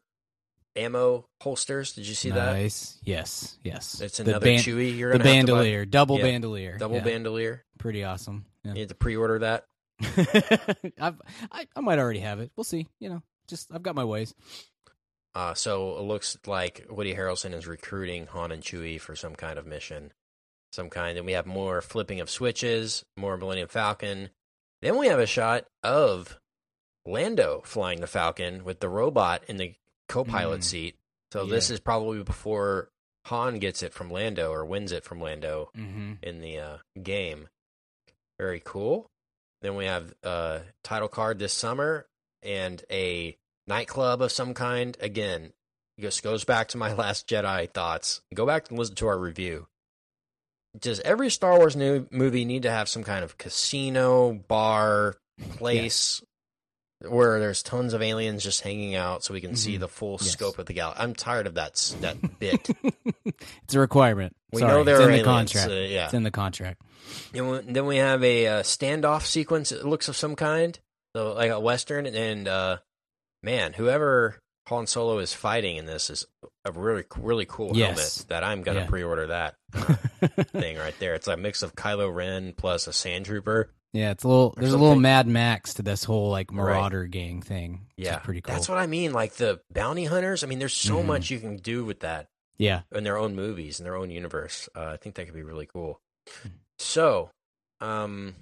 ammo 0.76 1.26
holsters. 1.40 1.92
Did 1.92 2.06
you 2.06 2.14
see 2.14 2.30
that? 2.30 2.52
nice. 2.52 2.98
Yes. 3.04 3.58
Yes. 3.62 4.00
It's 4.00 4.20
another 4.20 4.40
ban- 4.44 4.58
Chewie. 4.60 4.96
You're 4.96 5.12
the 5.12 5.18
gonna 5.18 5.30
bandolier, 5.30 5.84
double 5.84 6.18
Yeah. 6.18 6.24
bandolier, 6.24 6.78
double 6.78 6.96
yeah. 6.96 7.04
bandolier. 7.04 7.64
Pretty 7.78 8.04
awesome. 8.04 8.44
Yeah. 8.64 8.74
You 8.74 8.80
have 8.80 8.88
to 8.88 8.94
pre-order 8.94 9.38
that. 9.40 9.64
I've, 11.00 11.20
I 11.50 11.66
I 11.74 11.80
might 11.80 11.98
already 11.98 12.20
have 12.20 12.40
it. 12.40 12.50
We'll 12.56 12.64
see. 12.64 12.86
You 13.00 13.08
know, 13.08 13.22
just 13.48 13.72
I've 13.72 13.82
got 13.82 13.94
my 13.94 14.04
ways. 14.04 14.34
Uh, 15.34 15.54
so 15.54 15.98
it 15.98 16.02
looks 16.02 16.38
like 16.46 16.86
Woody 16.88 17.14
Harrelson 17.14 17.52
is 17.54 17.66
recruiting 17.66 18.26
Han 18.28 18.52
and 18.52 18.62
Chewie 18.62 19.00
for 19.00 19.14
some 19.14 19.34
kind 19.34 19.58
of 19.58 19.66
mission, 19.66 20.12
some 20.72 20.88
kind. 20.90 21.18
And 21.18 21.26
we 21.26 21.32
have 21.32 21.46
more 21.46 21.80
flipping 21.82 22.20
of 22.20 22.30
switches, 22.30 23.04
more 23.16 23.36
Millennium 23.36 23.68
Falcon. 23.68 24.30
Then 24.82 24.98
we 24.98 25.08
have 25.08 25.18
a 25.18 25.26
shot 25.26 25.64
of 25.82 26.38
Lando 27.06 27.62
flying 27.64 28.00
the 28.00 28.06
Falcon 28.06 28.64
with 28.64 28.80
the 28.80 28.88
robot 28.88 29.42
in 29.46 29.58
the 29.58 29.74
co-pilot 30.08 30.60
Mm. 30.60 30.64
seat. 30.64 30.96
So 31.32 31.44
Yeah. 31.44 31.50
this 31.54 31.70
is 31.70 31.80
probably 31.80 32.22
before 32.22 32.90
Han 33.26 33.58
gets 33.58 33.82
it 33.82 33.92
from 33.92 34.10
Lando 34.10 34.52
or 34.52 34.64
wins 34.64 34.92
it 34.92 35.04
from 35.04 35.20
Lando 35.20 35.70
Mm-hmm. 35.76 36.12
in 36.22 36.40
the 36.40 36.58
uh, 36.58 36.78
game. 37.02 37.48
Very 38.38 38.60
cool. 38.64 39.10
Then 39.62 39.74
we 39.76 39.86
have 39.86 40.14
a 40.22 40.62
title 40.84 41.08
card 41.08 41.38
this 41.38 41.52
summer 41.52 42.06
and 42.42 42.84
a 42.90 43.36
nightclub 43.66 44.22
of 44.22 44.30
some 44.30 44.54
kind. 44.54 44.96
Again, 45.00 45.52
this 45.98 46.20
goes 46.20 46.44
back 46.44 46.68
to 46.68 46.76
my 46.78 46.92
Last 46.94 47.26
Jedi 47.28 47.68
thoughts. 47.72 48.20
Go 48.34 48.46
back 48.46 48.68
and 48.68 48.78
listen 48.78 48.94
to 48.96 49.06
our 49.08 49.18
review. 49.18 49.66
Does 50.78 51.00
every 51.00 51.30
Star 51.30 51.56
Wars 51.58 51.74
new 51.74 52.06
movie 52.10 52.44
need 52.44 52.62
to 52.64 52.70
have 52.70 52.88
some 52.88 53.02
kind 53.02 53.24
of 53.24 53.38
casino, 53.38 54.34
bar, 54.34 55.16
place 55.52 56.22
where 57.10 57.38
there's 57.40 57.62
tons 57.62 57.92
of 57.94 58.02
aliens 58.02 58.42
just 58.42 58.60
hanging 58.62 58.94
out 58.94 59.24
so 59.24 59.32
we 59.34 59.40
can 59.40 59.56
see 59.56 59.76
Mhm. 59.76 59.80
the 59.80 59.88
full 59.88 60.18
Yes. 60.20 60.30
scope 60.32 60.58
of 60.58 60.66
the 60.66 60.72
galaxy? 60.72 61.02
I'm 61.02 61.14
tired 61.14 61.46
of 61.46 61.54
that 61.54 61.74
that 62.00 62.16
bit. 62.38 62.68
it's 63.64 63.74
a 63.74 63.80
requirement. 63.80 64.34
We 64.52 64.60
Sorry, 64.60 64.72
know 64.72 64.84
there 64.84 64.96
it's 64.96 65.04
are 65.04 65.10
in 65.10 65.16
the 65.22 65.28
aliens. 65.28 65.52
contract. 65.52 65.70
uh, 65.70 65.74
yeah. 65.74 66.04
It's 66.06 66.14
in 66.14 66.22
the 66.22 66.30
contract. 66.30 66.80
And 67.34 67.74
then 67.76 67.86
we 67.86 67.96
have 67.98 68.22
a 68.24 68.46
uh, 68.46 68.62
standoff 68.62 69.22
sequence. 69.26 69.72
It 69.72 69.84
looks 69.84 70.08
of 70.08 70.16
some 70.16 70.34
kind, 70.36 70.78
so 71.14 71.32
like 71.34 71.50
a 71.50 71.60
western. 71.60 72.06
And 72.06 72.48
uh, 72.48 72.78
man, 73.42 73.72
whoever 73.74 74.38
Han 74.68 74.86
Solo 74.86 75.18
is 75.18 75.32
fighting 75.32 75.76
in 75.76 75.86
this 75.86 76.10
is 76.10 76.26
a 76.64 76.72
really, 76.72 77.04
really 77.16 77.46
cool 77.48 77.76
Yes. 77.76 77.96
helmet. 78.18 78.28
That 78.28 78.44
I'm 78.44 78.62
gonna 78.62 78.80
Yeah. 78.80 78.86
pre-order 78.86 79.26
that 79.28 79.54
thing 80.52 80.76
right 80.78 80.94
there. 80.98 81.14
It's 81.14 81.28
a 81.28 81.36
mix 81.36 81.62
of 81.62 81.74
Kylo 81.74 82.12
Ren 82.12 82.52
plus 82.56 82.86
a 82.86 82.92
Sand 82.92 83.26
Trooper. 83.26 83.70
yeah, 83.92 84.10
it's 84.10 84.24
a 84.24 84.28
little. 84.28 84.54
There's 84.56 84.72
a 84.72 84.78
little. 84.78 84.96
Mad 84.96 85.26
Max 85.26 85.74
to 85.74 85.82
this 85.82 86.04
whole 86.04 86.30
like 86.30 86.50
Right. 86.50 86.56
Marauder 86.56 87.06
gang 87.06 87.42
thing. 87.42 87.86
Yeah, 87.96 88.18
pretty 88.18 88.40
cool. 88.40 88.54
That's 88.54 88.68
what 88.68 88.78
I 88.78 88.86
mean. 88.86 89.12
Like 89.12 89.34
the 89.34 89.60
bounty 89.72 90.04
hunters. 90.04 90.42
I 90.44 90.46
mean, 90.48 90.58
there's 90.58 90.74
so 90.74 90.96
Mhm. 90.96 91.06
much 91.06 91.30
you 91.30 91.38
can 91.38 91.56
do 91.56 91.84
with 91.84 92.00
that 92.00 92.26
yeah, 92.58 92.82
in 92.92 93.04
their 93.04 93.16
own 93.18 93.34
movies, 93.36 93.78
in 93.80 93.84
their 93.84 93.96
own 93.96 94.10
universe. 94.10 94.68
Uh, 94.74 94.86
I 94.86 94.96
think 94.96 95.14
that 95.14 95.26
could 95.26 95.34
be 95.34 95.42
really 95.42 95.66
cool. 95.66 96.00
Hmm. 96.42 96.48
So, 96.78 97.30
um, 97.80 98.34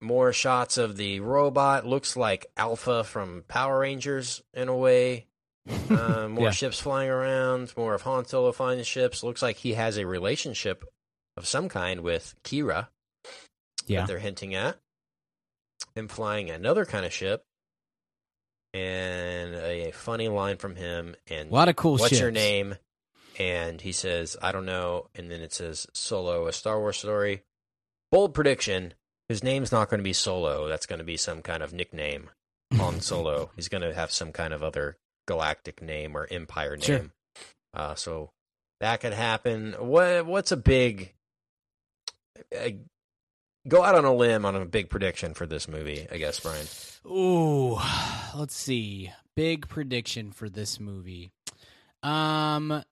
more 0.00 0.32
shots 0.32 0.76
of 0.76 0.96
the 0.96 1.20
robot. 1.20 1.86
Looks 1.86 2.16
like 2.16 2.46
Alpha 2.56 3.02
from 3.04 3.44
Power 3.48 3.78
Rangers 3.80 4.42
in 4.52 4.68
a 4.68 4.76
way. 4.76 5.26
Uh, 5.68 6.28
more 6.28 6.46
Yeah. 6.46 6.50
ships 6.50 6.78
flying 6.78 7.08
around. 7.08 7.72
More 7.76 7.94
of 7.94 8.02
Han 8.02 8.24
Solo 8.26 8.52
flying 8.52 8.82
ships. 8.84 9.22
Looks 9.22 9.42
like 9.42 9.56
he 9.56 9.74
has 9.74 9.96
a 9.96 10.06
relationship 10.06 10.84
of 11.36 11.46
some 11.46 11.68
kind 11.68 12.00
with 12.00 12.34
Qi'ra. 12.44 12.88
yeah. 13.86 14.00
That 14.00 14.08
they're 14.08 14.18
hinting 14.18 14.54
at. 14.54 14.78
Him 15.94 16.08
flying 16.08 16.50
another 16.50 16.84
kind 16.84 17.04
of 17.06 17.12
ship. 17.12 17.44
And 18.72 19.54
a 19.54 19.92
funny 19.92 20.28
line 20.28 20.56
from 20.56 20.76
him. 20.76 21.14
And 21.28 21.50
A 21.50 21.54
lot 21.54 21.68
of 21.68 21.76
cool. 21.76 21.96
what's 21.96 22.18
your 22.18 22.30
name? 22.30 22.76
And 23.38 23.80
he 23.80 23.92
says, 23.92 24.36
I 24.42 24.52
don't 24.52 24.66
know. 24.66 25.08
And 25.14 25.30
then 25.30 25.40
it 25.40 25.52
says 25.52 25.86
Solo, 25.92 26.46
a 26.46 26.52
Star 26.52 26.78
Wars 26.80 26.96
story. 26.98 27.42
Bold 28.10 28.34
prediction. 28.34 28.94
His 29.28 29.42
name's 29.42 29.72
not 29.72 29.88
going 29.90 29.98
to 29.98 30.04
be 30.04 30.12
Solo. 30.12 30.68
That's 30.68 30.86
going 30.86 30.98
to 30.98 31.04
be 31.04 31.16
some 31.16 31.40
kind 31.42 31.62
of 31.62 31.72
nickname. 31.72 32.30
Han 32.76 33.00
Solo. 33.00 33.50
He's 33.56 33.68
going 33.68 33.82
to 33.82 33.94
have 33.94 34.10
some 34.12 34.32
kind 34.32 34.52
of 34.52 34.62
other 34.62 34.96
galactic 35.26 35.82
name 35.82 36.16
or 36.16 36.26
empire 36.30 36.76
name. 36.76 36.82
Sure. 36.86 37.10
Uh, 37.72 37.94
so 37.94 38.30
that 38.80 39.00
could 39.00 39.12
happen. 39.12 39.74
What 39.78 40.26
What's 40.26 40.52
a 40.52 40.56
big? 40.56 41.14
Uh, 42.56 42.70
go 43.66 43.82
out 43.82 43.94
on 43.94 44.04
a 44.04 44.14
limb 44.14 44.44
on 44.44 44.54
a 44.56 44.64
big 44.64 44.90
prediction 44.90 45.34
for 45.34 45.46
this 45.46 45.68
movie. 45.68 46.06
I 46.10 46.18
guess, 46.18 46.40
Brian. 46.40 46.66
Ooh, 47.06 47.78
let's 48.34 48.56
see. 48.56 49.10
Big 49.36 49.68
prediction 49.68 50.32
for 50.32 50.48
this 50.48 50.78
movie. 50.78 51.30
Um, 52.02 52.82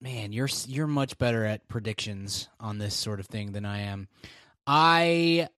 man, 0.00 0.32
you're 0.32 0.48
you're 0.66 0.86
much 0.86 1.18
better 1.18 1.44
at 1.44 1.68
predictions 1.68 2.48
on 2.60 2.78
this 2.78 2.94
sort 2.94 3.20
of 3.20 3.26
thing 3.26 3.52
than 3.52 3.64
I 3.64 3.80
am. 3.80 4.08
I, 4.66 5.48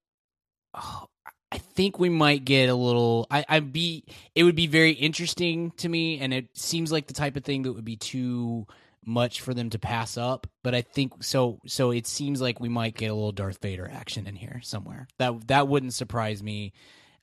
oh, 0.74 1.07
I 1.53 1.59
think 1.59 1.99
we 1.99 2.09
might 2.09 2.45
get 2.45 2.69
a 2.69 2.75
little. 2.75 3.27
I 3.31 3.45
I'd 3.49 3.73
be. 3.73 4.05
It 4.35 4.45
would 4.45 4.55
be 4.55 4.67
very 4.69 4.93
interesting 4.93 5.73
to 5.79 5.89
me, 5.89 6.21
and 6.21 6.33
it 6.33 6.57
seems 6.57 6.93
like 6.93 7.07
the 7.07 7.15
type 7.15 7.37
of 7.37 7.45
thing 7.45 7.63
that 7.63 7.73
would 7.73 7.85
be 7.85 7.97
too 7.97 8.67
much 9.05 9.41
for 9.41 9.55
them 9.55 9.71
to 9.71 9.79
pass 9.79 10.17
up. 10.17 10.47
But 10.63 10.75
I 10.75 10.83
think 10.83 11.25
so. 11.25 11.59
So 11.67 11.91
it 11.91 12.07
seems 12.07 12.41
like 12.41 12.61
we 12.61 12.69
might 12.69 12.95
get 12.97 13.11
a 13.11 13.15
little 13.15 13.33
Darth 13.33 13.61
Vader 13.61 13.91
action 13.93 14.27
in 14.27 14.37
here 14.37 14.61
somewhere. 14.63 15.09
That 15.19 15.49
that 15.49 15.67
wouldn't 15.69 15.95
surprise 15.95 16.43
me 16.43 16.73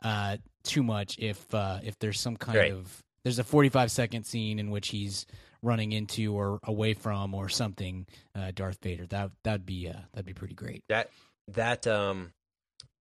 uh, 0.04 0.38
too 0.64 0.84
much 0.84 1.18
if 1.20 1.54
uh, 1.54 1.80
if 1.84 1.98
there's 2.00 2.20
some 2.20 2.36
kind 2.36 2.58
Right. 2.58 2.72
of 2.74 3.02
there's 3.24 3.40
a 3.40 3.44
45 3.46 3.92
second 3.92 4.26
scene 4.26 4.60
in 4.60 4.72
which 4.72 4.90
he's 4.90 5.26
running 5.62 5.92
into 5.92 6.34
or 6.36 6.60
away 6.64 6.94
from 6.94 7.34
or 7.34 7.48
something 7.50 8.06
uh, 8.36 8.52
Darth 8.54 8.80
Vader. 8.82 9.06
That 9.08 9.32
that'd 9.44 9.66
be 9.66 9.88
uh, 9.88 9.94
that'd 10.14 10.26
be 10.26 10.34
pretty 10.34 10.54
great. 10.56 10.84
That 10.90 11.10
that 11.50 11.88
um 11.88 12.34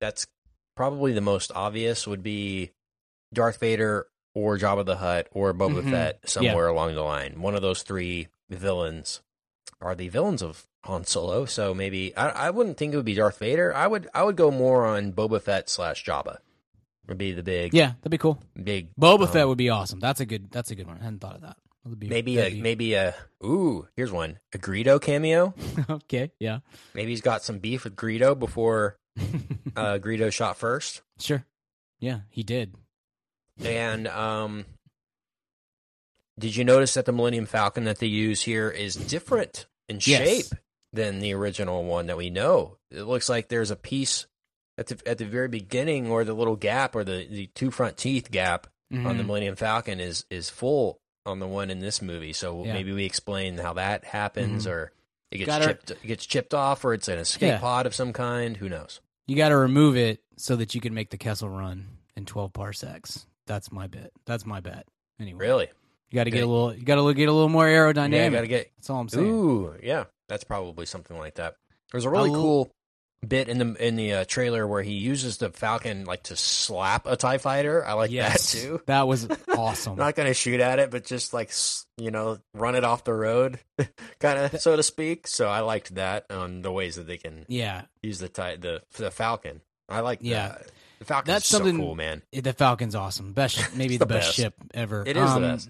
that's 0.01 0.27
probably 0.77 1.12
the 1.12 1.21
most 1.21 1.51
obvious 1.55 2.07
would 2.07 2.23
be 2.23 2.71
Darth 3.35 3.59
Vader 3.59 4.07
or 4.35 4.57
Jabba 4.59 4.85
the 4.85 4.97
Hutt 4.97 5.29
or 5.33 5.53
Boba 5.55 5.83
Mhm. 5.83 5.91
Fett 5.91 6.29
somewhere 6.29 6.69
along 6.69 6.95
the 6.95 7.03
line. 7.03 7.41
One 7.41 7.55
of 7.55 7.62
those 7.62 7.83
three 7.83 8.29
villains 8.51 9.21
are 9.81 9.95
the 9.95 10.09
villains 10.09 10.43
of 10.43 10.67
Han 10.85 11.05
Solo. 11.05 11.45
So 11.47 11.75
maybe 11.75 12.17
I, 12.17 12.29
I 12.29 12.51
wouldn't 12.51 12.77
think 12.77 12.93
it 12.93 12.97
would 12.97 13.05
be 13.07 13.15
Darth 13.15 13.39
Vader. 13.39 13.75
I 13.75 13.87
would 13.87 14.09
I 14.15 14.23
would 14.23 14.37
go 14.37 14.51
more 14.51 14.87
on 14.87 15.12
Boba 15.12 15.41
Fett 15.41 15.69
slash 15.69 16.05
Jabba. 16.05 16.39
Would 17.09 17.19
be 17.19 17.33
the 17.33 17.43
big 17.43 17.73
Yeah, 17.73 17.93
that'd 18.01 18.11
be 18.11 18.19
cool. 18.19 18.43
big 18.61 18.95
Boba 18.97 19.23
um, 19.23 19.29
Fett 19.29 19.49
would 19.49 19.59
be 19.59 19.71
awesome. 19.71 20.01
That's 20.01 20.21
a 20.21 20.27
good 20.27 20.51
that's 20.51 20.71
a 20.71 20.75
good 20.75 20.87
one. 20.87 20.99
I 21.01 21.05
hadn't 21.05 21.21
thought 21.21 21.37
of 21.37 21.41
that. 21.43 21.57
Be, 21.99 22.09
maybe 22.09 22.39
a 22.39 22.51
be- 22.51 22.61
maybe 22.61 22.95
a 22.95 23.15
ooh 23.45 23.87
here's 23.97 24.11
one 24.11 24.39
a 24.53 24.59
Greedo 24.59 25.01
cameo. 25.01 25.55
okay, 25.91 26.33
yeah. 26.41 26.59
Maybe 26.95 27.11
he's 27.12 27.21
got 27.21 27.43
some 27.45 27.59
beef 27.61 27.85
with 27.85 27.95
Greedo 27.97 28.37
before 28.39 28.99
uh, 29.76 29.98
Greedo 30.02 30.33
shot 30.33 30.57
first. 30.59 31.02
sure. 31.18 31.44
Yeah, 31.98 32.20
he 32.29 32.42
did. 32.42 32.74
And 33.64 34.07
um, 34.09 34.66
did 36.38 36.55
you 36.57 36.64
notice 36.64 36.94
that 36.94 37.07
the 37.07 37.12
Millennium 37.12 37.46
Falcon 37.46 37.85
that 37.85 37.98
they 37.98 38.07
use 38.07 38.42
here 38.42 38.68
is 38.70 38.94
different 38.94 39.66
in 39.88 39.96
Yes. 40.02 40.02
shape 40.48 40.59
than 40.92 41.20
the 41.20 41.33
original 41.33 41.85
one 41.85 42.07
that 42.07 42.16
we 42.18 42.29
know? 42.31 42.76
It 42.90 43.02
looks 43.05 43.29
like 43.29 43.48
there's 43.48 43.70
a 43.70 43.76
piece 43.76 44.26
at 44.76 44.88
the 44.88 45.00
at 45.07 45.16
the 45.18 45.24
very 45.24 45.48
beginning, 45.48 46.11
or 46.11 46.24
the 46.24 46.35
little 46.35 46.57
gap, 46.57 46.94
or 46.94 47.02
the, 47.05 47.26
the 47.31 47.46
two 47.55 47.70
front 47.70 47.96
teeth 47.96 48.31
gap 48.31 48.66
on 48.92 49.16
the 49.16 49.22
Mhm. 49.22 49.26
Millennium 49.26 49.57
Falcon 49.57 49.98
is 50.00 50.26
is 50.31 50.50
full 50.50 51.00
on 51.24 51.38
the 51.38 51.46
one 51.46 51.70
in 51.70 51.79
this 51.81 52.02
movie. 52.02 52.35
So 52.35 52.62
Yeah. 52.64 52.74
maybe 52.74 52.92
we 52.92 53.05
explain 53.07 53.57
how 53.57 53.72
that 53.72 54.05
happens, 54.05 54.66
Mhm. 54.66 54.70
or 54.70 54.92
it 55.31 55.38
gets 55.38 55.46
Gotta- 55.46 55.66
chipped 55.68 55.90
it 55.92 56.02
gets 56.07 56.26
chipped 56.26 56.52
off, 56.52 56.85
or 56.85 56.92
it's 56.92 57.09
an 57.09 57.18
escape 57.18 57.48
Yeah. 57.48 57.59
pod 57.59 57.87
of 57.87 57.94
some 57.94 58.12
kind. 58.12 58.59
Who 58.59 58.68
knows? 58.68 59.00
You 59.27 59.37
got 59.37 59.49
to 59.51 59.57
remove 59.57 59.97
it 59.97 60.21
so 60.37 60.57
that 60.57 60.75
you 60.75 60.81
can 60.81 60.95
make 60.95 61.11
the 61.11 61.17
Kessel 61.19 61.49
run 61.49 61.87
in 62.17 62.27
12 62.27 62.53
parsecs. 62.53 63.27
That's 63.47 63.73
my 63.73 63.87
bet. 63.87 64.11
That's 64.25 64.47
my 64.47 64.61
bet. 64.61 64.87
Anyway, 65.21 65.39
Really? 65.39 65.69
you 66.11 66.17
got 66.17 66.25
to 66.25 66.31
get 66.31 66.43
a 66.43 66.47
little. 66.47 66.75
You 66.75 66.85
got 66.85 66.97
to 66.97 67.15
get 67.15 67.29
a 67.29 67.33
little 67.33 67.49
more 67.49 67.67
aerodynamic. 67.67 68.12
Yeah, 68.12 68.29
got 68.31 68.41
to 68.43 68.47
get 68.49 68.71
That's 68.77 68.91
all 68.91 69.01
I'm 69.01 69.09
saying. 69.09 69.27
Ooh, 69.27 69.75
yeah, 69.83 70.05
that's 70.29 70.45
probably 70.45 70.87
something 70.87 71.17
like 71.19 71.37
that. 71.37 71.57
There's 71.93 72.05
a 72.05 72.11
really 72.11 72.31
cool 72.31 72.71
bit 73.26 73.48
in 73.48 73.59
the 73.59 73.74
in 73.87 73.96
the 73.96 74.12
uh, 74.12 74.24
trailer 74.26 74.66
where 74.66 74.83
he 74.83 74.92
uses 74.94 75.38
the 75.38 75.50
Falcon 75.50 76.04
like 76.04 76.25
to 76.25 76.37
slap 76.37 77.06
a 77.06 77.17
Tie 77.17 77.38
Fighter. 77.38 77.85
I 77.87 77.92
like 77.94 78.10
yes, 78.10 78.52
that 78.52 78.58
too. 78.60 78.81
that 78.87 79.06
was 79.08 79.29
awesome. 79.56 79.96
Not 79.96 80.14
gonna 80.14 80.35
shoot 80.35 80.60
at 80.60 80.79
it, 80.79 80.90
but 80.90 81.04
just 81.04 81.33
like 81.35 81.50
you 81.98 82.10
know, 82.10 82.38
run 82.54 82.75
it 82.75 82.85
off 82.85 83.04
the 83.04 83.14
road, 83.14 83.58
kind 84.21 84.38
of 84.38 84.60
so 84.60 84.77
to 84.77 84.83
speak. 84.83 85.27
So 85.27 85.48
I 85.48 85.60
liked 85.60 85.94
that 85.96 86.27
on 86.31 86.62
the 86.62 86.73
ways 86.73 86.96
that 86.96 87.06
they 87.06 87.17
can 87.17 87.44
yeah, 87.48 87.83
use 88.02 88.19
the 88.19 88.29
tie 88.29 88.56
the 88.56 88.83
the 88.96 89.10
Falcon. 89.10 89.60
I 89.88 90.00
like 90.00 90.19
Yeah. 90.23 90.48
that. 90.48 90.67
The 90.98 91.04
Falcon's 91.04 91.27
That's 91.35 91.46
so 91.46 91.58
something- 91.58 91.77
cool, 91.79 91.94
man. 91.94 92.23
the 92.33 92.52
Falcon's 92.54 92.94
awesome. 92.94 93.35
Best, 93.35 93.58
maybe 93.77 93.98
the, 93.98 94.06
the 94.06 94.14
best, 94.14 94.29
best. 94.29 94.37
ship 94.37 94.54
ever. 94.73 95.02
It 95.06 95.17
is 95.17 95.29
the 95.31 95.37
Um, 95.37 95.42
best. 95.42 95.69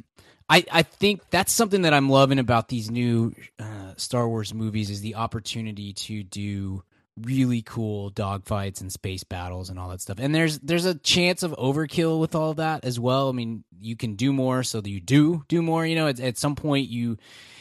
I, 0.48 0.64
I 0.70 0.82
think 0.84 1.20
that's 1.30 1.52
something 1.52 1.82
that 1.82 1.92
I'm 1.92 2.08
loving 2.08 2.38
about 2.38 2.68
these 2.68 2.88
new 2.92 3.34
uh, 3.58 3.94
Star 3.96 4.28
Wars 4.28 4.54
movies 4.54 4.88
is 4.88 5.00
the 5.00 5.16
opportunity 5.16 5.92
to 5.94 6.22
do 6.22 6.84
really 7.20 7.62
cool 7.62 8.10
dogfights 8.10 8.80
and 8.80 8.92
space 8.92 9.24
battles 9.24 9.70
and 9.70 9.78
all 9.78 9.88
that 9.88 10.00
stuff. 10.00 10.18
And 10.20 10.34
there's 10.34 10.58
there's 10.60 10.84
a 10.84 10.94
chance 10.94 11.42
of 11.42 11.52
overkill 11.52 12.20
with 12.20 12.34
all 12.34 12.54
that 12.54 12.84
as 12.84 13.00
well. 13.00 13.28
I 13.28 13.32
mean, 13.32 13.64
you 13.80 13.96
can 13.96 14.14
do 14.14 14.32
more, 14.32 14.62
so 14.62 14.80
that 14.80 14.90
you 14.90 15.00
do 15.00 15.44
do 15.48 15.62
more. 15.62 15.86
You 15.86 15.96
know, 15.96 16.08
at, 16.08 16.20
at 16.20 16.38
some 16.38 16.56
point 16.56 16.88
you 16.88 17.16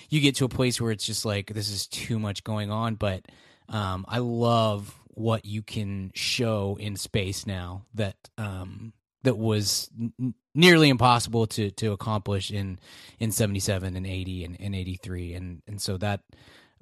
you 0.10 0.22
get 0.22 0.36
to 0.36 0.45
a 0.45 0.49
place 0.49 0.80
where 0.80 0.91
it's 0.91 1.06
just 1.06 1.26
like 1.26 1.53
this 1.53 1.70
is 1.70 1.88
too 1.88 2.20
much 2.20 2.43
going 2.43 2.72
on. 2.72 2.95
But 2.95 3.26
um, 3.70 4.06
I 4.08 4.20
love 4.20 4.93
what 5.10 5.45
you 5.45 5.64
can 5.64 6.12
show 6.14 6.78
in 6.80 6.95
space 6.97 7.47
now 7.47 7.86
that 7.93 8.16
um, 8.38 8.93
that 9.24 9.38
was 9.38 9.89
n- 9.99 10.34
nearly 10.53 10.89
impossible 10.89 11.47
to 11.47 11.72
to 11.72 11.91
accomplish 11.91 12.51
in 12.51 12.80
in 13.20 13.32
77 13.32 13.95
and 13.95 14.06
80 14.06 14.45
and, 14.45 14.58
and 14.60 14.76
83 14.76 15.34
and 15.34 15.62
and 15.68 15.82
so 15.82 15.97
that 15.97 16.22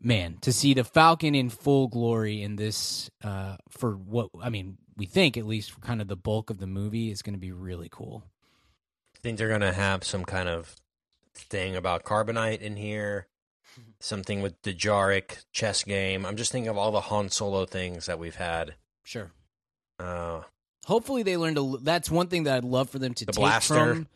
man 0.03 0.37
to 0.41 0.51
see 0.51 0.73
the 0.73 0.83
falcon 0.83 1.33
in 1.33 1.49
full 1.49 1.87
glory 1.87 2.41
in 2.41 2.55
this 2.57 3.09
uh 3.23 3.55
for 3.69 3.93
what 3.93 4.29
i 4.41 4.49
mean 4.49 4.77
we 4.97 5.05
think 5.05 5.37
at 5.37 5.45
least 5.47 5.79
kind 5.81 6.01
of 6.01 6.07
the 6.07 6.15
bulk 6.15 6.49
of 6.49 6.59
the 6.59 6.67
movie 6.67 7.09
is 7.09 7.21
going 7.23 7.33
to 7.33 7.39
be 7.39 7.51
really 7.51 7.87
cool. 7.91 8.23
I 9.15 9.19
think 9.23 9.39
they're 9.39 9.49
gonna 9.49 9.73
have 9.73 10.03
some 10.03 10.23
kind 10.23 10.47
of 10.47 10.75
thing 11.33 11.75
about 11.75 12.03
carbonite 12.03 12.61
in 12.61 12.75
here? 12.75 13.25
Something 13.99 14.43
with 14.43 14.61
the 14.61 14.71
Jaric 14.71 15.45
chess 15.51 15.83
game? 15.83 16.27
I'm 16.27 16.35
just 16.37 16.51
thinking 16.51 16.69
of 16.69 16.77
all 16.77 16.91
the 16.91 17.01
han 17.01 17.29
solo 17.29 17.65
things 17.65 18.05
that 18.05 18.19
we've 18.19 18.35
had. 18.35 18.75
Sure. 19.03 19.31
Uh 19.97 20.41
hopefully 20.85 21.23
they 21.23 21.37
learned 21.37 21.55
to 21.55 21.79
that's 21.81 22.11
one 22.11 22.27
thing 22.27 22.43
that 22.43 22.57
i'd 22.57 22.63
love 22.65 22.89
for 22.89 22.99
them 22.99 23.13
to 23.15 23.25
The 23.25 23.31
take 23.31 23.39
blaster. 23.39 23.73
from 23.95 24.07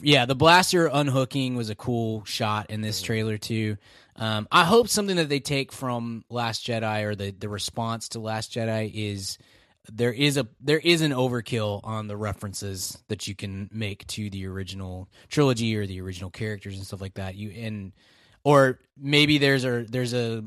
yeah 0.00 0.26
the 0.26 0.34
blaster 0.34 0.86
unhooking 0.92 1.56
was 1.56 1.70
a 1.70 1.74
cool 1.74 2.24
shot 2.24 2.70
in 2.70 2.80
this 2.80 3.02
trailer 3.02 3.38
too. 3.38 3.76
Um, 4.16 4.46
i 4.52 4.64
hope 4.64 4.88
something 4.88 5.16
that 5.16 5.28
they 5.28 5.40
take 5.40 5.72
from 5.72 6.24
last 6.30 6.64
jedi 6.66 7.02
or 7.04 7.14
the, 7.16 7.32
the 7.32 7.48
response 7.48 8.10
to 8.10 8.20
last 8.20 8.52
jedi 8.52 8.90
is 8.94 9.38
there 9.92 10.12
is 10.12 10.36
a 10.36 10.46
there 10.60 10.78
is 10.78 11.02
an 11.02 11.12
overkill 11.12 11.80
on 11.84 12.06
the 12.08 12.16
references 12.16 13.02
that 13.08 13.28
you 13.28 13.34
can 13.34 13.68
make 13.72 14.06
to 14.06 14.30
the 14.30 14.46
original 14.46 15.08
trilogy 15.28 15.76
or 15.76 15.86
the 15.86 16.00
original 16.00 16.30
characters 16.30 16.76
and 16.76 16.86
stuff 16.86 17.00
like 17.00 17.14
that. 17.14 17.34
You 17.34 17.50
and 17.50 17.92
or 18.44 18.80
maybe 18.96 19.38
there's 19.38 19.64
a 19.64 19.84
there's 19.88 20.14
a 20.14 20.44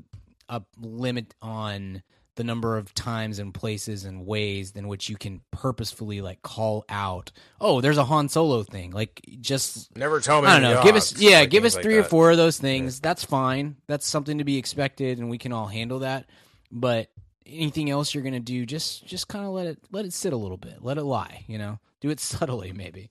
a 0.49 0.61
limit 0.79 1.35
on 1.41 2.01
the 2.37 2.43
number 2.45 2.77
of 2.77 2.93
times 2.93 3.37
and 3.39 3.53
places 3.53 4.05
and 4.05 4.25
ways 4.25 4.71
in 4.75 4.87
which 4.87 5.09
you 5.09 5.17
can 5.17 5.41
purposefully 5.51 6.21
like 6.21 6.41
call 6.41 6.85
out 6.87 7.31
oh 7.59 7.81
there's 7.81 7.97
a 7.97 8.05
Han 8.05 8.29
Solo 8.29 8.63
thing. 8.63 8.91
Like 8.91 9.21
just 9.41 9.93
never 9.97 10.21
tell 10.21 10.41
me 10.41 10.47
I 10.47 10.59
don't 10.59 10.71
know 10.73 10.83
give 10.83 10.95
us 10.95 11.19
yeah 11.19 11.39
like 11.39 11.49
give 11.49 11.65
us 11.65 11.75
like 11.75 11.83
three 11.83 11.97
or 11.97 12.03
four 12.03 12.31
of 12.31 12.37
those 12.37 12.57
things. 12.57 12.99
That's 13.01 13.23
fine. 13.25 13.75
That's 13.87 14.07
something 14.07 14.37
to 14.37 14.43
be 14.45 14.57
expected 14.57 15.19
and 15.19 15.29
we 15.29 15.37
can 15.37 15.51
all 15.51 15.67
handle 15.67 15.99
that. 15.99 16.29
But 16.71 17.09
anything 17.45 17.89
else 17.89 18.13
you're 18.13 18.23
gonna 18.23 18.39
do 18.39 18.65
just 18.65 19.05
just 19.05 19.27
kind 19.27 19.45
of 19.45 19.51
let 19.51 19.67
it 19.67 19.79
let 19.91 20.05
it 20.05 20.13
sit 20.13 20.31
a 20.33 20.37
little 20.37 20.57
bit. 20.57 20.77
Let 20.83 20.97
it 20.97 21.03
lie 21.03 21.43
you 21.47 21.57
know? 21.57 21.79
Do 22.01 22.09
it 22.09 22.19
subtly 22.21 22.71
maybe. 22.71 23.09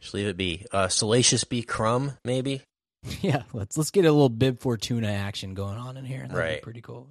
Just 0.00 0.14
leave 0.14 0.26
it 0.26 0.36
be. 0.36 0.66
Uh 0.72 0.88
Salacious 0.88 1.44
B. 1.44 1.62
Crumb 1.62 2.18
maybe? 2.24 2.62
Yeah 3.20 3.42
let's 3.52 3.76
let's 3.76 3.90
get 3.90 4.04
a 4.04 4.12
little 4.12 4.28
Bib 4.28 4.60
Fortuna 4.60 5.08
action 5.08 5.54
going 5.54 5.76
on 5.76 5.96
in 5.96 6.04
here. 6.04 6.20
That'd 6.20 6.32
be 6.32 6.38
Right. 6.38 6.62
pretty 6.62 6.80
cool 6.80 7.08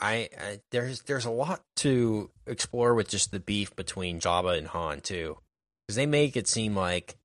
I, 0.00 0.28
I 0.38 0.60
there's 0.70 1.02
there's 1.02 1.24
a 1.24 1.30
lot 1.30 1.62
to 1.76 2.30
explore 2.46 2.94
with 2.94 3.08
just 3.08 3.30
the 3.32 3.40
beef 3.40 3.74
between 3.76 4.20
Jabba 4.20 4.56
and 4.58 4.66
Han 4.68 5.00
too, 5.00 5.38
because 5.86 5.96
they 5.96 6.06
make 6.06 6.36
it 6.36 6.48
seem 6.48 6.76
like 6.76 7.16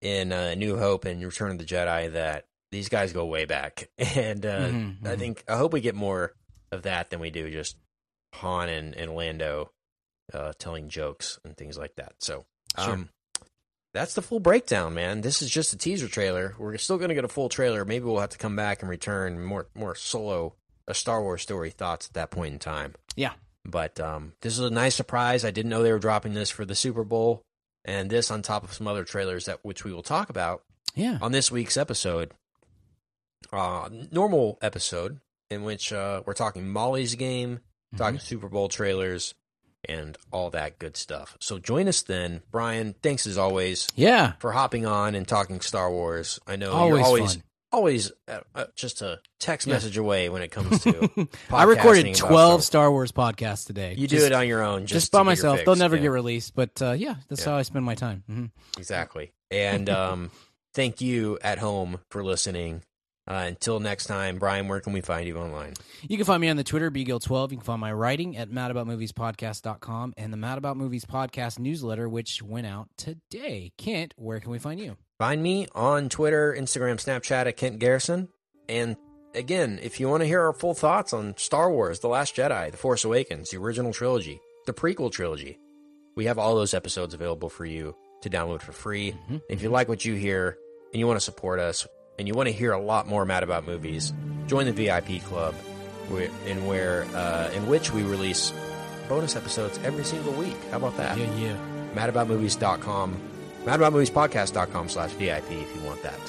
in 0.00 0.32
uh, 0.32 0.54
New 0.54 0.76
Hope 0.78 1.04
and 1.04 1.24
Return 1.24 1.52
of 1.52 1.58
the 1.58 1.64
Jedi 1.64 2.12
that 2.12 2.46
these 2.70 2.88
guys 2.88 3.12
go 3.12 3.24
way 3.26 3.44
back, 3.44 3.88
and 3.98 4.44
uh, 4.46 4.68
Mhm, 4.68 5.06
I 5.06 5.14
mhm. 5.14 5.18
think 5.18 5.44
I 5.48 5.56
hope 5.56 5.72
we 5.72 5.80
get 5.80 5.94
more 5.94 6.32
of 6.70 6.82
that 6.82 7.10
than 7.10 7.20
we 7.20 7.30
do 7.30 7.50
just 7.50 7.76
Han 8.34 8.68
and, 8.68 8.94
and 8.94 9.14
Lando 9.14 9.70
uh, 10.32 10.52
telling 10.58 10.88
jokes 10.88 11.38
and 11.44 11.56
things 11.56 11.76
like 11.76 11.94
that. 11.96 12.14
So, 12.20 12.46
Sure. 12.82 12.94
um, 12.94 13.08
that's 13.92 14.14
the 14.14 14.22
full 14.22 14.40
breakdown, 14.40 14.94
man. 14.94 15.20
This 15.20 15.42
is 15.42 15.50
just 15.50 15.74
a 15.74 15.76
teaser 15.76 16.08
trailer. 16.08 16.54
We're 16.58 16.78
still 16.78 16.96
going 16.96 17.10
to 17.10 17.14
get 17.14 17.26
a 17.26 17.28
full 17.28 17.50
trailer. 17.50 17.84
Maybe 17.84 18.06
we'll 18.06 18.20
have 18.20 18.30
to 18.30 18.38
come 18.38 18.56
back 18.56 18.80
and 18.80 18.88
return 18.88 19.44
more 19.44 19.66
more 19.74 19.94
solo 19.94 20.54
a 20.86 20.94
Star 20.94 21.22
Wars 21.22 21.42
story 21.42 21.70
thoughts 21.70 22.08
at 22.08 22.14
that 22.14 22.30
point 22.30 22.52
in 22.54 22.58
time. 22.58 22.94
Yeah. 23.16 23.32
But 23.64 24.00
um, 24.00 24.32
this 24.40 24.54
is 24.54 24.60
a 24.60 24.70
nice 24.70 24.94
surprise. 24.94 25.44
I 25.44 25.50
didn't 25.50 25.70
know 25.70 25.82
they 25.82 25.92
were 25.92 25.98
dropping 25.98 26.34
this 26.34 26.50
for 26.50 26.64
the 26.64 26.74
Super 26.74 27.04
Bowl, 27.04 27.42
and 27.84 28.10
this 28.10 28.30
on 28.30 28.42
top 28.42 28.64
of 28.64 28.72
some 28.72 28.88
other 28.88 29.04
trailers 29.04 29.44
that 29.46 29.60
which 29.62 29.84
we 29.84 29.92
will 29.92 30.02
talk 30.02 30.30
about 30.30 30.62
yeah 30.94 31.18
on 31.22 31.32
this 31.32 31.50
week's 31.50 31.76
episode, 31.76 32.32
uh, 33.52 33.88
normal 34.10 34.58
episode 34.62 35.20
in 35.50 35.62
which 35.62 35.92
uh, 35.92 36.22
we're 36.26 36.32
talking 36.32 36.68
Molly's 36.68 37.14
game, 37.14 37.60
talking 37.96 38.18
Super 38.18 38.48
Bowl 38.48 38.68
trailers, 38.68 39.34
and 39.88 40.16
all 40.32 40.50
that 40.50 40.80
good 40.80 40.96
stuff. 40.96 41.36
So 41.40 41.58
join 41.58 41.86
us 41.86 42.02
then, 42.02 42.42
Brian. 42.50 42.94
Thanks 43.00 43.28
as 43.28 43.38
always 43.38 43.86
yeah 43.94 44.32
for 44.40 44.50
hopping 44.52 44.86
on 44.86 45.14
and 45.14 45.26
talking 45.28 45.60
Star 45.60 45.88
Wars. 45.90 46.40
I 46.48 46.56
know 46.56 46.72
always 46.72 46.98
you're 46.98 47.06
always 47.06 47.34
fun. 47.34 47.42
Always 47.72 48.12
uh, 48.28 48.40
uh, 48.54 48.66
just 48.76 49.02
a 49.02 49.20
text 49.40 49.66
Yeah. 49.66 49.74
message 49.74 49.96
away 49.96 50.28
when 50.28 50.42
it 50.42 50.48
comes 50.50 50.82
to. 50.84 51.28
I 51.50 51.64
recorded 51.64 52.14
12 52.14 52.62
Star 52.62 52.90
Wars 52.90 53.12
podcasts 53.12 53.66
today. 53.66 53.94
You 53.96 54.06
do 54.06 54.24
it 54.24 54.32
on 54.32 54.46
your 54.46 54.62
own, 54.62 54.82
just, 54.82 54.92
just 54.92 55.12
by 55.12 55.22
myself. 55.22 55.60
They'll 55.64 55.76
never 55.76 55.96
Yeah, 55.96 56.02
get 56.02 56.08
released, 56.08 56.54
but 56.54 56.80
uh, 56.82 56.92
yeah, 56.92 57.14
that's 57.28 57.44
Yeah. 57.44 57.52
how 57.52 57.56
I 57.58 57.62
spend 57.62 57.84
my 57.84 57.94
time. 57.94 58.22
hmm 58.26 58.46
exactly. 58.76 59.32
And 59.50 59.88
um, 59.90 60.30
thank 60.74 61.00
you 61.00 61.38
at 61.42 61.58
home 61.58 62.00
for 62.10 62.22
listening. 62.22 62.82
Uh, 63.28 63.44
until 63.46 63.78
next 63.78 64.06
time, 64.06 64.38
Brian, 64.38 64.66
where 64.66 64.80
can 64.80 64.92
we 64.92 65.00
find 65.00 65.28
you 65.28 65.38
online? 65.38 65.74
You 66.08 66.16
can 66.16 66.26
find 66.26 66.40
me 66.40 66.48
on 66.48 66.56
the 66.56 66.64
Twitter, 66.64 66.90
bgill12. 66.90 67.52
You 67.52 67.56
can 67.58 67.64
find 67.64 67.80
my 67.80 67.92
writing 67.92 68.36
at 68.36 68.50
madaboutmoviespodcast.com 68.50 70.14
and 70.16 70.32
the 70.32 70.36
Mad 70.36 70.58
About 70.58 70.76
Movies 70.76 71.04
podcast 71.04 71.58
newsletter, 71.58 72.08
which 72.08 72.42
went 72.42 72.66
out 72.66 72.88
today. 72.96 73.72
Kent, 73.78 74.14
where 74.16 74.40
can 74.40 74.50
we 74.50 74.58
find 74.58 74.80
you? 74.80 74.96
Find 75.18 75.42
me 75.42 75.68
on 75.74 76.08
Twitter, 76.08 76.54
Instagram, 76.58 76.96
Snapchat 76.96 77.46
at 77.46 77.56
Kent 77.56 77.78
Garrison. 77.78 78.28
And 78.68 78.96
again, 79.34 79.78
if 79.82 80.00
you 80.00 80.08
want 80.08 80.22
to 80.22 80.26
hear 80.26 80.42
our 80.42 80.52
full 80.52 80.74
thoughts 80.74 81.12
on 81.12 81.36
Star 81.36 81.70
Wars, 81.70 82.00
The 82.00 82.08
Last 82.08 82.34
Jedi, 82.34 82.70
The 82.72 82.76
Force 82.76 83.04
Awakens, 83.04 83.50
the 83.50 83.58
original 83.58 83.92
trilogy, 83.92 84.40
the 84.66 84.72
prequel 84.72 85.12
trilogy, 85.12 85.58
we 86.16 86.24
have 86.24 86.38
all 86.38 86.56
those 86.56 86.74
episodes 86.74 87.14
available 87.14 87.48
for 87.48 87.64
you 87.64 87.94
to 88.22 88.30
download 88.30 88.62
for 88.62 88.72
free. 88.72 89.12
Mhm. 89.30 89.40
If 89.48 89.62
you 89.62 89.68
like 89.68 89.88
what 89.88 90.04
you 90.04 90.14
hear 90.14 90.56
and 90.92 90.98
you 90.98 91.06
want 91.06 91.18
to 91.18 91.24
support 91.24 91.60
us 91.60 91.86
and 92.18 92.28
you 92.28 92.34
want 92.34 92.48
to 92.48 92.52
hear 92.52 92.72
a 92.72 92.80
lot 92.80 93.06
more 93.06 93.24
Mad 93.24 93.42
About 93.42 93.66
Movies, 93.66 94.12
join 94.46 94.66
the 94.66 94.72
VIP 94.72 95.22
club, 95.24 95.54
in 96.46 96.66
where 96.66 97.04
uh, 97.14 97.50
in 97.54 97.66
which 97.66 97.92
we 97.92 98.02
release 98.02 98.52
bonus 99.08 99.36
episodes 99.36 99.78
every 99.84 100.04
single 100.04 100.32
week. 100.32 100.56
How 100.70 100.76
about 100.76 100.96
that? 100.96 101.16
Yeah, 101.16 101.34
yeah. 101.36 101.56
madaboutmovies.com, 101.94 103.20
madaboutmoviespodcast.com 103.64 104.88
slash 104.88 105.10
VIP 105.12 105.50
if 105.52 105.74
you 105.74 105.82
want 105.82 106.02
that. 106.02 106.20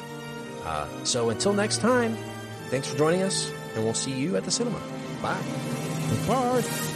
Uh, 0.63 0.87
so 1.03 1.29
until 1.29 1.53
next 1.53 1.79
time, 1.79 2.17
thanks 2.69 2.87
for 2.87 2.97
joining 2.97 3.21
us, 3.21 3.51
and 3.75 3.83
we'll 3.83 3.93
see 3.93 4.11
you 4.11 4.37
at 4.37 4.45
the 4.45 4.51
cinema. 4.51 4.79
Bye. 5.21 5.41
Bye. 6.27 6.92